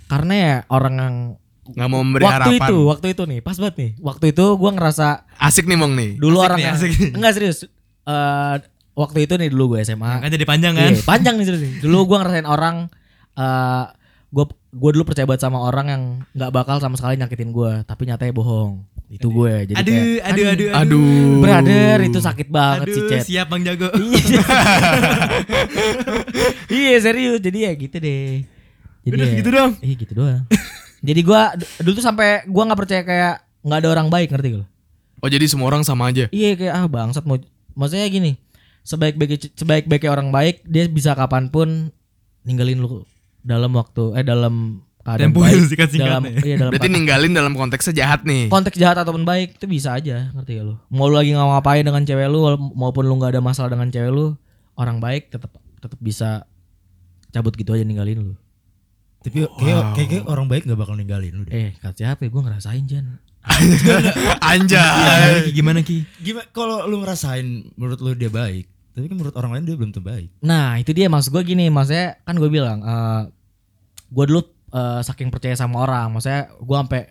karena 0.07 0.35
ya 0.35 0.55
orang 0.69 0.95
yang 0.97 1.17
Nggak 1.63 1.89
mau 1.89 2.01
memberi 2.03 2.25
waktu 2.27 2.37
harapan. 2.53 2.69
itu 2.69 2.77
waktu 2.85 3.07
itu 3.15 3.23
nih 3.25 3.41
pas 3.41 3.55
banget 3.55 3.75
nih 3.79 3.91
waktu 3.99 4.25
itu 4.31 4.45
gue 4.53 4.71
ngerasa 4.73 5.09
Asik 5.39 5.65
nih 5.65 5.79
Mong 5.79 5.95
nih. 5.95 6.11
dulu 6.19 6.37
Asik 6.37 6.45
orang 6.45 6.59
nih, 6.59 6.67
yang 6.67 6.77
asik. 6.77 6.93
enggak 7.15 7.33
serius 7.33 7.59
eh 8.03 8.57
waktu 8.93 9.25
itu 9.25 9.35
nih 9.39 9.49
dulu 9.49 9.77
gue 9.77 9.79
SMA 9.83 10.21
Kan 10.21 10.29
jadi 10.29 10.45
panjang 10.45 10.75
kan? 10.75 10.91
Iya, 10.93 11.03
panjang 11.03 11.35
nih 11.39 11.45
nih. 11.49 11.73
Dulu 11.81 11.97
gua 12.05 12.17
ngerasain 12.23 12.45
orang 12.45 12.77
eh 13.33 13.85
gua 14.29 14.45
gua 14.73 14.91
dulu 14.93 15.05
percaya 15.05 15.25
banget 15.25 15.45
sama 15.45 15.59
orang 15.61 15.87
yang 15.89 16.03
nggak 16.33 16.51
bakal 16.51 16.77
sama 16.77 16.97
sekali 17.01 17.17
nyakitin 17.17 17.51
gua, 17.51 17.81
tapi 17.85 18.05
nyatanya 18.05 18.33
bohong. 18.33 18.85
Itu 19.13 19.29
gue. 19.29 19.69
Jadi 19.69 19.77
Aduh, 19.77 19.93
kayak, 19.93 20.25
aduh, 20.25 20.47
aduh, 20.49 20.69
Aduh. 20.73 21.41
Brother, 21.45 21.97
itu 22.01 22.17
sakit 22.17 22.49
banget 22.49 22.89
Aduh, 22.89 22.97
sih, 22.97 23.03
Chat. 23.13 23.25
siap 23.29 23.47
Bang 23.53 23.61
Jago. 23.61 23.93
iya, 26.73 26.97
serius. 26.97 27.37
Jadi 27.45 27.59
ya 27.69 27.73
gitu 27.77 28.01
deh. 28.01 28.41
Jadi 29.05 29.13
Udah 29.13 29.29
ya, 29.29 29.37
gitu 29.37 29.49
doang? 29.53 29.73
Iya, 29.85 29.95
gitu 30.01 30.13
doang. 30.17 30.41
Jadi 31.05 31.21
gua 31.29 31.53
d- 31.53 31.69
dulu 31.85 32.01
tuh 32.01 32.05
sampai 32.09 32.49
gua 32.49 32.73
nggak 32.73 32.81
percaya 32.81 33.03
kayak 33.05 33.35
nggak 33.61 33.79
ada 33.85 33.89
orang 33.93 34.09
baik, 34.09 34.33
ngerti 34.33 34.49
gak? 34.57 34.69
Oh, 35.23 35.31
jadi 35.31 35.45
semua 35.45 35.69
orang 35.69 35.85
sama 35.85 36.09
aja. 36.09 36.33
Iya 36.33 36.57
kayak 36.57 36.73
ah 36.73 36.87
bangsat 36.89 37.29
mau 37.29 37.37
maksudnya 37.75 38.07
gini 38.07 38.37
sebaik 38.83 39.15
baik 39.15 39.31
sebaik 39.53 39.85
baiknya 39.87 40.11
orang 40.11 40.29
baik 40.29 40.65
dia 40.65 40.87
bisa 40.87 41.13
kapan 41.13 41.47
pun 41.47 41.91
ninggalin 42.43 42.79
lu 42.79 43.07
dalam 43.41 43.71
waktu 43.73 44.15
eh 44.15 44.23
dalam 44.23 44.55
keadaan 45.01 45.31
Tempo 45.31 45.43
baik 45.43 45.67
singkat-singkatnya. 45.67 46.11
dalam 46.13 46.25
iya 46.41 46.55
dalam 46.57 46.71
Berarti 46.71 46.89
ninggalin 46.89 47.33
dalam 47.33 47.53
konteksnya 47.53 47.95
jahat 47.97 48.23
nih. 48.23 48.47
konteks 48.49 48.77
jahat 48.77 48.97
ataupun 48.97 49.23
baik 49.23 49.57
itu 49.57 49.67
bisa 49.67 49.95
aja 49.95 50.31
ngerti 50.31 50.57
gak 50.57 50.65
lu 50.65 50.75
mau 50.89 51.07
lu 51.07 51.17
lagi 51.17 51.31
ngapain 51.31 51.83
dengan 51.83 52.01
cewek 52.01 52.27
lu 52.27 52.39
maupun 52.73 53.03
lu 53.03 53.15
nggak 53.17 53.35
ada 53.35 53.41
masalah 53.41 53.71
dengan 53.71 53.89
cewek 53.89 54.11
lu 54.11 54.35
orang 54.75 54.99
baik 54.99 55.29
tetap 55.29 55.51
tetap 55.77 55.99
bisa 55.99 56.47
cabut 57.29 57.51
gitu 57.53 57.73
aja 57.73 57.83
ninggalin 57.83 58.19
lu 58.25 58.35
Tapi 59.21 59.43
kayak, 59.43 59.51
kayak, 59.95 60.09
kayak 60.11 60.25
orang 60.27 60.47
baik 60.47 60.63
gak 60.65 60.75
bakal 60.77 60.95
ninggalin 60.95 61.31
lu 61.33 61.43
deh. 61.45 61.53
eh 61.53 61.71
kata 61.77 61.95
siapa 61.97 62.21
ya 62.21 62.29
gue 62.29 62.43
ngerasain 62.43 62.85
Jan 62.85 63.07
Anjay. 64.53 65.51
Gimana 65.51 65.83
Ki? 65.83 66.07
Gimana 66.19 66.47
kalau 66.51 66.87
lu 66.87 67.03
ngerasain 67.03 67.43
menurut 67.75 67.99
lu 67.99 68.15
dia 68.15 68.31
baik, 68.31 68.67
tapi 68.93 69.07
kan 69.07 69.17
menurut 69.19 69.35
orang 69.35 69.51
lain 69.57 69.65
dia 69.67 69.75
belum 69.75 69.91
tentu 69.91 70.05
baik. 70.05 70.29
nah 70.41 70.77
itu 70.77 70.93
dia 70.93 71.09
maksud 71.09 71.33
gue 71.33 71.43
gini 71.43 71.67
maksudnya 71.67 72.21
kan 72.23 72.37
gue 72.37 72.47
bilang 72.47 72.79
eh 72.81 73.23
gue 74.09 74.25
dulu 74.29 74.41
eh, 74.71 75.01
saking 75.01 75.33
percaya 75.33 75.57
sama 75.57 75.83
orang 75.83 76.13
maksudnya 76.13 76.53
gue 76.55 76.77
sampai 76.77 77.03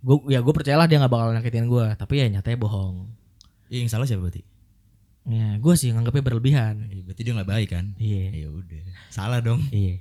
gue 0.00 0.16
ya 0.28 0.40
gue 0.40 0.52
percayalah 0.52 0.84
dia 0.84 0.98
nggak 0.98 1.12
bakal 1.12 1.30
nyakitin 1.30 1.70
gue 1.70 1.86
tapi 1.94 2.14
ya 2.18 2.26
nyatanya 2.28 2.58
bohong 2.58 3.06
Iya, 3.70 3.86
yang 3.86 3.90
salah 3.94 4.02
siapa 4.02 4.26
berarti? 4.26 4.42
Ya 5.30 5.48
gue 5.56 5.74
sih 5.74 5.88
nganggapnya 5.88 6.22
berlebihan 6.22 6.74
Iya, 6.86 7.02
berarti 7.02 7.20
dia 7.20 7.32
gak 7.32 7.48
baik 7.48 7.68
kan? 7.70 7.84
iya 7.96 8.28
Ya 8.36 8.48
udah. 8.48 8.82
Salah 9.08 9.38
dong. 9.38 9.66
iya 9.70 9.98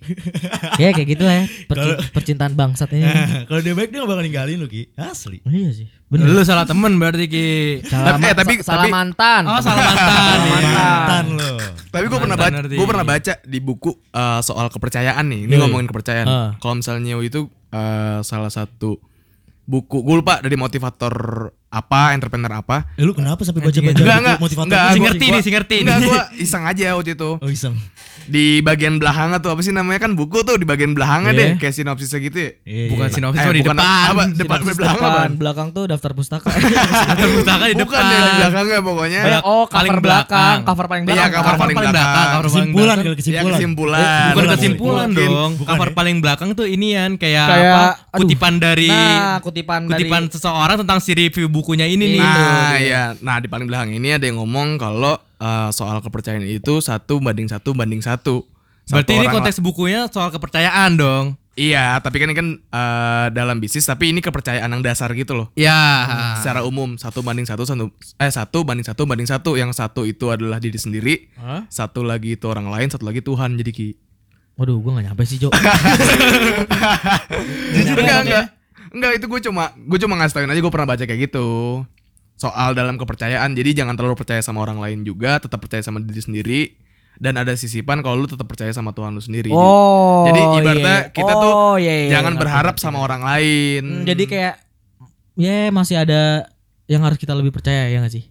ya 0.77 0.89
kayak 0.91 1.07
gitu 1.07 1.23
lah 1.23 1.35
ya 1.35 1.45
perci- 1.69 1.97
percintaan 2.11 2.53
bangsat 2.53 2.89
ini 2.91 3.05
kalau 3.47 3.57
dia 3.59 3.73
baik 3.73 3.89
dia 3.89 3.99
gak 3.99 4.09
bakal 4.09 4.21
ninggalin 4.21 4.57
lu 4.57 4.67
Ki. 4.67 4.89
Asli. 4.93 5.41
iya 5.45 5.69
sih 5.71 5.89
bener 6.05 6.25
Lu 6.27 6.41
salah 6.41 6.63
temen 6.63 6.93
berarti 6.95 7.25
Ki. 7.25 7.47
salah, 7.83 8.13
Tapi- 8.13 8.23
eh, 8.23 8.35
tapi- 8.35 8.57
sa- 8.57 8.65
salah 8.67 8.83
tapi- 8.83 8.93
mantan 8.93 9.43
Oh, 9.45 9.59
salah 9.59 9.81
mantan. 9.83 10.39
Mantan 10.69 11.25
lo. 11.35 11.53
Tapi 11.89 12.05
gue 12.05 12.19
pernah 12.19 12.37
Mantan 12.37 12.53
baca, 12.59 12.69
gue 12.71 12.87
pernah 12.87 13.05
baca 13.07 13.33
di 13.43 13.59
buku 13.59 13.91
eh, 14.09 14.39
soal 14.39 14.67
kepercayaan 14.67 15.25
nih. 15.25 15.41
Ini 15.43 15.53
Iya. 15.53 15.59
ngomongin 15.59 15.87
kepercayaan. 15.87 16.27
Ah. 16.27 16.49
Kalau 16.57 16.75
misalnya 16.75 17.17
itu 17.19 17.41
eh, 17.69 18.19
salah 18.21 18.49
satu 18.49 19.01
buku, 19.63 19.97
gue 19.99 20.15
lupa 20.15 20.37
dari 20.37 20.53
motivator 20.53 21.13
apa, 21.69 22.11
entrepreneur 22.11 22.49
apa. 22.55 22.89
Eh 22.93 23.03
lu 23.03 23.13
kenapa 23.13 23.41
sampai 23.41 23.61
baca-baca 23.61 23.93
Enggak, 23.93 24.01
buku 24.09 24.19
enggak, 24.19 24.37
motivator? 24.39 24.67
enggak, 24.67 24.81
Si 24.81 24.89
gua- 24.91 25.05
ngerti 25.05 25.21
gua- 25.21 25.29
nih, 25.29 25.41
si 25.41 25.49
ngerti 25.49 25.75
Enggak, 25.79 25.97
nih. 25.97 26.07
gue 26.07 26.19
iseng 26.41 26.63
aja 26.63 26.87
waktu 26.93 27.11
itu. 27.13 27.29
Oh 27.35 27.45
iseng. 27.47 27.75
Di 28.25 28.45
bagian 28.59 28.97
belakangnya 28.97 29.37
tuh 29.39 29.49
apa 29.49 29.61
sih 29.61 29.69
namanya 29.69 29.99
kan 29.99 30.13
buku 30.13 30.41
tuh 30.43 30.53
di 30.53 30.63
bagian 30.63 30.93
belakangnya 30.93 31.31
Iya. 31.31 31.39
deh, 31.39 31.49
kayak 31.57 31.73
sinopsisnya 31.73 32.19
gitu 32.19 32.37
ya. 32.37 32.51
Iya, 32.63 32.85
Bukan 32.87 33.07
iya. 33.07 33.15
sinopsis 33.15 33.39
Eh, 33.39 33.49
di 33.49 33.61
bukan 33.63 33.75
depan. 33.75 33.89
apa, 33.89 34.23
depan 34.27 34.37
Sinopsis 34.59 34.77
belakang 34.77 34.97
depan, 34.99 35.29
belakang 35.35 35.67
tuh 35.71 35.83
daftar 35.87 36.11
pustaka 36.13 36.49
Ada 37.11 37.25
pustaka 37.27 37.63
di 37.65 37.75
Bukan 37.75 37.89
depan. 37.97 38.05
deh 38.07 38.19
di 38.19 38.33
belakangnya 38.35 38.79
pokoknya. 38.79 39.21
Oh 39.41 39.63
cover 39.63 39.69
paling 39.71 39.93
belakang 39.95 40.29
belakang. 40.29 40.57
cover 40.63 40.85
paling 40.85 41.03
Iya, 41.03 41.09
belakang 41.09 41.31
cover 41.31 41.49
kan? 41.49 41.59
paling 41.59 41.75
belakang. 41.75 42.05
cover 42.05 42.29
paling 42.29 42.49
Kesimpulan 42.49 42.85
belakang. 42.95 43.05
Ya 43.05 43.15
kesimpulan. 43.15 43.49
kesimpulan. 43.51 43.99
Bukan 43.99 44.33
Bukan, 44.35 44.49
kesimpulan 44.51 45.07
Mungkin. 45.07 45.29
dong. 45.31 45.51
Bukan 45.55 45.69
Cover 45.69 45.89
ya? 45.89 45.95
paling 45.95 46.15
belakang 46.19 46.49
tuh 46.53 46.65
inian 46.65 47.11
kayak, 47.15 47.45
Kayak, 47.47 47.69
apa? 47.71 47.85
aduh. 48.09 48.19
Kutipan 48.19 48.53
dari 48.57 48.89
nah 48.89 49.37
kutipan, 49.39 49.81
kutipan 49.85 50.21
dari 50.23 50.33
seseorang 50.33 50.77
tentang 50.77 50.97
si 50.99 51.11
review 51.11 51.47
bukunya 51.59 51.83
ini 51.91 52.15
nih. 52.15 52.23
Nah, 52.23 52.79
ya. 52.79 53.03
Nah, 53.19 53.43
di 53.43 53.51
paling 53.51 53.67
belakang 53.67 53.91
ini 53.91 54.15
ada 54.15 54.23
yang 54.23 54.39
ngomong 54.39 54.79
kalau 54.79 55.19
eh, 55.19 55.69
soal 55.75 55.99
kepercayaan 55.99 56.47
itu 56.47 56.79
satu 56.79 57.19
banding 57.19 57.51
satu 57.51 57.75
banding 57.75 57.99
satu. 57.99 58.47
Satu 58.87 58.95
Berarti 58.95 59.13
ini 59.19 59.27
konteks 59.27 59.59
bukunya 59.59 60.07
soal 60.07 60.31
kepercayaan 60.31 60.95
dong. 60.95 61.35
Iya, 61.59 61.99
tapi 61.99 62.23
kan 62.23 62.31
ini 62.31 62.37
kan 62.39 62.47
eh, 62.55 63.27
dalam 63.35 63.59
bisnis, 63.59 63.83
tapi 63.83 64.15
ini 64.15 64.23
kepercayaan 64.23 64.71
yang 64.71 64.79
dasar 64.79 65.11
gitu 65.11 65.35
loh. 65.35 65.51
Ya. 65.59 66.07
Secara 66.39 66.63
umum 66.63 66.95
satu 66.95 67.19
banding 67.19 67.43
satu, 67.43 67.67
satu 67.67 67.91
eh 68.15 68.31
satu 68.31 68.63
banding 68.63 68.87
satu 68.87 69.03
banding 69.03 69.27
satu. 69.27 69.59
Yang 69.59 69.75
satu 69.75 70.07
itu 70.07 70.31
adalah 70.31 70.63
diri 70.63 70.79
sendiri, 70.79 71.27
Hah? 71.35 71.67
satu 71.67 72.07
lagi 72.07 72.39
itu 72.39 72.47
orang 72.47 72.71
lain, 72.71 72.87
satu 72.87 73.03
lagi 73.03 73.19
Tuhan. 73.19 73.59
Jadi 73.59 73.71
ki. 73.75 73.89
waduh 74.59 74.75
gue 74.75 74.91
gak 74.91 75.07
nyampe 75.07 75.23
sih 75.23 75.39
Jo 75.39 75.47
Jujur 77.79 77.95
enggak 77.95 78.19
enggak. 78.27 78.58
Enggak 78.89 79.11
itu 79.17 79.25
gue 79.25 79.39
cuma 79.45 79.69
gue 79.75 79.99
cuma 79.99 80.17
ngasih 80.17 80.33
tauin 80.35 80.49
aja 80.49 80.59
gue 80.59 80.73
pernah 80.73 80.89
baca 80.89 81.03
kayak 81.03 81.21
gitu. 81.29 81.47
Soal 82.35 82.71
dalam 82.71 82.95
kepercayaan. 82.95 83.51
Jadi 83.51 83.75
jangan 83.75 83.93
terlalu 83.93 84.15
percaya 84.15 84.39
sama 84.39 84.59
orang 84.59 84.79
lain 84.79 85.03
juga, 85.03 85.37
tetap 85.37 85.59
percaya 85.59 85.83
sama 85.83 85.99
diri 85.99 86.21
sendiri 86.21 86.61
dan 87.19 87.35
ada 87.35 87.51
sisipan 87.51 87.99
kalau 87.99 88.15
lu 88.15 88.25
tetap 88.25 88.47
percaya 88.47 88.71
sama 88.71 88.95
Tuhan 88.95 89.11
lu 89.11 89.19
sendiri. 89.19 89.51
oh 89.51 90.23
Jadi 90.25 90.39
ibaratnya 90.55 90.97
iya. 91.03 91.11
kita 91.11 91.33
tuh 91.35 91.51
Oh, 91.51 91.75
iya, 91.75 92.07
iya, 92.07 92.09
jangan 92.15 92.31
ngerti, 92.31 92.41
berharap 92.41 92.73
ngerti, 92.73 92.85
sama 92.87 92.97
orang 93.03 93.21
lain. 93.21 93.83
Hmm, 93.83 94.05
jadi 94.07 94.23
kayak 94.23 94.55
ya 95.35 95.67
masih 95.69 95.95
ada 95.99 96.47
yang 96.87 97.03
harus 97.03 97.19
kita 97.19 97.35
lebih 97.35 97.51
percaya 97.51 97.87
ya 97.87 97.99
gak 97.99 98.13
sih 98.13 98.25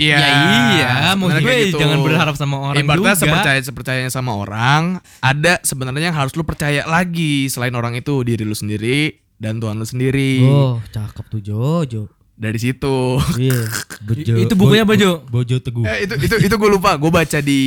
Iya, 0.00 0.16
Ya 0.16 0.28
iya, 0.72 0.90
maksud 1.14 1.20
sebenarnya 1.28 1.44
gue 1.44 1.52
kayak 1.52 1.68
gitu. 1.68 1.78
jangan 1.78 1.98
berharap 2.00 2.34
sama 2.34 2.56
orang 2.58 2.80
Ibaratnya 2.80 3.12
juga. 3.12 3.20
sepercaya 3.20 3.60
sepercayanya 3.60 4.10
sama 4.10 4.32
orang, 4.34 4.82
ada 5.20 5.60
sebenarnya 5.62 6.10
yang 6.10 6.16
harus 6.16 6.32
lu 6.32 6.42
percaya 6.42 6.82
lagi 6.88 7.46
selain 7.46 7.76
orang 7.76 7.94
itu 7.94 8.24
diri 8.24 8.42
lu 8.42 8.56
sendiri 8.56 9.21
dan 9.42 9.58
Tuhan 9.58 9.74
lu 9.74 9.84
sendiri. 9.84 10.38
oh 10.40 10.78
cakep 10.88 11.24
tuh 11.28 11.40
Jo 11.42 11.60
Jo 11.82 12.02
Dari 12.32 12.58
situ. 12.58 13.22
iya 13.38 13.54
Bojo, 14.00 14.34
Itu 14.34 14.54
bukunya 14.56 14.82
apa, 14.82 14.96
Jo? 14.96 15.22
Bojo 15.22 15.56
Teguh. 15.56 15.84
Eh, 15.84 16.08
itu 16.08 16.14
itu 16.18 16.34
itu 16.42 16.54
gue 16.56 16.70
lupa. 16.72 16.96
Gue 16.96 17.06
baca 17.08 17.38
di 17.38 17.60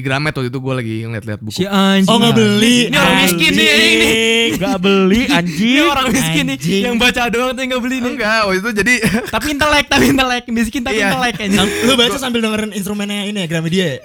Gramet 0.00 0.32
waktu 0.32 0.48
itu 0.48 0.56
gue 0.56 0.74
lagi 0.74 0.94
ngeliat-liat 1.04 1.40
buku. 1.42 1.52
Si 1.52 1.66
anjing. 1.66 2.08
Oh 2.08 2.16
nggak 2.16 2.32
beli. 2.32 2.88
Ini 2.88 2.96
orang 2.96 3.16
miskin 3.20 3.50
nih 3.52 3.68
ini. 3.68 4.10
Gak 4.56 4.78
beli 4.78 5.20
Ini 5.22 5.34
anjing 5.34 5.84
orang 5.84 6.06
miskin 6.08 6.44
nih 6.46 6.56
Anjing. 6.56 6.82
yang 6.82 6.96
baca 6.96 7.22
doang 7.28 7.50
tuh 7.50 7.60
yang 7.60 7.70
nggak 7.70 7.82
beli 7.82 7.96
nih. 7.98 8.12
Enggak, 8.14 8.40
waktu 8.42 8.58
itu 8.58 8.70
jadi 8.72 8.94
Tapi 9.34 9.46
intelek, 9.50 9.84
tapi 9.86 10.04
intelek, 10.08 10.44
miskin 10.48 10.80
tapi 10.80 10.96
Iya. 10.96 11.06
intelek 11.10 11.32
kayaknya. 11.36 11.60
Lu 11.84 11.92
baca 11.94 12.16
sambil 12.16 12.40
dengerin 12.40 12.72
instrumennya 12.72 13.22
ini 13.26 13.38
ya 13.38 13.48
Gramedia 13.48 13.84
ya? 13.86 13.96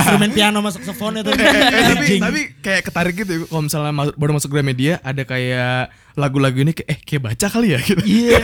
Instrumen 0.00 0.30
piano 0.32 0.56
sama 0.58 0.70
saxophone 0.70 1.14
itu. 1.18 1.28
eh, 1.28 1.36
tapi 1.36 1.92
Anjing. 1.98 2.20
tapi 2.22 2.40
kayak 2.58 2.82
ketarik 2.84 3.14
gitu 3.18 3.44
kalau 3.44 3.62
misalnya 3.62 3.92
masuk, 3.92 4.14
baru 4.14 4.32
masuk 4.32 4.48
Gramedia 4.48 4.96
ada 5.02 5.22
kayak 5.22 5.92
lagu-lagu 6.14 6.58
ini 6.58 6.72
kayak 6.72 6.88
eh 6.88 6.98
kayak 7.00 7.22
baca 7.24 7.46
kali 7.48 7.68
ya 7.72 7.78
gitu. 7.80 8.02
Iya. 8.02 8.40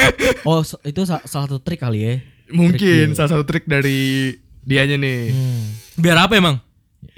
oh 0.48 0.60
so- 0.60 0.80
itu 0.82 1.02
sa- 1.02 1.24
salah 1.24 1.46
satu 1.46 1.58
trik 1.58 1.78
kali 1.78 2.00
ya 2.00 2.14
Mungkin 2.50 3.14
salah 3.14 3.30
satu 3.30 3.44
trik 3.44 3.64
dari 3.64 4.34
dianya 4.60 4.96
nih. 4.96 5.30
hmm. 5.30 5.62
Biar 5.96 6.18
apa 6.18 6.34
emang? 6.34 6.58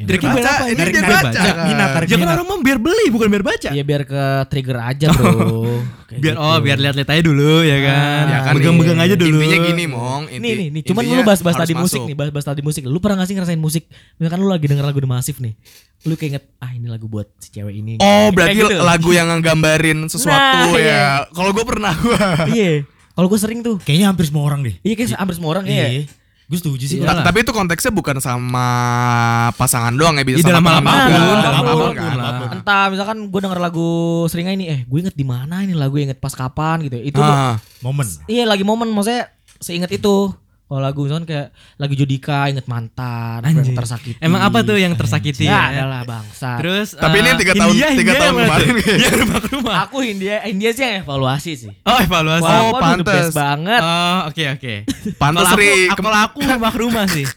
Biar 0.03 0.19
Baca, 0.19 0.51
apa? 0.53 0.65
ini 0.65 0.75
Narik- 0.75 0.93
dia 0.93 1.01
narik 1.01 1.15
baca. 1.15 1.31
baca. 1.33 1.51
Minat, 1.63 1.89
tarik 1.93 2.07
Ya 2.07 2.13
kan 2.13 2.21
minat. 2.21 2.35
orang 2.35 2.47
mah 2.47 2.59
biar 2.61 2.79
beli 2.79 3.07
bukan 3.09 3.27
biar 3.29 3.45
baca. 3.45 3.69
ya 3.71 3.83
biar 3.83 4.03
ke 4.03 4.23
trigger 4.47 4.79
aja 4.79 5.07
bro 5.09 5.81
biar 6.13 6.35
gitu. 6.35 6.45
oh 6.45 6.57
biar 6.59 6.79
lihat-lihat 6.79 7.09
aja 7.09 7.23
dulu 7.23 7.53
ya 7.61 7.79
kan. 7.79 8.25
Ya 8.25 8.39
kan 8.43 8.53
Megang-megang 8.55 8.97
nih, 8.97 9.07
aja 9.07 9.15
dulu. 9.17 9.39
Intinya 9.39 9.59
gini, 9.65 9.85
Mong. 9.87 10.23
Inti, 10.29 10.39
nih 10.39 10.53
nih 10.53 10.69
nih 10.71 10.83
cuman 10.85 11.03
lu 11.05 11.23
bahas-bahas 11.23 11.57
tadi 11.59 11.75
musik 11.75 12.01
nih 12.03 12.15
bahas-bahas 12.15 12.47
tadi 12.47 12.61
musik 12.61 12.83
lu 12.83 12.99
pernah 12.99 13.17
gak 13.17 13.27
sih 13.27 13.35
ngerasain 13.35 13.59
musik 13.59 13.85
misalkan 14.17 14.39
lu 14.39 14.49
lagi 14.49 14.65
denger 14.65 14.83
lagu 14.83 14.99
The 14.99 15.09
Massive 15.09 15.39
nih 15.39 15.55
lu 16.03 16.15
kayak 16.15 16.31
inget 16.31 16.45
ah 16.59 16.71
ini 16.71 16.87
lagu 16.87 17.07
buat 17.07 17.31
si 17.37 17.49
cewek 17.51 17.75
ini 17.75 17.97
Oh, 17.97 18.29
berarti 18.29 18.59
gitu. 18.59 18.75
lagu 18.77 19.11
yang 19.11 19.31
nggambarin 19.33 20.07
sesuatu 20.07 20.69
Nah, 20.69 20.75
iya. 20.75 20.91
ya. 20.91 21.07
Kalau 21.29 21.51
gue 21.51 21.65
pernah 21.65 21.95
gua. 21.97 22.47
iya 22.49 22.83
kalau 23.11 23.27
gue 23.27 23.37
sering 23.37 23.61
tuh 23.61 23.77
Kayaknya 23.79 24.07
hampir 24.09 24.25
semua 24.25 24.43
orang 24.43 24.61
deh. 24.63 24.75
iya 24.79 24.95
kayak 24.95 25.15
hampir 25.15 25.35
semua 25.35 25.51
orang 25.53 25.65
Iya. 25.65 26.05
Gue 26.53 26.61
setuju 26.61 26.85
sih. 26.85 27.01
Ta- 27.01 27.25
tapi 27.25 27.41
itu 27.41 27.49
konteksnya 27.51 27.89
bukan 27.91 28.21
sama 28.21 28.67
pasangan 29.53 29.89
doang 29.91 30.15
ya 30.15 30.25
bisa 30.27 30.45
Iya, 30.45 30.53
sama 30.53 30.69
dalam 30.69 30.85
teman 30.85 30.93
apa 30.93 31.01
pun, 31.01 31.09
juga. 31.09 31.41
dalam 31.41 31.57
apa 31.57 31.65
pun 31.65 31.73
apa 31.73 31.81
pun 31.83 31.97
kan. 31.97 32.13
apa 32.13 32.33
pun. 32.37 32.49
entah 32.55 32.85
misalkan 32.87 33.19
gue 33.25 33.41
denger 33.41 33.59
lagu 33.59 33.89
sering 34.27 34.47
aja 34.47 34.57
nih 34.57 34.69
eh 34.69 34.81
gue 34.85 34.99
inget 35.01 35.15
di 35.15 35.25
mana 35.25 35.57
ini 35.61 35.73
lagu 35.73 35.97
inget 35.97 36.19
pas 36.19 36.31
kapan 36.31 36.85
gitu 36.85 36.97
itu 36.99 37.17
Ah, 37.19 37.57
Momen. 37.81 38.05
iya 38.27 38.45
lagi 38.45 38.63
momen 38.63 38.87
maksudnya 38.87 39.33
seinget 39.57 39.89
itu 39.91 40.29
kalau 40.73 40.81
lagu 40.81 41.05
misalkan 41.05 41.27
kayak 41.27 41.47
lagi 41.77 41.95
Judika 41.95 42.49
inget 42.49 42.65
mantan 42.65 43.39
apa 43.39 43.53
yang 43.53 43.77
tersakiti 43.77 44.17
Emang 44.19 44.41
apa 44.41 44.59
tuh 44.63 44.75
yang 44.75 44.97
tersakiti 44.97 45.45
ya 45.45 45.69
ya? 45.69 45.85
adalah 45.85 46.01
bangsa 46.03 46.57
Terus 46.57 46.97
Tapi 46.97 47.17
ini 47.19 47.29
eh, 47.29 47.37
tiga 47.37 47.53
tahun- 47.53 47.71
India, 47.71 47.89
tiga 47.91 48.01
India 48.09 48.15
tahun 48.19 48.35
kemarin. 48.41 48.73
Yang 49.05 49.15
rumah 49.19 49.39
ke 49.39 49.49
rumah. 49.53 49.75
aku 49.83 49.97
India 50.01 50.35
India 50.45 50.71
sih 50.71 50.83
yang 50.83 50.97
evaluasi 51.03 51.53
sih 51.55 51.73
Oh 51.85 51.99
evaluasi. 51.99 52.41
Wah, 52.43 52.61
Oh, 52.65 52.81
pantes. 52.81 53.29
banget 53.31 53.81
Oh 53.83 54.19
oke 54.27 54.45
oke. 54.51 54.75
Pantes 55.15 55.45
Kalau 55.45 55.53
aku, 55.53 55.61
Ri. 55.61 55.73
aku, 55.87 56.01
kalau 56.01 56.21
aku 56.23 56.39
rumah 56.43 56.71
ke 56.71 56.79
rumah 56.81 57.05
sih. 57.07 57.27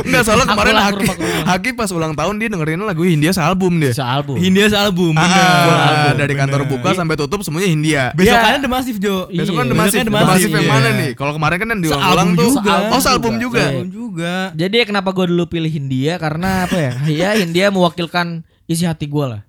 Enggak 0.00 0.22
soalnya 0.22 0.44
Aku 0.44 0.52
kemarin 0.52 0.72
lah, 0.72 0.84
Haki. 0.88 1.06
Haki 1.44 1.70
pas 1.72 1.90
ulang 1.90 2.12
tahun 2.12 2.34
dia 2.36 2.48
dengerin 2.48 2.78
lagu 2.80 3.02
Hindia 3.02 3.30
sealbum 3.30 3.76
dia. 3.76 3.90
sealbum 3.90 4.36
Hindia 4.36 4.66
sealbum. 4.68 5.14
Ah, 5.14 6.14
Bener. 6.14 6.14
dari 6.16 6.34
kantor 6.34 6.64
buka 6.64 6.94
sampai 6.94 7.14
tutup 7.14 7.42
semuanya 7.42 7.68
Hindia. 7.68 8.02
Besokannya 8.12 8.58
The 8.58 8.70
Massive 8.70 8.98
Jo. 8.98 9.26
Besok 9.26 9.54
kan 9.54 9.64
Iya, 9.64 9.70
The 9.70 9.76
Massive, 9.76 9.98
besoknya 9.98 10.04
The 10.04 10.12
Massive, 10.12 10.30
Massive 10.30 10.52
yang 10.52 10.62
iya. 10.62 10.72
mana 10.72 10.88
nih? 10.94 11.10
Kalau 11.12 11.32
kemarin 11.32 11.56
kan 11.56 11.68
yang 11.68 11.80
Sealbum 11.84 12.30
tuh. 12.32 12.44
juga. 12.54 12.74
Oh, 12.88 13.00
sealbum 13.00 13.34
juga. 13.36 13.64
Sealbum 13.64 13.88
juga. 13.88 14.34
jadi 14.52 14.74
ya 14.74 14.84
kenapa 14.84 15.10
gue 15.10 15.26
dulu 15.26 15.44
pilih 15.46 15.68
Hindia 15.68 16.16
karena 16.16 16.64
apa 16.64 16.76
ya 16.76 16.92
ya 17.06 17.28
Hindia 17.34 17.68
mewakilkan 17.68 18.40
isi 18.64 18.82
hati 18.82 19.06
gue 19.06 19.26
lah 19.26 19.42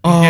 Oh, 0.00 0.22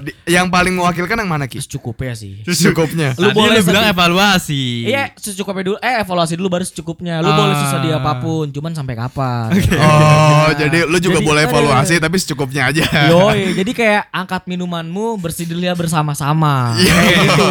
di- 0.00 0.16
yang 0.26 0.46
paling 0.46 0.72
mewakilkan 0.72 1.16
yang 1.16 1.28
mana 1.28 1.44
Ki? 1.44 1.58
secukupnya 1.58 2.12
sih 2.12 2.40
Secukupnya. 2.42 3.12
Lu 3.14 3.28
Lu 3.28 3.36
boleh 3.36 3.58
boleh 3.58 3.62
bilang 3.62 3.86
evaluasi. 3.86 4.86
Iya 4.86 5.10
secukupnya 5.12 5.64
dulu 5.64 5.78
Eh 5.78 5.94
evaluasi 5.98 6.34
dulu 6.34 6.48
baru 6.48 6.62
secukupnya 6.62 7.18
Lu 7.18 7.28
boleh 7.28 7.50
Ah. 7.50 7.60
sesedih 7.60 7.92
apa 7.94 8.12
pun 8.16 8.46
Cuman 8.48 8.72
sampai 8.72 8.94
kapan 8.94 9.48
Oh, 9.74 10.48
jadi 10.52 10.84
lu 10.84 10.96
juga 10.96 11.18
Jadi, 11.18 11.26
boleh 11.26 11.42
evaluasi 11.44 11.94
tapi 11.96 12.16
secukupnya 12.16 12.68
aja. 12.68 12.84
Yoi 13.08 13.54
Jadi 13.54 13.70
kayak 13.72 14.08
angkat 14.08 14.42
minumanmu 14.44 15.16
Bersidihlah 15.16 15.74
bersama-sama 15.74 16.76
Iya. 16.76 16.94
Kayak 16.94 17.18
gitu 17.24 17.48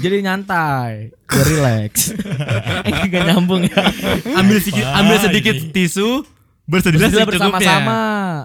Jadi 0.00 0.16
nyantai 0.20 0.92
Gue 1.24 1.42
relax 1.46 1.92
Eh 2.86 2.92
gak 3.06 3.22
nyambung 3.26 3.62
ya 3.62 3.82
ambil 4.34 4.58
sedikit 4.58 4.84
ambil 4.88 5.16
sedikit 5.18 5.54
tisu 5.70 6.24
bersedihlah 6.64 7.08
Bersidihlah 7.08 7.26
secukupnya. 7.26 7.28
bersama-sama 7.50 7.98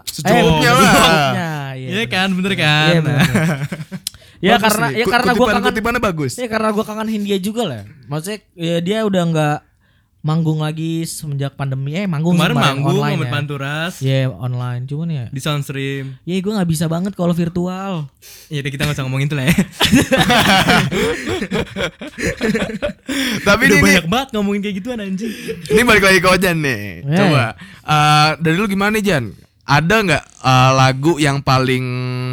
Secukupnya 0.06 0.40
Eh, 0.66 0.74
lah. 0.74 0.84
secukupnya 0.86 1.50
iya. 1.76 1.88
Iya 1.92 2.06
kan, 2.06 2.30
bener 2.32 2.54
kan? 2.54 2.90
Iya 2.90 3.02
bener. 3.02 3.28
ya 4.40 4.54
Bagus 4.54 4.64
karena 4.66 4.86
nih. 4.86 4.96
ya 4.96 5.06
karena 5.08 5.32
gua 5.32 5.38
kutipan- 5.40 5.56
kangen 5.56 5.68
kutipannya 5.70 6.02
bagus. 6.02 6.32
ya 6.36 6.48
karena 6.48 6.70
gua 6.70 6.84
kangen 6.84 7.08
Hindia 7.08 7.38
juga 7.38 7.64
lah. 7.64 7.82
Maksudnya 8.06 8.40
ya 8.54 8.78
dia 8.80 9.00
udah 9.02 9.24
nggak 9.26 9.58
manggung 10.22 10.60
lagi 10.60 11.04
semenjak 11.04 11.52
pandemi. 11.54 11.94
Eh 11.94 12.06
manggung 12.06 12.34
Kemarin 12.34 12.56
manggung 12.56 12.96
online 12.98 13.20
ya. 13.20 13.28
Panturas 13.30 13.94
Iya 14.00 14.32
online 14.32 14.84
cuman 14.86 15.08
ya. 15.10 15.26
di 15.28 15.40
Soundstream. 15.40 16.16
Ya 16.24 16.36
gue 16.38 16.48
nggak 16.50 16.70
bisa 16.70 16.88
banget 16.88 17.12
kalau 17.12 17.32
virtual. 17.32 18.08
Ya 18.48 18.60
udah 18.60 18.72
kita 18.72 18.84
nggak 18.84 18.96
usah 18.96 19.04
ngomongin 19.04 19.28
itu 19.28 19.36
lah 19.36 19.46
ya. 19.46 19.56
Tapi 23.44 23.64
Udah 23.64 23.70
ini, 23.70 23.76
nih, 23.76 23.84
banyak 23.96 24.08
banget 24.08 24.28
ngomongin 24.32 24.62
kayak 24.62 24.76
gituan 24.78 25.00
anjing. 25.00 25.32
ini 25.68 25.82
balik 25.84 26.04
lagi 26.04 26.20
ke 26.20 26.30
Ojan 26.30 26.58
nih. 26.58 26.82
Eh. 27.02 27.18
Coba 27.18 27.46
eh, 27.84 28.30
dari 28.40 28.56
lu 28.56 28.66
gimana 28.66 28.96
nih, 28.96 29.04
Jan? 29.04 29.26
Ada 29.64 29.96
nggak 30.04 30.24
eh, 30.44 30.72
lagu 30.76 31.14
yang 31.24 31.40
paling 31.40 31.86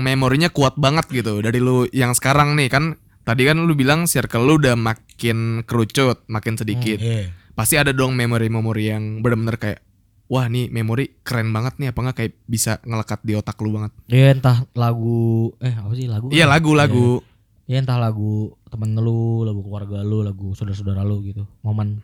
memorinya 0.03 0.51
kuat 0.51 0.75
banget 0.75 1.07
gitu 1.11 1.39
dari 1.39 1.63
lu 1.63 1.87
yang 1.95 2.15
sekarang 2.15 2.59
nih 2.59 2.69
kan? 2.71 2.99
Tadi 3.23 3.47
kan 3.47 3.63
lu 3.63 3.77
bilang 3.79 4.11
circle 4.11 4.43
lu 4.43 4.59
udah 4.59 4.75
makin 4.75 5.63
kerucut, 5.63 6.27
makin 6.27 6.59
sedikit. 6.59 6.99
Iya. 6.99 7.31
Pasti 7.55 7.79
ada 7.79 7.95
dong 7.95 8.17
memori-memori 8.17 8.91
yang 8.91 9.21
benar-benar 9.21 9.61
kayak 9.61 9.85
wah 10.31 10.47
nih 10.47 10.71
memori 10.71 11.21
keren 11.27 11.51
banget 11.51 11.77
nih 11.83 11.91
apa 11.91 11.99
nggak 12.01 12.17
kayak 12.17 12.35
bisa 12.47 12.79
ngelekat 12.87 13.21
di 13.27 13.35
otak 13.35 13.59
lu 13.63 13.75
banget. 13.75 13.93
Ya 14.07 14.31
entah 14.31 14.65
lagu 14.79 15.53
eh 15.59 15.75
apa 15.75 15.93
sih 15.99 16.07
lagu? 16.07 16.31
Iya 16.31 16.47
lagu-lagu. 16.47 17.21
Ya 17.71 17.79
entah 17.79 17.99
lagu 18.03 18.59
temen 18.67 18.99
lu, 18.99 19.47
lagu 19.47 19.63
keluarga 19.63 20.03
lu, 20.03 20.27
lagu 20.27 20.55
saudara-saudara 20.59 21.07
lu 21.07 21.23
gitu. 21.23 21.47
Momen. 21.63 22.03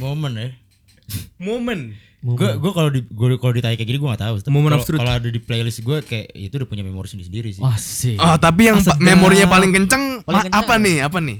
Momen 0.00 0.32
ya. 0.36 0.48
Momen. 1.44 1.96
Gue 2.26 2.58
gue 2.58 2.72
kalau 2.74 2.90
di 2.90 3.00
gue 3.00 3.38
kalau 3.38 3.52
ditanya 3.54 3.78
kayak 3.78 3.86
gini 3.86 3.96
gue 3.96 4.08
gak 4.10 4.20
tahu. 4.20 4.34
Tapi 4.40 4.50
Momen 4.50 4.68
kalau- 4.68 4.82
of 4.82 4.84
truth. 4.84 4.98
Kalau 4.98 5.14
ada 5.14 5.28
di 5.30 5.38
playlist 5.38 5.80
gue 5.80 6.02
kayak 6.02 6.26
itu 6.34 6.52
udah 6.56 6.66
punya 6.66 6.82
memori 6.82 7.06
sendiri 7.06 7.24
sendiri 7.24 7.48
sih. 7.54 7.62
Wah 7.62 7.78
sih. 7.78 8.18
Oh, 8.18 8.34
tapi 8.34 8.66
yang 8.66 8.82
pa- 8.82 8.98
memorinya 8.98 9.46
paling 9.46 9.70
kenceng, 9.70 10.20
Paling 10.20 10.44
kenceng. 10.44 10.58
apa 10.58 10.74
nih? 10.76 10.96
Apa 11.00 11.18
nih? 11.22 11.38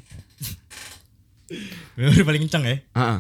Memori 1.97 2.23
paling 2.23 2.41
kenceng 2.47 2.63
ya. 2.63 2.77
Heeh. 2.93 3.19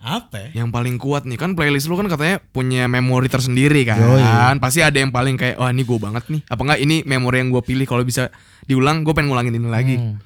Apa 0.00 0.36
ya? 0.40 0.64
Yang 0.64 0.68
paling 0.72 0.96
kuat 0.96 1.28
nih 1.28 1.36
kan 1.36 1.52
playlist 1.52 1.84
lu 1.84 1.94
kan 1.94 2.08
katanya 2.08 2.40
punya 2.50 2.88
memori 2.88 3.28
tersendiri 3.28 3.84
kan. 3.84 4.00
Yoi. 4.00 4.56
Pasti 4.56 4.80
ada 4.80 4.96
yang 4.96 5.12
paling 5.12 5.36
kayak 5.36 5.60
wah 5.60 5.68
ini 5.68 5.84
gue 5.84 5.98
banget 6.00 6.24
nih. 6.26 6.40
Apa 6.48 6.60
enggak 6.64 6.80
ini 6.80 7.04
memori 7.04 7.36
yang 7.38 7.52
gue 7.52 7.60
pilih 7.60 7.84
kalau 7.84 8.00
bisa 8.00 8.32
diulang 8.64 9.04
gue 9.04 9.12
pengen 9.12 9.28
ngulangin 9.28 9.54
ini 9.54 9.68
lagi. 9.68 9.94
Hmm. 9.94 10.16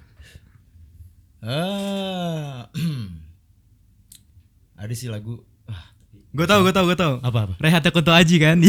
Ah, 1.42 2.70
ada 4.78 4.94
sih 4.94 5.10
lagu. 5.10 5.42
Ah, 6.35 6.37
Gue 6.37 6.47
tau, 6.47 6.61
gue 6.61 6.72
tau, 6.72 6.82
gue 6.85 6.99
tau. 6.99 7.14
apa 7.22 7.39
apa? 7.47 7.55
Rehatnya 7.57 7.91
Kunto 7.91 8.11
Aji 8.11 8.37
kan? 8.37 8.59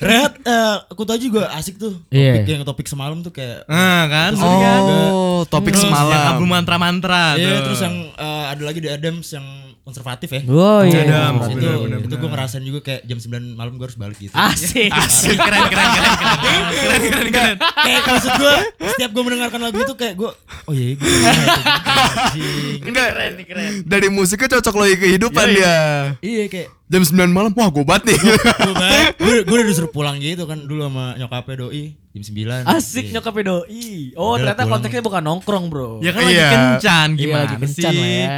Rehat, 0.00 0.34
eh, 0.40 0.76
aku 0.88 1.04
tahu 1.04 1.16
juga 1.16 1.52
asik 1.54 1.76
tuh. 1.76 2.00
Iya. 2.08 2.32
Topik 2.34 2.48
yang 2.50 2.64
topik 2.64 2.86
semalam 2.88 3.20
tuh 3.20 3.30
kayak. 3.30 3.64
Nah 3.64 4.02
kan? 4.08 4.32
Oh, 4.34 5.44
topik 5.46 5.72
Terus 5.72 5.84
Yang 5.84 5.94
semalam. 5.94 6.20
album 6.34 6.48
mantra-mantra 6.48 7.36
Iya, 7.36 7.60
tuh. 7.60 7.70
terus 7.70 7.80
yang 7.80 7.96
eh, 8.10 8.44
ada 8.50 8.62
lagi 8.64 8.80
di 8.80 8.88
Adams 8.88 9.28
yang 9.30 9.46
konservatif 9.80 10.28
ya. 10.30 10.42
Oh 10.46 10.80
iya. 10.80 11.02
Adams, 11.02 11.48
itu 11.48 11.56
bener, 11.58 11.76
bener, 11.80 11.98
itu 12.02 12.14
gue 12.14 12.28
ngerasain 12.28 12.62
juga 12.62 12.80
kayak 12.80 13.00
jam 13.02 13.18
9 13.18 13.54
malam 13.54 13.74
gue 13.74 13.84
harus 13.84 13.96
balik 13.96 14.18
gitu. 14.18 14.30
Asik. 14.32 14.86
Asik, 14.88 15.34
keren, 15.34 15.66
keren, 15.66 15.88
keren, 15.90 16.14
keren. 16.14 16.38
Keren, 16.70 17.00
keren, 17.02 17.28
keren. 17.28 17.56
kayak 17.58 18.00
maksud 18.04 18.30
gue 18.34 18.54
setiap 18.90 19.10
gue 19.10 19.22
mendengarkan 19.22 19.60
lagu 19.60 19.78
itu 19.78 19.94
kayak 19.94 20.14
gue 20.14 20.30
oh 20.62 20.72
iya 20.72 20.94
gue 20.94 21.08
Enggak. 22.82 23.08
Dari 23.82 24.08
musiknya 24.08 24.48
cocok 24.50 24.74
lagi 24.76 24.94
kehidupan 24.98 25.46
dia. 25.50 25.76
iya 26.20 26.44
kayak 26.46 26.68
Jam 26.86 27.02
9 27.02 27.30
malam 27.30 27.50
wah 27.52 27.68
gue 27.68 27.82
banget 27.82 28.10
nih. 28.10 28.18
gue 29.16 29.46
udah 29.48 29.64
disuruh 29.64 29.88
pulang 29.88 30.18
gitu 30.18 30.42
kan 30.44 30.58
dulu 30.60 30.84
sama 30.84 31.14
nyokapnya 31.16 31.54
doi 31.60 31.94
jam 32.10 32.22
9 32.26 32.66
Asik 32.68 33.04
Iya. 33.06 33.12
nyokap 33.16 33.34
doi. 33.38 33.86
Oh 34.12 34.34
Udah 34.34 34.38
ternyata 34.44 34.60
pulang. 34.60 34.70
konteksnya 34.76 35.02
bukan 35.02 35.22
nongkrong 35.22 35.64
bro. 35.66 35.90
Ya 35.98 36.10
kan 36.10 36.20
lagi 36.20 36.34
Iya. 36.36 36.48
kencan 36.50 37.08
Iya, 37.10 37.20
gimana 37.20 37.40
lagi 37.40 37.56
kencan 37.56 37.92
sih? 37.92 37.94
lah 37.94 38.10
ya. 38.10 38.28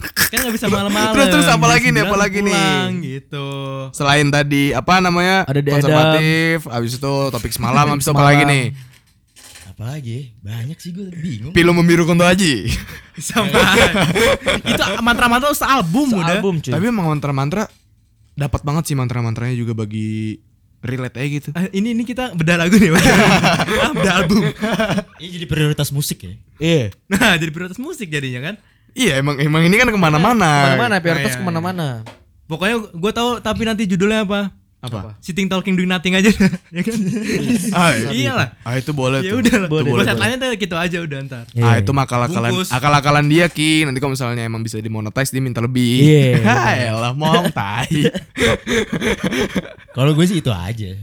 Kan 0.00 0.38
gak 0.42 0.54
bisa 0.54 0.66
malam-malam. 0.66 1.12
Terus- 1.12 1.30
terus 1.30 1.48
apa 1.48 1.66
lagi 1.66 1.88
nih, 1.90 2.02
apa 2.02 2.16
9 2.16 2.22
lagi 2.22 2.38
nih? 2.40 2.64
gitu. 3.02 3.46
Selain 3.92 4.26
tadi 4.26 4.72
apa 4.72 4.98
namanya? 4.98 5.44
Ada 5.44 5.60
di 5.60 5.70
konservatif, 5.70 6.56
habis 6.66 6.92
itu 6.96 7.12
topik 7.28 7.52
semalam, 7.52 7.86
habis 7.88 8.04
itu 8.04 8.12
apa 8.12 8.24
lagi 8.24 8.44
nih? 8.44 8.64
apalagi 9.70 10.36
banyak 10.44 10.76
sih 10.76 10.92
gue 10.92 11.08
bingung 11.08 11.56
Pilu 11.56 11.72
membiru 11.72 12.04
Kunto 12.04 12.20
Aji. 12.20 12.68
Sama. 13.16 13.48
itu 14.60 14.82
mantra-mantra 15.00 15.56
sealbum 15.56 16.20
udah. 16.20 16.36
Album 16.36 16.60
cuy. 16.60 16.68
Tapi 16.68 16.84
emang 16.84 17.08
mantra-mantra 17.08 17.64
dapat 18.36 18.60
banget 18.60 18.92
sih 18.92 18.96
mantra-mantranya 18.96 19.56
juga 19.56 19.72
bagi 19.72 20.36
relate 20.84 21.16
aja 21.16 21.28
gitu. 21.32 21.48
Eh, 21.56 21.80
ini 21.80 21.96
ini 21.96 22.04
kita 22.04 22.36
beda 22.36 22.60
lagu 22.60 22.76
nih. 22.76 22.92
ah, 23.80 23.92
beda 23.96 24.12
album. 24.20 24.52
ini 25.16 25.28
jadi 25.40 25.46
prioritas 25.48 25.88
musik 25.96 26.28
ya 26.28 26.32
Iya. 26.60 26.84
Nah, 27.08 27.40
jadi 27.40 27.48
prioritas 27.48 27.80
musik 27.80 28.12
jadinya 28.12 28.52
kan. 28.52 28.54
Iya 28.92 29.22
emang 29.22 29.36
emang 29.38 29.62
ini 29.64 29.76
kan 29.76 29.88
ke 29.88 29.98
mana-mana. 29.98 30.50
Ke 30.50 30.68
mana-mana, 30.76 30.94
prioritas 30.98 31.30
iya, 31.30 31.36
iya. 31.36 31.40
ke 31.40 31.46
mana-mana. 31.46 31.86
Pokoknya 32.44 32.76
gue 32.90 33.12
tahu 33.14 33.30
tapi 33.38 33.62
nanti 33.62 33.86
judulnya 33.86 34.26
apa? 34.26 34.50
Apa? 34.80 35.12
Sitting 35.20 35.44
talking 35.44 35.76
doing 35.76 35.92
nothing 35.92 36.16
aja 36.16 36.32
ya 36.76 36.80
kan? 36.80 36.98
Ah, 37.76 37.92
iya. 37.92 38.08
Iyalah. 38.16 38.48
Ah 38.64 38.80
itu 38.80 38.96
boleh 38.96 39.20
Ya 39.20 39.36
tuh. 39.36 39.44
udah 39.44 39.56
lah. 39.60 39.68
Boleh, 39.68 39.92
Buat 39.92 40.08
boleh. 40.08 40.16
lainnya 40.16 40.38
tuh 40.40 40.56
gitu 40.56 40.72
aja 40.80 40.98
udah 41.04 41.18
ntar. 41.28 41.44
Ah 41.60 41.76
itu 41.76 41.92
mah 41.92 42.08
akal-akalan 42.08 42.50
akal-akalan 42.64 43.24
dia 43.28 43.46
Ki. 43.52 43.84
Nanti 43.84 44.00
kalau 44.00 44.16
misalnya 44.16 44.40
emang 44.40 44.64
bisa 44.64 44.80
dimonetize 44.80 45.30
dia 45.30 45.42
minta 45.44 45.60
lebih. 45.60 46.00
Iya. 46.00 46.40
Hayalah 46.64 47.12
mau 47.12 47.44
tai. 47.52 48.08
kalau 49.96 50.16
gue 50.16 50.24
sih 50.24 50.40
itu 50.40 50.48
aja 50.48 50.96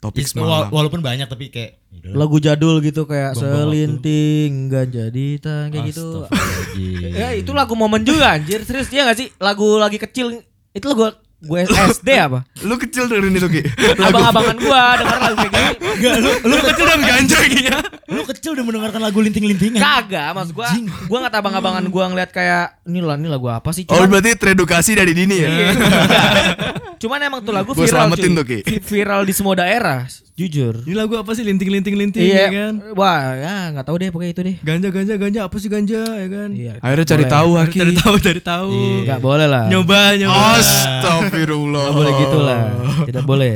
Topik 0.00 0.24
Is- 0.24 0.32
semalam. 0.32 0.72
walaupun 0.72 1.04
banyak 1.04 1.28
tapi 1.28 1.52
kayak. 1.52 1.76
Lagu 2.00 2.40
jadul 2.40 2.80
gitu 2.80 3.04
kayak 3.04 3.36
waktu. 3.36 3.44
selinting 3.44 4.72
ganja 4.72 5.12
di 5.12 5.36
tangan 5.36 5.68
kayak 5.68 5.92
gitu. 5.92 6.24
Ya 7.20 7.36
itu 7.36 7.52
lagu 7.52 7.76
momen 7.76 8.00
juga 8.00 8.32
anjir. 8.32 8.64
Serius 8.64 8.88
dia 8.88 9.04
gak 9.04 9.20
sih? 9.20 9.28
Lagu 9.36 9.76
lagi 9.76 10.00
kecil 10.00 10.40
itu 10.72 10.86
lagu 10.88 11.12
gue 11.40 11.60
SD 11.68 12.08
apa? 12.16 12.44
Lu 12.64 12.76
kecil 12.76 13.08
dari 13.08 13.28
ini 13.28 13.36
tuh 13.36 13.48
Ki. 13.48 13.60
Abang-abangan 14.08 14.56
gua 14.56 14.82
denger 14.96 15.18
lagu 15.20 15.36
kayak 15.36 15.52
gini. 15.52 15.72
Enggak, 15.80 16.14
lu, 16.20 16.30
lu, 16.48 16.56
Kecil 16.60 16.86
dan 16.88 17.00
ganja 17.00 17.38
gitu 17.48 17.62
ya. 17.64 17.78
lu 18.10 18.22
kecil 18.28 18.50
udah 18.52 18.64
mendengarkan 18.64 19.00
lagu 19.00 19.18
linting-lintingan 19.20 19.80
Kagak, 19.80 20.36
maksud 20.36 20.52
gua. 20.52 20.68
Gua 21.08 21.18
nggak 21.24 21.40
abang-abangan 21.40 21.84
gua 21.88 22.04
ngeliat 22.12 22.30
kayak 22.32 22.84
ini 22.88 23.00
lah, 23.00 23.16
ini 23.16 23.28
lagu 23.28 23.48
apa 23.48 23.72
sih? 23.72 23.88
Oh 23.88 23.96
Cuman, 23.96 24.08
berarti 24.16 24.36
teredukasi 24.36 24.92
dari 24.96 25.12
dini 25.16 25.36
ya. 25.40 25.48
Iya. 25.48 25.68
Cuman 27.00 27.16
emang 27.18 27.40
tuh 27.40 27.50
lagu 27.50 27.72
Gua 27.72 27.80
viral 27.80 28.06
selamatin 28.06 28.28
cuy. 28.28 28.36
tuh, 28.36 28.44
Ki. 28.44 28.58
Viral 28.82 29.24
di 29.24 29.32
semua 29.32 29.56
daerah, 29.56 30.04
jujur. 30.34 30.84
Ini 30.84 30.92
lagu 30.92 31.16
apa 31.16 31.32
sih 31.32 31.40
linting-linting-linting 31.42 32.20
Iya. 32.22 32.36
ya 32.38 32.48
kan? 32.52 32.74
Wah, 32.92 33.20
ya 33.34 33.54
nggak 33.70 33.84
tahu 33.84 33.96
deh 33.96 34.08
pokoknya 34.10 34.30
itu 34.30 34.42
deh. 34.42 34.56
Ganja 34.60 34.88
ganja 34.90 35.14
ganja 35.16 35.40
apa 35.42 35.56
sih 35.56 35.66
ganja 35.66 35.96
ya 36.04 36.28
kan? 36.28 36.48
Iya. 36.52 36.72
Akhirnya 36.78 37.06
cari 37.06 37.24
Boleh. 37.24 37.32
tahu 37.32 37.50
Cari 37.50 37.60
Haki. 37.62 37.78
cari 37.78 37.92
tahu 37.96 38.14
cari 38.20 38.40
tahu. 38.42 38.72
Nggak 39.02 39.18
boleh 39.18 39.46
lah. 39.46 39.64
Nyoba 39.66 40.00
nyoba. 40.14 40.44
Astagfirullah. 40.54 41.82
Nggak 41.82 41.96
boleh 41.96 42.12
gitu 42.18 42.38
lah. 42.38 42.60
Tidak 43.02 43.24
boleh. 43.24 43.54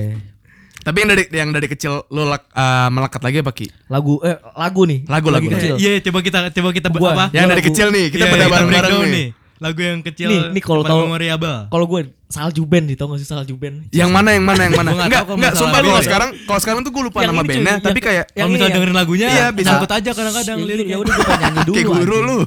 Tapi 0.81 0.97
yang 0.99 1.09
dari 1.11 1.25
yang 1.31 1.49
dari 1.51 1.65
kecil 1.67 1.93
lu 2.07 2.25
lak- 2.25 2.49
eh, 2.51 2.89
melekat 2.91 3.21
lagi 3.21 3.37
apa 3.41 3.53
Ki? 3.53 3.69
Lagu 3.89 4.21
eh 4.21 4.37
lagu 4.55 4.85
nih. 4.85 5.05
Lagu, 5.07 5.29
lagu. 5.29 5.49
kecil. 5.51 5.77
Iya, 5.77 6.01
coba 6.03 6.21
kita 6.21 6.39
coba 6.51 6.69
kita 6.71 6.89
Gua- 6.91 7.13
apa? 7.15 7.25
Yang 7.31 7.45
dari 7.47 7.53
lagu- 7.55 7.69
kecil 7.69 7.87
nih, 7.89 8.07
kita 8.09 8.21
Iya, 8.21 8.29
pada 8.31 8.37
kita 8.39 8.53
bareng-bareng 8.53 8.93
breakdown 8.93 9.07
nih. 9.11 9.29
Lagu 9.57 9.79
yang 9.79 10.01
kecil. 10.01 10.29
Nih, 10.29 10.41
nih 10.51 10.61
kalau 10.61 10.83
tahu- 10.83 11.07
memorable. 11.07 11.67
Kalau 11.67 11.87
gue 11.87 12.01
salju 12.27 12.63
band 12.63 12.91
nih, 12.91 12.97
tau 12.97 13.07
gak 13.07 13.19
sih 13.19 13.29
salju 13.29 13.55
band? 13.55 13.87
Yang 13.89 14.11
mana 14.11 14.35
yang 14.35 14.43
mana 14.43 14.63
yang 14.63 14.75
mana? 14.75 14.91
Enggak, 14.99 15.25
enggak, 15.25 15.55
sumpah 15.55 15.79
kalau 15.79 16.03
sekarang 16.03 16.31
kalau 16.43 16.61
sekarang 16.61 16.81
tuh 16.81 16.91
gue 16.91 17.03
lupa 17.05 17.19
Yang 17.21 17.31
nama 17.31 17.43
bandnya, 17.43 17.63
yang- 17.71 17.81
tapi 17.81 17.99
kayak 17.99 18.25
Kalau 18.29 18.49
misalnya 18.49 18.67
ini, 18.67 18.77
dengerin 18.77 18.97
lagunya, 18.97 19.27
Iya, 19.29 19.47
bisa. 19.51 19.69
sangkut 19.71 19.93
aja 19.93 20.11
kadang-kadang 20.11 20.57
Ya, 20.57 20.67
liriknya. 20.67 20.91
Ya 20.91 20.99
udah 20.99 21.15
gue 21.15 21.35
nyanyi 21.37 21.61
dulu. 21.63 21.75
Kayak 21.75 21.89
guru 21.89 22.17
lu. 22.21 22.39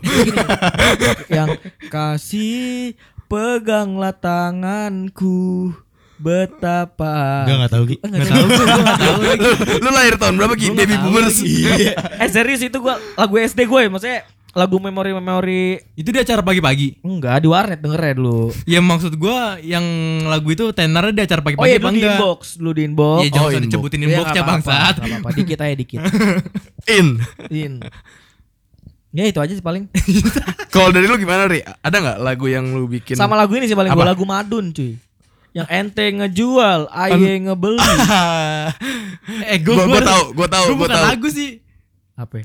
Yang 1.38 1.49
kasih 1.88 2.93
peganglah 3.26 4.14
tanganku 4.14 5.72
betapa 6.18 7.45
Enggak 7.45 7.55
enggak 7.58 7.72
tahu 7.72 7.84
Ki. 7.86 7.95
Eh, 7.95 8.10
tahu 8.26 9.22
lagi. 9.22 9.47
lu, 9.78 9.89
lahir 9.91 10.16
tahun 10.18 10.34
berapa 10.36 10.53
Ki? 10.53 10.68
Baby 10.72 10.95
boomers. 10.97 11.38
eh 11.39 12.28
serius 12.28 12.60
itu 12.60 12.74
gue 12.76 12.95
lagu 13.14 13.36
SD 13.38 13.64
gue 13.64 13.80
ya 13.80 13.89
maksudnya 13.89 14.20
lagu 14.58 14.78
memori 14.78 15.14
memori 15.14 15.64
Itu 15.93 16.10
di 16.10 16.18
acara 16.18 16.41
pagi-pagi. 16.41 16.97
enggak 16.99 17.38
di 17.38 17.47
warnet 17.47 17.78
denger 17.78 18.01
ya 18.01 18.14
dulu 18.14 18.41
Ya 18.66 18.80
maksud 18.80 19.14
gua 19.16 19.62
yang 19.62 19.86
lagu 20.24 20.49
itu 20.49 20.66
tenornya 20.72 21.14
di 21.14 21.24
acara 21.24 21.39
oh 21.39 21.45
pagi-pagi 21.45 21.70
iya 21.70 21.78
apa 21.78 21.88
dulu 21.88 21.93
di 21.93 22.10
inbox 22.10 22.39
dulu 22.58 22.72
di 22.72 22.82
inbox 22.84 23.20
Iya, 23.20 23.30
jangan 23.30 23.38
Oh, 23.38 23.47
usah 23.47 23.53
inbox. 23.55 23.70
disebutin 23.70 23.99
Iya, 23.99 24.08
inboxnya 24.08 24.34
nggak 24.34 24.41
apa-apa, 24.43 24.66
bangsat. 24.66 24.95
nggak 24.95 25.10
apa-apa 25.16 25.30
dikit 25.38 25.60
aja 25.60 25.76
dikit 25.76 25.99
In. 26.97 27.08
in 27.47 27.74
ya 29.10 29.24
itu 29.24 29.38
aja 29.38 29.49
sih 29.51 29.62
paling 29.62 29.86
Kalau 30.74 30.89
dari 30.89 31.05
lu 31.05 31.16
gimana 31.16 31.45
Ri? 31.45 31.62
Ada 31.64 31.95
nggak 31.95 32.18
lagu 32.20 32.45
yang 32.45 32.66
lu 32.68 32.86
bikin? 32.88 33.14
sama 33.14 33.34
lagu 33.34 33.53
ini 33.53 33.66
sih 33.66 33.74
paling 33.74 33.89
gue 33.89 33.97
Apa? 33.99 34.10
lagu 34.10 34.24
madun 34.24 34.70
cuy 34.70 34.97
yang 35.53 35.66
ente 35.68 36.05
ngejual 36.12 36.86
aye 36.88 37.39
ngebeli 37.39 37.78
Eh, 39.47 39.58
Gua- 39.60 39.86
gua 39.86 40.01
tahu, 40.01 40.24
gua 40.34 40.47
tahu, 40.47 40.66
Gua 40.66 40.72
gua 40.72 40.82
bukan 40.84 40.95
tahu. 40.95 41.08
lagu 41.08 41.28
sih. 41.28 41.49
apa 42.14 42.41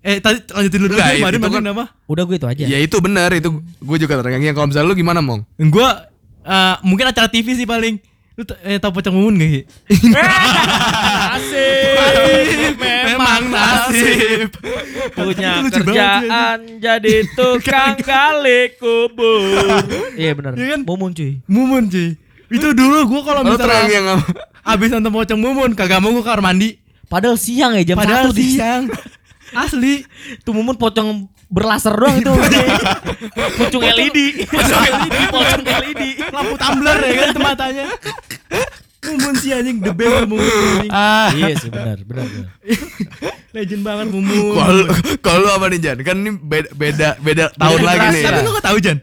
Eh, 0.00 0.16
tadi 0.16 0.40
lanjutin 0.46 0.80
dulu 0.80 0.90
dulu 0.90 1.00
kemarin 1.00 1.36
itu 1.36 1.48
kan- 1.50 1.66
apa? 1.66 1.84
udah 2.06 2.24
gue 2.24 2.34
itu 2.34 2.48
aja 2.48 2.64
Ya 2.64 2.78
itu 2.78 2.96
benar 2.98 3.28
itu 3.30 3.48
gue 3.60 3.96
juga 3.98 4.16
terngiang. 4.16 4.54
Kalau 4.54 4.66
misalnya 4.66 4.88
lu 4.88 4.94
gimana 4.94 5.20
Mong? 5.20 5.44
Gua 5.66 6.08
eh, 6.40 6.74
mungkin 6.80 7.04
acara 7.06 7.26
TV 7.26 7.52
sih 7.54 7.64
paling. 7.64 8.00
Lu 8.32 8.42
eh 8.62 8.76
tau 8.76 8.88
pocong 8.88 9.12
mumun 9.12 9.36
gak 9.36 9.50
Ki? 9.50 9.60
Asik. 11.30 12.76
Memang 12.80 13.42
nasib. 13.46 14.48
Punya 15.12 15.52
kerjaan 15.62 16.58
jadi 16.78 17.14
tukang 17.36 17.96
gali 17.98 18.72
kubur. 18.76 19.84
Iya 20.16 20.32
benar. 20.32 20.56
Iya 20.56 20.66
kan? 20.74 20.80
Mumun 20.82 21.12
cuy. 21.12 21.44
Mumun 21.44 21.84
cuy. 21.86 22.16
Itu 22.48 22.72
dulu 22.72 22.98
gua 23.06 23.20
kalau 23.22 23.42
misalnya 23.44 24.16
abis 24.62 24.88
nonton 24.90 25.12
pocong 25.12 25.36
mumun 25.38 25.70
kagak 25.72 26.00
mau 26.00 26.10
gua 26.10 26.22
ke 26.22 26.30
kamar 26.30 26.42
mandi. 26.42 26.80
Padahal 27.06 27.34
siang 27.34 27.74
ya 27.74 27.82
jam 27.84 27.96
Padahal 27.98 28.30
satu 28.30 28.34
di- 28.34 28.54
siang. 28.54 28.86
Asli. 29.54 30.04
Tuh 30.46 30.52
mumun 30.54 30.78
pocong 30.78 31.26
berlaser 31.50 31.94
doang 31.98 32.16
itu. 32.22 32.30
Pocong 33.58 33.82
LED. 33.82 34.18
Pocong 34.46 34.80
LED. 34.86 35.14
Pocong 35.34 35.62
LED. 35.66 36.02
Lampu 36.34 36.54
tumbler 36.56 36.98
ya 37.02 37.10
kan 37.10 37.26
itu 37.34 37.40
matanya. 37.42 37.84
Mumun 39.00 39.34
sih 39.40 39.50
anjing 39.50 39.82
the 39.82 39.90
best 39.90 40.30
mumun. 40.30 40.86
Ah. 40.94 41.34
Iya 41.34 41.58
sih 41.58 41.70
benar, 41.72 41.98
benar. 42.06 42.26
benar. 42.30 42.50
Legend 43.56 43.82
banget 43.82 44.06
mumun. 44.14 44.54
Kalau 44.54 44.84
kalau 45.18 45.48
apa 45.50 45.66
nih 45.74 45.80
Jan? 45.82 45.98
Kan 46.06 46.16
ini 46.22 46.30
beda 46.38 46.70
beda, 46.70 47.08
beda 47.18 47.44
tahun 47.58 47.80
lagi 47.82 48.06
nih. 48.14 48.22
Tapi 48.22 48.40
lu 48.46 48.50
gak 48.54 48.66
tahu 48.70 48.78
Jan? 48.78 48.98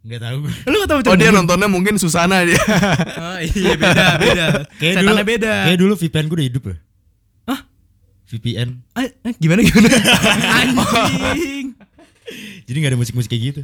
Enggak 0.00 0.20
tahu 0.24 0.36
gue. 0.48 0.52
Lu 0.64 0.76
gak 0.80 0.90
tahu 0.90 1.00
Oh 1.12 1.16
dia 1.20 1.28
nontonnya 1.28 1.68
mungkin 1.68 2.00
Susana 2.00 2.40
dia. 2.40 2.56
Oh 3.20 3.38
iya 3.44 3.76
beda 3.76 4.06
beda. 4.16 4.44
Kayak 4.80 4.94
dulu, 4.96 5.12
Setannya 5.12 5.24
beda. 5.28 5.54
Kayak 5.68 5.78
dulu 5.84 5.92
VPN 6.00 6.24
gue 6.24 6.36
udah 6.40 6.48
hidup 6.48 6.64
ya. 6.64 6.76
VPN. 8.30 8.68
Ah, 8.94 9.04
eh, 9.04 9.34
gimana 9.36 9.60
gimana? 9.60 9.90
Anjing. 10.62 11.74
Jadi 12.64 12.76
gak 12.78 12.90
ada 12.94 12.98
musik-musik 12.98 13.26
kayak 13.26 13.42
gitu. 13.42 13.62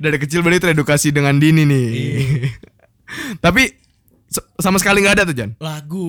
Dari 0.00 0.16
kecil 0.16 0.40
berarti 0.40 0.64
teredukasi 0.64 1.12
dengan 1.12 1.36
dini 1.36 1.68
nih. 1.68 1.88
Tapi 3.44 3.62
s- 4.26 4.48
sama 4.56 4.80
sekali 4.80 5.04
nggak 5.04 5.20
ada 5.20 5.24
tuh 5.24 5.36
Jan. 5.36 5.52
Lagu 5.60 6.06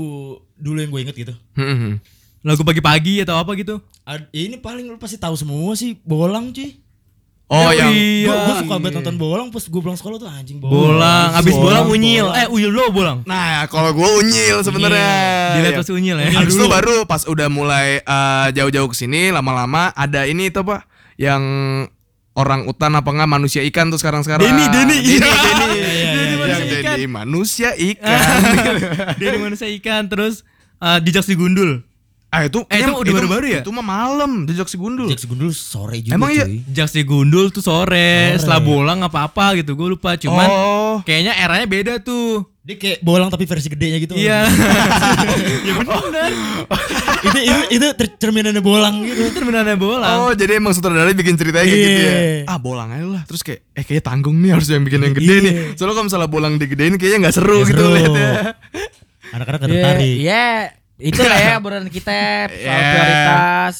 dulu 0.56 0.78
yang 0.80 0.92
gue 0.92 1.02
inget 1.04 1.16
gitu. 1.18 1.34
Hmm. 1.56 2.00
Lagu 2.44 2.64
pagi-pagi 2.64 3.24
atau 3.24 3.36
apa 3.36 3.52
gitu? 3.56 3.84
Ad- 4.04 4.32
ini 4.32 4.56
paling 4.56 4.88
lu 4.88 4.96
pasti 4.96 5.16
tahu 5.16 5.36
semua 5.36 5.76
sih 5.76 6.00
bolang 6.04 6.52
cuy. 6.52 6.80
Oh 7.54 7.70
Ya, 7.70 7.86
yang 7.86 7.92
iya. 7.94 8.26
Gue 8.26 8.36
gue 8.36 8.56
suka 8.60 8.76
banget 8.76 8.94
nonton 8.98 9.16
bolang 9.16 9.48
pas 9.48 9.62
gue 9.62 9.78
pulang 9.80 9.94
sekolah 9.94 10.18
tuh 10.18 10.26
anjing 10.26 10.58
bolang. 10.58 10.74
Bolang, 10.74 11.30
abis 11.38 11.54
bolang 11.54 11.86
Bolang, 11.86 11.94
unyil. 11.94 12.26
bolang. 12.26 12.42
Eh 12.42 12.48
uyil 12.50 12.72
lo 12.72 12.86
bolang. 12.90 13.18
Nah, 13.24 13.64
kalau 13.68 13.94
gue 13.94 14.10
unyil 14.20 14.58
sebenarnya. 14.60 15.14
Dilihat 15.56 15.74
pas 15.78 15.88
unyil 15.88 16.18
ya. 16.18 16.28
Habis 16.34 16.56
itu 16.56 16.66
baru 16.66 17.06
pas 17.06 17.22
udah 17.24 17.48
mulai 17.48 18.02
eh, 18.02 18.48
jauh-jauh 18.52 18.90
ke 18.90 18.98
sini 18.98 19.30
lama-lama 19.30 19.94
ada 19.94 20.26
ini 20.26 20.50
itu 20.50 20.60
apa? 20.60 20.90
Yang 21.14 21.44
orang 22.34 22.66
utan 22.66 22.90
apa 22.92 23.06
enggak 23.08 23.30
manusia 23.30 23.62
ikan 23.64 23.88
tuh 23.88 24.02
sekarang-sekarang. 24.02 24.42
Denny, 24.42 24.66
Denny. 24.66 24.98
Denny, 24.98 25.14
Iya. 25.14 25.30
Denny. 25.30 26.42
Yang 26.96 27.06
manusia 27.06 27.70
ikan. 27.94 28.18
jadi 28.18 28.18
manusia 28.18 28.90
ikan. 28.98 29.20
Dari 29.20 29.38
manusia 29.38 29.68
ikan 29.78 30.02
terus 30.08 30.42
eh, 30.80 30.98
dijak 31.00 31.22
si 31.22 31.38
gundul. 31.38 31.86
Ah 32.34 32.42
itu 32.44 32.60
Eh, 32.66 32.82
itu 32.82 32.90
udah 32.92 33.14
baru-baru 33.14 33.46
ya? 33.48 33.62
Itu 33.62 33.70
mah 33.70 33.86
malam 33.86 34.32
jejak 34.44 34.66
si 34.66 34.76
gundul. 34.76 35.06
Jack 35.06 35.22
Segundul 35.22 35.54
sore 35.54 36.02
juga 36.02 36.18
Emang 36.18 36.30
iya? 36.30 36.44
cuy. 36.44 36.66
Jak 36.68 36.88
si 36.88 37.02
gundul 37.02 37.48
tuh 37.48 37.62
sore, 37.62 38.34
setelah 38.36 38.58
bolang 38.60 39.00
apa-apa 39.00 39.54
gitu. 39.56 39.74
Gue 39.74 39.94
lupa 39.94 40.16
cuman 40.16 40.48
oh. 40.48 40.96
kayaknya 41.04 41.38
eranya 41.38 41.64
beda 41.64 41.94
tuh. 42.00 42.50
Dia 42.60 42.74
kayak 42.74 43.00
bolang 43.00 43.28
tapi 43.28 43.44
versi 43.44 43.68
gedenya 43.68 44.00
gitu. 44.00 44.16
Iya. 44.16 44.48
ya 45.68 45.74
bener. 45.76 46.02
itu 47.24 47.40
itu 47.40 47.60
itu 47.72 47.86
ter- 47.94 48.16
cerminannya 48.18 48.60
bolang 48.60 49.04
gitu. 49.04 49.22
Itu 49.30 49.40
beneran 49.44 49.76
bolang. 49.76 50.18
Oh 50.24 50.32
jadi 50.32 50.58
emang 50.58 50.72
sutradara 50.72 51.12
bikin 51.12 51.36
ceritanya 51.36 51.64
kayak 51.64 51.78
gitu 51.78 52.02
ya 52.02 52.10
Iya. 52.10 52.44
Ah 52.46 52.58
bolang 52.58 52.90
aja 52.90 53.06
lah 53.06 53.24
Terus 53.24 53.42
kayak 53.42 53.60
Eh 53.72 53.84
kayaknya 53.84 54.04
tanggung 54.04 54.40
nih 54.40 54.52
harus 54.52 54.68
yang 54.68 54.82
bikin 54.82 55.00
yang 55.02 55.14
gede 55.14 55.28
Iya. 55.30 55.40
nih 55.40 55.54
Soalnya 55.74 55.94
kalau 55.94 56.08
misalnya 56.08 56.28
bolang 56.28 56.54
digedein 56.56 56.96
Kayaknya 56.96 57.20
gak 57.22 57.36
seru 57.36 57.56
Nggak 57.58 57.70
gitu 57.70 57.84
seru. 57.84 57.94
liatnya 57.94 58.32
Anak-anak 59.34 59.60
Iya, 59.60 59.68
tertarik. 59.68 60.16
Iya, 60.16 60.46
itu 60.70 60.83
lah 61.22 61.38
ya 61.38 61.54
obrolan 61.58 61.88
kita 61.88 62.16
soal 62.48 62.80
Iya. 62.80 62.88
prioritas. 62.88 63.76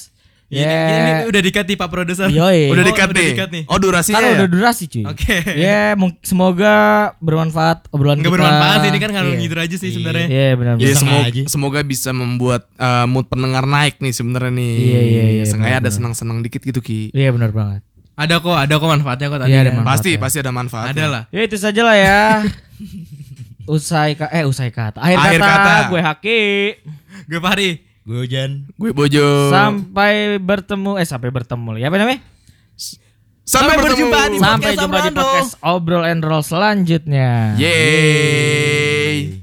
Ini, 0.54 0.62
Ya. 0.62 0.86
ini 0.94 1.12
udah 1.26 1.42
dikat 1.42 1.66
nih 1.66 1.74
Pak 1.76 1.90
Produser. 1.90 2.30
Yoi. 2.30 2.70
Udah 2.70 2.86
Oh, 2.86 2.94
udah 3.10 3.16
nih 3.18 3.26
dikat 3.34 3.50
nih. 3.50 3.64
Oh 3.66 3.78
durasinya 3.80 4.16
Kan 4.16 4.24
ya? 4.24 4.34
udah 4.38 4.48
durasi 4.48 4.84
cuy. 4.86 5.02
Oke. 5.04 5.36
Ya, 5.58 5.98
mung- 5.98 6.14
semoga 6.22 6.74
bermanfaat 7.18 7.90
obrolan 7.90 8.22
Nggak 8.22 8.30
kita. 8.30 8.38
bermanfaat 8.38 8.78
sih 8.78 8.90
ini 8.92 9.00
kan 9.02 9.10
ngalur 9.10 9.34
Iya. 9.34 9.40
ngidur 9.40 9.60
aja 9.60 9.76
sih 9.76 9.90
sebenarnya. 9.90 10.28
Iya, 10.30 10.50
benar 10.54 10.74
Ya 10.76 10.86
Bisa 10.86 11.00
semoga, 11.00 11.26
aja. 11.26 11.42
semoga 11.48 11.80
bisa 11.82 12.10
membuat 12.12 12.62
uh, 12.76 13.08
mood 13.08 13.26
pendengar 13.26 13.66
naik 13.66 13.98
nih 13.98 14.14
sebenarnya 14.14 14.54
nih. 14.54 14.74
Iya, 14.78 15.02
iya, 15.02 15.24
iya, 15.32 15.44
Sengaja 15.44 15.76
ada 15.80 15.90
senang-senang 15.90 16.38
dikit 16.40 16.62
gitu 16.62 16.80
Ki. 16.80 17.10
Iya, 17.10 17.34
benar 17.34 17.50
banget. 17.50 17.82
Ada 18.14 18.38
kok, 18.38 18.54
ada 18.54 18.74
kok 18.78 18.90
manfaatnya 18.92 19.28
kok 19.28 19.40
tadi. 19.42 19.50
Iya, 19.50 19.60
ada 19.60 19.72
manfaat. 19.74 19.90
Pasti 19.90 20.10
ya. 20.12 20.20
pasti 20.22 20.38
ada 20.38 20.52
manfaat. 20.52 20.88
Ada 20.88 21.06
lah. 21.10 21.24
Ya 21.34 21.42
itu 21.42 21.58
saja 21.58 21.82
lah 21.82 21.98
ya. 21.98 22.22
usai 23.66 24.14
ka 24.14 24.28
eh 24.30 24.44
usai 24.44 24.70
kata. 24.70 25.00
Akhir, 25.00 25.18
Akhir 25.20 25.40
kata, 25.40 25.50
kata. 25.50 25.74
gue 25.90 26.02
Haki. 26.02 26.42
Gue 27.26 27.40
Fahri. 27.40 27.70
Gue 28.04 28.28
Jan. 28.28 28.68
Gue 28.76 28.92
Bojo. 28.92 29.48
Sampai 29.48 30.36
bertemu 30.38 31.00
eh 31.00 31.08
sampai 31.08 31.32
bertemu. 31.32 31.80
Ya 31.80 31.88
apa 31.88 31.98
namanya? 31.98 32.20
Sampai, 32.76 33.00
Sampai 33.44 33.76
bertemu. 33.76 33.88
berjumpa 33.88 34.20
di 34.24 34.38
Sampai 34.40 34.72
podcast 34.72 34.80
jumpa 34.80 34.98
di 35.00 35.12
podcast 35.12 35.52
Obrol 35.60 36.04
and 36.08 36.24
Roll 36.24 36.44
selanjutnya. 36.44 37.56
Yeay. 37.56 38.83